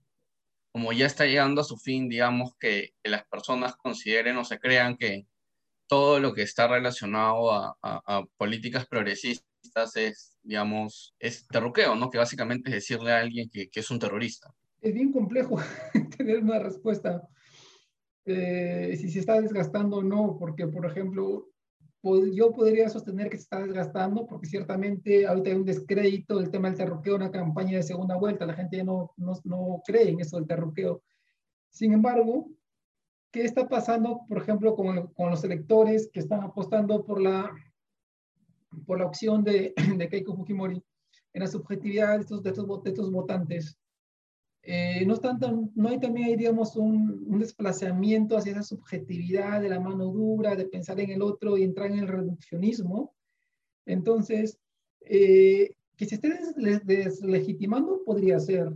Como 0.72 0.93
ya 0.93 1.05
está 1.05 1.26
llegando 1.28 1.61
a 1.61 1.65
su 1.65 1.78
fin, 1.78 2.09
digamos, 2.09 2.53
que, 2.59 2.95
que 3.03 3.11
las 3.11 3.28
personas 3.28 3.76
consideren 3.76 4.38
o 4.38 4.43
se 4.43 4.57
crean 4.57 4.97
que 4.97 5.28
todo 5.86 6.20
lo 6.20 6.34
que 6.34 6.41
está 6.41 6.68
relacionado 6.68 7.53
a, 7.53 7.78
a, 7.84 8.01
a 8.07 8.26
políticas 8.38 8.88
progresistas 8.88 9.46
es, 9.95 10.38
digamos, 10.43 11.15
es 11.19 11.47
terruqueo, 11.47 11.95
¿no? 11.95 12.09
Que 12.09 12.17
básicamente 12.17 12.69
es 12.69 12.75
decirle 12.75 13.11
a 13.11 13.19
alguien 13.19 13.49
que, 13.49 13.69
que 13.69 13.80
es 13.80 13.91
un 13.91 13.99
terrorista. 13.99 14.53
Es 14.82 14.93
bien 14.93 15.11
complejo 15.11 15.57
tener 16.17 16.39
una 16.39 16.59
respuesta 16.59 17.28
eh, 18.30 18.97
si 18.97 19.09
se 19.09 19.19
está 19.19 19.39
desgastando 19.39 19.97
o 19.97 20.03
no, 20.03 20.36
porque, 20.38 20.67
por 20.67 20.86
ejemplo, 20.86 21.47
yo 22.34 22.51
podría 22.51 22.89
sostener 22.89 23.30
que 23.30 23.38
se 23.38 23.43
está 23.43 23.59
desgastando 23.59 24.28
porque 24.28 24.47
ciertamente 24.47 25.25
ahorita 25.25 25.49
hay 25.49 25.55
un 25.55 25.65
descrédito 25.65 26.38
del 26.38 26.51
tema 26.51 26.67
del 26.67 26.78
terruqueo, 26.78 27.15
una 27.15 27.32
campaña 27.32 27.78
de 27.78 27.84
segunda 27.84 28.17
vuelta, 28.17 28.45
la 28.45 28.53
gente 28.53 28.78
ya 28.78 28.84
no, 28.84 29.13
no, 29.15 29.34
no 29.45 29.82
cree 29.86 30.09
en 30.09 30.19
eso 30.19 30.36
del 30.38 30.47
terruqueo. 30.47 31.01
Sin 31.69 31.93
embargo, 31.93 32.49
¿qué 33.32 33.45
está 33.45 33.67
pasando, 33.69 34.21
por 34.28 34.39
ejemplo, 34.39 34.75
con, 34.75 35.07
con 35.13 35.30
los 35.30 35.43
electores 35.45 36.09
que 36.11 36.19
están 36.19 36.41
apostando 36.41 37.05
por 37.05 37.21
la 37.21 37.49
por 38.86 38.99
la 38.99 39.05
opción 39.05 39.43
de, 39.43 39.74
de 39.97 40.09
Keiko 40.09 40.36
Fujimori 40.36 40.82
en 41.34 41.41
la 41.41 41.47
subjetividad 41.47 42.15
de 42.15 42.22
estos, 42.22 42.43
de 42.43 42.49
estos, 42.49 43.11
votantes. 43.11 43.78
Eh, 44.63 45.05
no, 45.05 45.13
están 45.13 45.39
no 45.76 45.89
hay 45.89 45.99
también, 45.99 46.28
hay, 46.28 46.36
digamos, 46.36 46.76
un, 46.76 47.24
un, 47.28 47.39
desplazamiento 47.39 48.36
hacia 48.36 48.53
esa 48.53 48.63
subjetividad 48.63 49.61
de 49.61 49.70
la 49.70 49.80
mano 49.80 50.05
dura, 50.05 50.55
de 50.55 50.65
pensar 50.65 50.99
en 50.99 51.11
el 51.11 51.22
otro 51.22 51.57
y 51.57 51.63
entrar 51.63 51.91
en 51.91 51.99
el 51.99 52.07
reduccionismo. 52.07 53.13
Entonces, 53.86 54.59
eh, 55.01 55.76
que 55.95 56.05
se 56.05 56.15
esté 56.15 56.38
deslegitimando 56.84 58.03
podría 58.03 58.39
ser, 58.39 58.74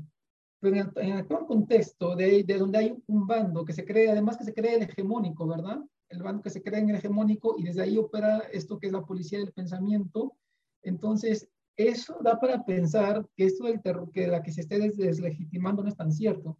pero 0.59 0.75
en 0.75 0.81
el, 0.81 0.91
en 0.95 1.11
el 1.11 1.17
actual 1.19 1.45
contexto 1.45 2.15
de, 2.15 2.43
de, 2.43 2.57
donde 2.57 2.77
hay 2.77 2.95
un 3.07 3.27
bando 3.27 3.65
que 3.65 3.73
se 3.73 3.83
cree, 3.83 4.09
además 4.09 4.37
que 4.37 4.45
se 4.45 4.53
cree 4.53 4.75
el 4.75 4.83
hegemónico, 4.83 5.45
¿verdad? 5.47 5.79
El 6.11 6.21
bando 6.21 6.43
que 6.43 6.49
se 6.49 6.61
cree 6.61 6.79
en 6.79 6.89
el 6.89 6.97
hegemónico 6.97 7.55
y 7.57 7.63
desde 7.63 7.81
ahí 7.81 7.97
opera 7.97 8.39
esto 8.51 8.77
que 8.77 8.87
es 8.87 8.93
la 8.93 9.05
policía 9.05 9.39
del 9.39 9.53
pensamiento. 9.53 10.35
Entonces, 10.83 11.49
eso 11.75 12.19
da 12.21 12.39
para 12.39 12.63
pensar 12.65 13.25
que 13.35 13.45
esto 13.45 13.65
del 13.65 13.81
terror, 13.81 14.11
que 14.11 14.27
la 14.27 14.43
que 14.43 14.51
se 14.51 14.61
esté 14.61 14.77
deslegitimando 14.79 15.83
no 15.83 15.89
es 15.89 15.95
tan 15.95 16.11
cierto. 16.11 16.57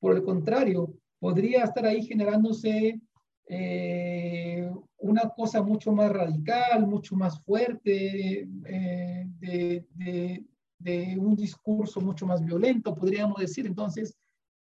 Por 0.00 0.16
el 0.16 0.24
contrario, 0.24 0.94
podría 1.18 1.64
estar 1.64 1.86
ahí 1.86 2.04
generándose 2.04 3.00
eh, 3.46 4.70
una 4.98 5.28
cosa 5.30 5.62
mucho 5.62 5.92
más 5.92 6.10
radical, 6.10 6.86
mucho 6.86 7.14
más 7.14 7.40
fuerte, 7.42 8.48
eh, 8.66 9.26
de, 9.40 11.16
un 11.18 11.34
discurso 11.34 12.00
mucho 12.00 12.26
más 12.26 12.44
violento, 12.44 12.94
podríamos 12.94 13.38
decir. 13.38 13.66
Entonces, 13.66 14.16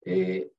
eh, 0.04 0.52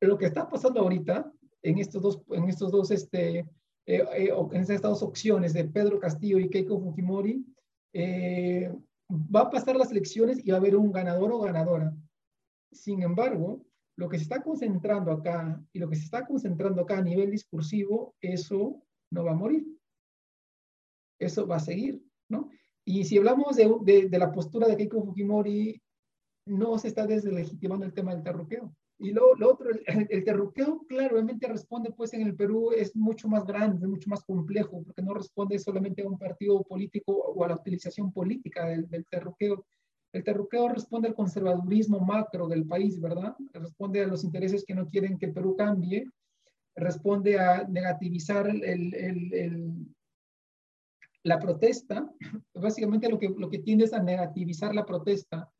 lo 0.00 0.18
que 0.18 0.26
está 0.26 0.48
pasando 0.48 0.80
ahorita 0.80 1.32
en 1.68 1.78
estos 1.78 2.02
dos, 2.02 2.22
en 2.30 2.48
estos 2.48 2.70
dos, 2.70 2.90
este, 2.90 3.38
eh, 3.40 3.46
eh, 3.86 4.30
en 4.52 4.60
estas 4.60 4.82
dos 4.82 5.02
opciones 5.02 5.52
de 5.52 5.64
Pedro 5.64 5.98
Castillo 5.98 6.38
y 6.38 6.48
Keiko 6.48 6.80
Fujimori, 6.80 7.44
eh, 7.92 8.72
va 9.10 9.42
a 9.42 9.50
pasar 9.50 9.76
las 9.76 9.90
elecciones 9.90 10.44
y 10.44 10.50
va 10.50 10.58
a 10.58 10.60
haber 10.60 10.76
un 10.76 10.92
ganador 10.92 11.32
o 11.32 11.40
ganadora. 11.40 11.92
Sin 12.72 13.02
embargo, 13.02 13.64
lo 13.96 14.08
que 14.08 14.18
se 14.18 14.24
está 14.24 14.42
concentrando 14.42 15.10
acá 15.10 15.60
y 15.72 15.78
lo 15.78 15.88
que 15.88 15.96
se 15.96 16.04
está 16.04 16.26
concentrando 16.26 16.82
acá 16.82 16.98
a 16.98 17.02
nivel 17.02 17.30
discursivo, 17.30 18.14
eso 18.20 18.82
no 19.10 19.24
va 19.24 19.32
a 19.32 19.36
morir. 19.36 19.66
Eso 21.18 21.46
va 21.46 21.56
a 21.56 21.60
seguir, 21.60 22.02
¿no? 22.28 22.50
Y 22.84 23.04
si 23.04 23.18
hablamos 23.18 23.56
de, 23.56 23.74
de, 23.82 24.08
de 24.08 24.18
la 24.18 24.30
postura 24.30 24.68
de 24.68 24.76
Keiko 24.76 25.02
Fujimori, 25.02 25.80
no 26.46 26.78
se 26.78 26.88
está 26.88 27.06
deslegitimando 27.06 27.86
el 27.86 27.94
tema 27.94 28.14
del 28.14 28.22
terroqueo. 28.22 28.72
Y 28.98 29.10
lo, 29.12 29.34
lo 29.34 29.52
otro, 29.52 29.70
el, 29.70 30.06
el, 30.08 30.24
terruqueo 30.24 30.86
claramente 30.88 31.46
responde, 31.46 31.92
pues 31.92 32.14
en 32.14 32.22
el 32.22 32.34
Perú 32.34 32.72
es 32.72 32.96
mucho 32.96 33.28
más 33.28 33.44
grande, 33.44 33.86
mucho 33.86 34.08
más 34.08 34.24
complejo, 34.24 34.82
porque 34.82 35.02
no 35.02 35.12
responde 35.12 35.58
solamente 35.58 36.02
a 36.02 36.08
un 36.08 36.18
partido 36.18 36.62
político 36.62 37.12
o 37.12 37.44
a 37.44 37.48
la 37.48 37.56
utilización 37.56 38.10
política 38.10 38.66
del, 38.66 38.88
del 38.88 39.04
terruqueo. 39.04 39.66
El 40.12 40.24
terruqueo 40.24 40.68
responde 40.70 41.08
al 41.08 41.14
conservadurismo 41.14 42.00
macro 42.00 42.48
del 42.48 42.66
país, 42.66 42.98
¿verdad? 42.98 43.36
Responde 43.52 44.02
a 44.02 44.06
los 44.06 44.24
intereses 44.24 44.64
que 44.64 44.74
no 44.74 44.88
quieren 44.88 45.18
que 45.18 45.28
Perú 45.28 45.54
cambie, 45.56 46.08
responde 46.74 47.38
a 47.38 47.64
negativizar 47.68 48.48
el, 48.48 48.64
el, 48.64 48.94
el, 49.34 49.86
la 51.22 51.38
protesta. 51.38 52.10
Básicamente 52.54 53.10
lo 53.10 53.18
que, 53.18 53.28
lo 53.28 53.50
que 53.50 53.58
tiende 53.58 53.84
es 53.84 53.92
a 53.92 54.02
negativizar 54.02 54.74
la 54.74 54.86
protesta, 54.86 55.52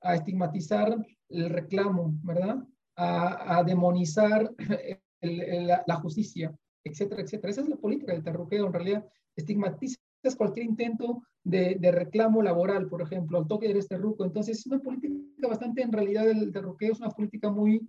a 0.00 0.14
estigmatizar 0.14 0.96
el 1.28 1.50
reclamo, 1.50 2.14
¿verdad? 2.22 2.64
A, 2.96 3.62
demonizar 3.64 4.52
la, 5.20 5.96
justicia, 5.96 6.54
etcétera, 6.84 7.22
etcétera. 7.22 7.50
Esa 7.50 7.62
es 7.62 7.68
la 7.68 7.76
política 7.76 8.12
del 8.12 8.22
terruqueo, 8.22 8.66
en 8.66 8.72
realidad 8.72 9.06
estigmatizas 9.36 9.98
cualquier 10.36 10.66
intento 10.66 11.22
de, 11.42 11.78
reclamo 11.92 12.42
laboral, 12.42 12.88
por 12.88 13.02
ejemplo, 13.02 13.38
al 13.38 13.46
toque 13.46 13.70
este 13.70 13.96
terruco. 13.96 14.24
Entonces, 14.24 14.58
es 14.58 14.66
una 14.66 14.78
política 14.78 15.48
bastante, 15.48 15.82
en 15.82 15.92
realidad, 15.92 16.28
el 16.28 16.52
terruqueo 16.52 16.92
es 16.92 17.00
una 17.00 17.10
política 17.10 17.50
muy, 17.50 17.86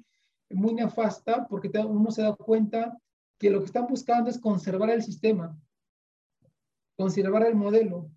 muy 0.50 0.74
nefasta 0.74 1.48
porque 1.48 1.70
uno 1.80 2.12
se 2.12 2.24
da 2.24 2.36
cuenta 2.36 2.98
que 3.40 3.50
lo 3.50 3.60
que 3.60 3.66
están 3.66 3.88
buscando 3.88 4.30
es 4.30 4.40
conservar 4.40 4.90
el 4.90 5.04
sistema, 5.04 5.58
conservar 6.98 7.46
el 7.46 7.56
modelo, 7.56 8.10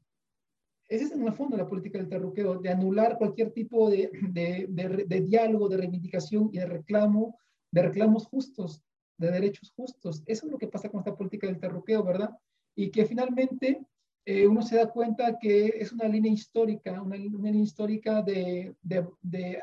ese 0.88 1.04
es 1.04 1.12
en 1.12 1.26
el 1.26 1.34
fondo 1.34 1.56
la 1.56 1.68
política 1.68 1.98
del 1.98 2.08
terruqueo, 2.08 2.58
de 2.58 2.70
anular 2.70 3.18
cualquier 3.18 3.50
tipo 3.50 3.90
de, 3.90 4.10
de, 4.30 5.20
diálogo, 5.20 5.68
de 5.68 5.76
reivindicación 5.76 6.48
y 6.52 6.58
de 6.58 6.66
reclamo, 6.66 7.38
de 7.70 7.82
reclamos 7.82 8.26
justos, 8.26 8.82
de 9.18 9.30
derechos 9.30 9.70
justos. 9.76 10.22
Eso 10.24 10.46
es 10.46 10.52
lo 10.52 10.58
que 10.58 10.68
pasa 10.68 10.88
con 10.88 11.00
esta 11.00 11.14
política 11.14 11.46
del 11.46 11.60
terruqueo, 11.60 12.02
¿verdad? 12.02 12.30
Y 12.74 12.90
que 12.90 13.04
finalmente 13.04 13.82
eh, 14.24 14.46
uno 14.46 14.62
se 14.62 14.76
da 14.76 14.90
cuenta 14.90 15.38
que 15.38 15.74
es 15.76 15.92
una 15.92 16.08
línea 16.08 16.32
histórica, 16.32 17.02
una, 17.02 17.16
línea 17.16 17.62
histórica 17.62 18.22
de, 18.22 18.74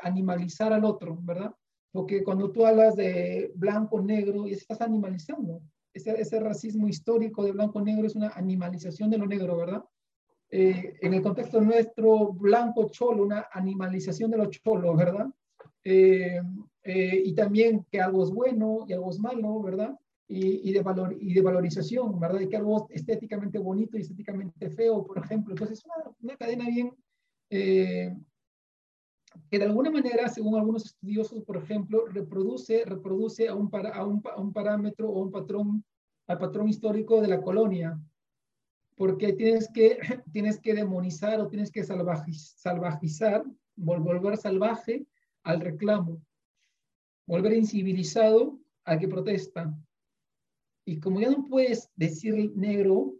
animalizar 0.02 0.72
al 0.72 0.84
otro, 0.84 1.18
¿verdad? 1.22 1.52
Porque 1.90 2.22
cuando 2.22 2.52
tú 2.52 2.64
hablas 2.64 2.94
de 2.94 3.50
blanco-negro, 3.56 4.46
estás 4.46 4.80
animalizando. 4.80 5.60
Ese, 5.92 6.20
ese 6.20 6.38
racismo 6.38 6.86
histórico 6.86 7.42
de 7.42 7.52
blanco-negro 7.52 8.06
es 8.06 8.14
una 8.14 8.28
animalización 8.28 9.10
de 9.10 9.18
lo 9.18 9.26
negro, 9.26 9.56
¿verdad? 9.56 9.82
Eh, 10.50 10.94
en 11.00 11.14
el 11.14 11.22
contexto 11.22 11.60
nuestro, 11.60 12.32
blanco 12.32 12.88
cholo, 12.90 13.24
una 13.24 13.48
animalización 13.52 14.30
de 14.30 14.38
los 14.38 14.50
cholos, 14.50 14.96
¿verdad? 14.96 15.26
Eh, 15.82 16.40
eh, 16.82 17.22
y 17.24 17.34
también 17.34 17.84
que 17.90 18.00
algo 18.00 18.22
es 18.22 18.30
bueno 18.30 18.84
y 18.86 18.92
algo 18.92 19.10
es 19.10 19.18
malo, 19.18 19.60
¿verdad? 19.62 19.98
Y, 20.28 20.68
y, 20.68 20.72
de 20.72 20.82
valor, 20.82 21.16
y 21.20 21.32
de 21.32 21.42
valorización, 21.42 22.18
¿verdad? 22.18 22.40
Y 22.40 22.48
que 22.48 22.56
algo 22.56 22.88
es 22.90 23.00
estéticamente 23.00 23.58
bonito 23.58 23.96
y 23.96 24.00
estéticamente 24.00 24.70
feo, 24.70 25.04
por 25.04 25.18
ejemplo. 25.18 25.52
Entonces, 25.52 25.78
es 25.78 25.84
una, 25.84 26.14
una 26.20 26.36
cadena 26.36 26.68
bien 26.68 26.92
eh, 27.50 28.16
que 29.50 29.58
de 29.58 29.64
alguna 29.64 29.90
manera, 29.90 30.28
según 30.28 30.56
algunos 30.56 30.86
estudiosos, 30.86 31.42
por 31.44 31.56
ejemplo, 31.56 32.06
reproduce, 32.06 32.84
reproduce 32.84 33.48
a, 33.48 33.54
un 33.54 33.70
para, 33.70 33.90
a, 33.90 34.04
un, 34.04 34.22
a 34.34 34.40
un 34.40 34.52
parámetro 34.52 35.08
o 35.08 35.22
un 35.22 35.30
patrón, 35.30 35.84
al 36.26 36.38
patrón 36.38 36.68
histórico 36.68 37.20
de 37.20 37.28
la 37.28 37.40
colonia, 37.40 37.98
porque 38.96 39.34
tienes 39.34 39.68
que, 39.72 39.98
tienes 40.32 40.58
que 40.58 40.74
demonizar 40.74 41.40
o 41.40 41.48
tienes 41.48 41.70
que 41.70 41.84
salvajizar, 41.84 43.44
volver 43.76 44.36
salvaje 44.36 45.06
al 45.44 45.60
reclamo, 45.60 46.20
volver 47.26 47.52
incivilizado 47.52 48.58
al 48.84 48.98
que 48.98 49.08
protesta. 49.08 49.72
Y 50.84 50.98
como 50.98 51.20
ya 51.20 51.30
no 51.30 51.44
puedes 51.44 51.90
decir 51.94 52.52
negro, 52.56 53.14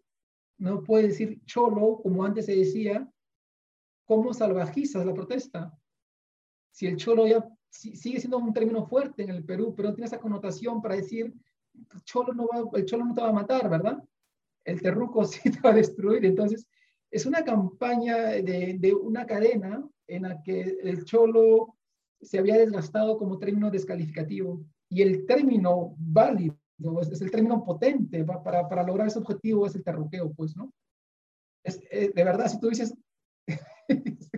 no 0.59 0.83
puedes 0.83 1.11
decir 1.11 1.45
cholo, 1.45 2.01
como 2.03 2.24
antes 2.24 2.47
se 2.47 2.57
decía, 2.57 3.09
¿cómo 4.07 4.33
salvajizas 4.33 5.05
la 5.05 5.12
protesta? 5.12 5.79
Si 6.70 6.87
el 6.87 6.97
cholo 6.97 7.27
ya 7.27 7.47
sigue 7.68 8.20
siendo 8.20 8.39
un 8.39 8.53
término 8.53 8.87
fuerte 8.87 9.24
en 9.24 9.31
el 9.31 9.45
Perú, 9.45 9.74
pero 9.77 9.89
no 9.89 9.95
tiene 9.95 10.07
esa 10.07 10.20
connotación 10.20 10.81
para 10.81 10.97
decir, 10.97 11.35
cholo 12.05 12.33
no 12.33 12.47
va, 12.47 12.64
el 12.79 12.87
cholo 12.87 13.05
no 13.05 13.14
te 13.14 13.20
va 13.20 13.29
a 13.29 13.33
matar, 13.33 13.68
¿verdad? 13.68 14.03
El 14.67 14.83
terruco 14.83 15.25
sí 15.27 15.51
te 15.51 15.61
va 15.61 15.71
a 15.71 15.75
destruir. 15.75 16.25
Entonces, 16.25 16.67
es 17.11 17.25
una 17.25 17.45
campaña 17.45 18.17
de, 18.17 18.77
de, 18.79 18.95
una 18.95 19.25
cadena 19.27 19.83
en 20.07 20.23
la 20.23 20.43
que 20.43 20.79
el 20.83 21.05
cholo 21.05 21.77
se 22.21 22.39
había 22.39 22.59
desgastado 22.59 23.17
como 23.17 23.39
término 23.39 23.71
descalificativo 23.71 24.64
y 24.89 25.03
el 25.03 25.27
término 25.27 25.95
válido, 25.99 26.59
es, 27.01 27.11
es 27.11 27.23
el 27.23 27.31
término 27.31 27.64
potente 27.64 28.25
para, 28.25 28.69
para, 28.69 28.83
lograr 28.83 29.07
ese 29.07 29.19
objetivo, 29.19 29.67
es 29.67 29.75
el 29.75 29.85
terruqueo, 29.85 30.33
pues, 30.33 30.57
¿no? 30.57 30.73
Es, 31.64 31.81
eh, 31.91 32.11
de 32.14 32.25
verdad, 32.25 32.49
si 32.49 32.61
tú 32.61 32.69
dices... 32.69 32.95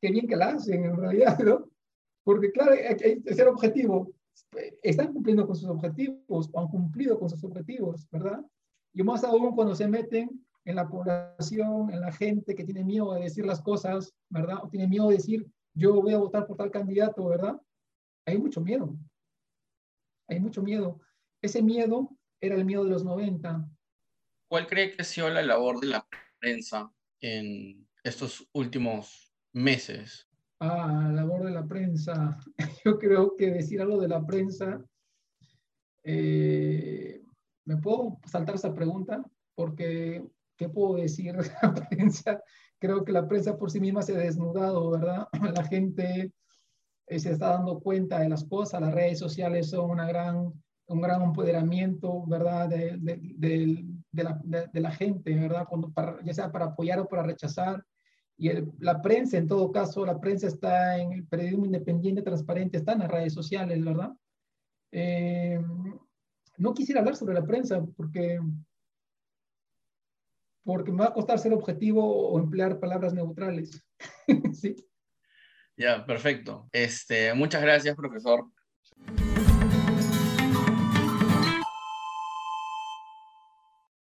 qué 0.00 0.10
bien 0.10 0.28
que 0.28 0.36
la 0.36 0.50
hacen 0.50 0.84
en 0.84 0.96
realidad, 0.96 1.38
¿no? 1.40 1.68
Porque 2.24 2.52
claro, 2.52 2.72
que 2.74 3.34
ser 3.34 3.48
objetivo. 3.48 4.12
Están 4.82 5.12
cumpliendo 5.12 5.46
con 5.46 5.56
sus 5.56 5.68
objetivos 5.68 6.48
o 6.52 6.60
han 6.60 6.68
cumplido 6.68 7.18
con 7.18 7.28
sus 7.28 7.42
objetivos, 7.42 8.08
¿verdad? 8.10 8.44
Y 8.98 9.04
más 9.04 9.22
aún 9.22 9.54
cuando 9.54 9.76
se 9.76 9.86
meten 9.86 10.44
en 10.64 10.74
la 10.74 10.88
población, 10.88 11.88
en 11.92 12.00
la 12.00 12.10
gente 12.10 12.56
que 12.56 12.64
tiene 12.64 12.82
miedo 12.82 13.14
de 13.14 13.20
decir 13.20 13.46
las 13.46 13.62
cosas, 13.62 14.12
¿verdad? 14.28 14.58
O 14.64 14.68
tiene 14.68 14.88
miedo 14.88 15.08
de 15.08 15.14
decir, 15.14 15.46
yo 15.72 16.02
voy 16.02 16.14
a 16.14 16.18
votar 16.18 16.48
por 16.48 16.56
tal 16.56 16.72
candidato, 16.72 17.24
¿verdad? 17.28 17.56
Hay 18.26 18.38
mucho 18.38 18.60
miedo. 18.60 18.98
Hay 20.26 20.40
mucho 20.40 20.64
miedo. 20.64 21.00
Ese 21.40 21.62
miedo 21.62 22.10
era 22.40 22.56
el 22.56 22.64
miedo 22.64 22.82
de 22.82 22.90
los 22.90 23.04
90. 23.04 23.70
¿Cuál 24.48 24.66
cree 24.66 24.90
que 24.90 25.02
ha 25.02 25.04
sido 25.04 25.28
la 25.28 25.42
labor 25.42 25.78
de 25.78 25.86
la 25.86 26.04
prensa 26.40 26.92
en 27.20 27.86
estos 28.02 28.48
últimos 28.52 29.32
meses? 29.52 30.28
Ah, 30.58 31.04
la 31.04 31.12
labor 31.12 31.44
de 31.44 31.52
la 31.52 31.64
prensa. 31.68 32.36
Yo 32.84 32.98
creo 32.98 33.36
que 33.36 33.52
decir 33.52 33.80
algo 33.80 34.00
de 34.00 34.08
la 34.08 34.26
prensa, 34.26 34.84
eh, 36.02 37.22
¿me 37.68 37.76
puedo 37.76 38.18
saltar 38.24 38.54
esa 38.54 38.74
pregunta? 38.74 39.22
Porque, 39.54 40.26
¿qué 40.56 40.70
puedo 40.70 40.94
decir 40.94 41.36
de 41.36 41.50
la 41.62 41.74
prensa? 41.90 42.42
Creo 42.78 43.04
que 43.04 43.12
la 43.12 43.28
prensa 43.28 43.58
por 43.58 43.70
sí 43.70 43.78
misma 43.78 44.00
se 44.00 44.16
ha 44.16 44.18
desnudado, 44.18 44.90
¿verdad? 44.90 45.28
La 45.54 45.64
gente 45.64 46.32
eh, 47.06 47.18
se 47.20 47.32
está 47.32 47.50
dando 47.50 47.78
cuenta 47.80 48.20
de 48.20 48.30
las 48.30 48.44
cosas, 48.44 48.80
las 48.80 48.94
redes 48.94 49.18
sociales 49.18 49.68
son 49.68 49.90
una 49.90 50.06
gran, 50.06 50.52
un 50.86 51.00
gran 51.00 51.22
empoderamiento, 51.22 52.24
¿verdad? 52.26 52.70
De, 52.70 52.96
de, 52.98 53.84
de, 54.10 54.22
la, 54.24 54.40
de 54.72 54.80
la, 54.80 54.90
gente, 54.90 55.34
¿verdad? 55.34 55.66
Cuando 55.68 55.90
para, 55.90 56.22
ya 56.24 56.32
sea 56.32 56.50
para 56.50 56.66
apoyar 56.66 57.00
o 57.00 57.08
para 57.08 57.22
rechazar. 57.22 57.84
Y 58.38 58.48
el, 58.48 58.72
la 58.78 59.02
prensa, 59.02 59.36
en 59.36 59.46
todo 59.46 59.70
caso, 59.70 60.06
la 60.06 60.18
prensa 60.18 60.46
está 60.46 60.96
en 60.96 61.12
el 61.12 61.26
periodismo 61.26 61.66
independiente, 61.66 62.22
transparente, 62.22 62.78
está 62.78 62.92
en 62.92 63.00
las 63.00 63.10
redes 63.10 63.34
sociales, 63.34 63.84
¿verdad? 63.84 64.12
Eh, 64.90 65.60
no 66.58 66.74
quisiera 66.74 67.00
hablar 67.00 67.16
sobre 67.16 67.34
la 67.34 67.46
prensa 67.46 67.84
porque, 67.96 68.38
porque 70.64 70.92
me 70.92 70.98
va 70.98 71.06
a 71.06 71.14
costar 71.14 71.38
ser 71.38 71.52
objetivo 71.52 72.04
o 72.04 72.38
emplear 72.38 72.78
palabras 72.78 73.14
neutrales. 73.14 73.82
¿Sí? 74.52 74.76
Ya, 75.76 76.04
perfecto. 76.04 76.68
Este, 76.72 77.32
muchas 77.34 77.62
gracias, 77.62 77.96
profesor. 77.96 78.44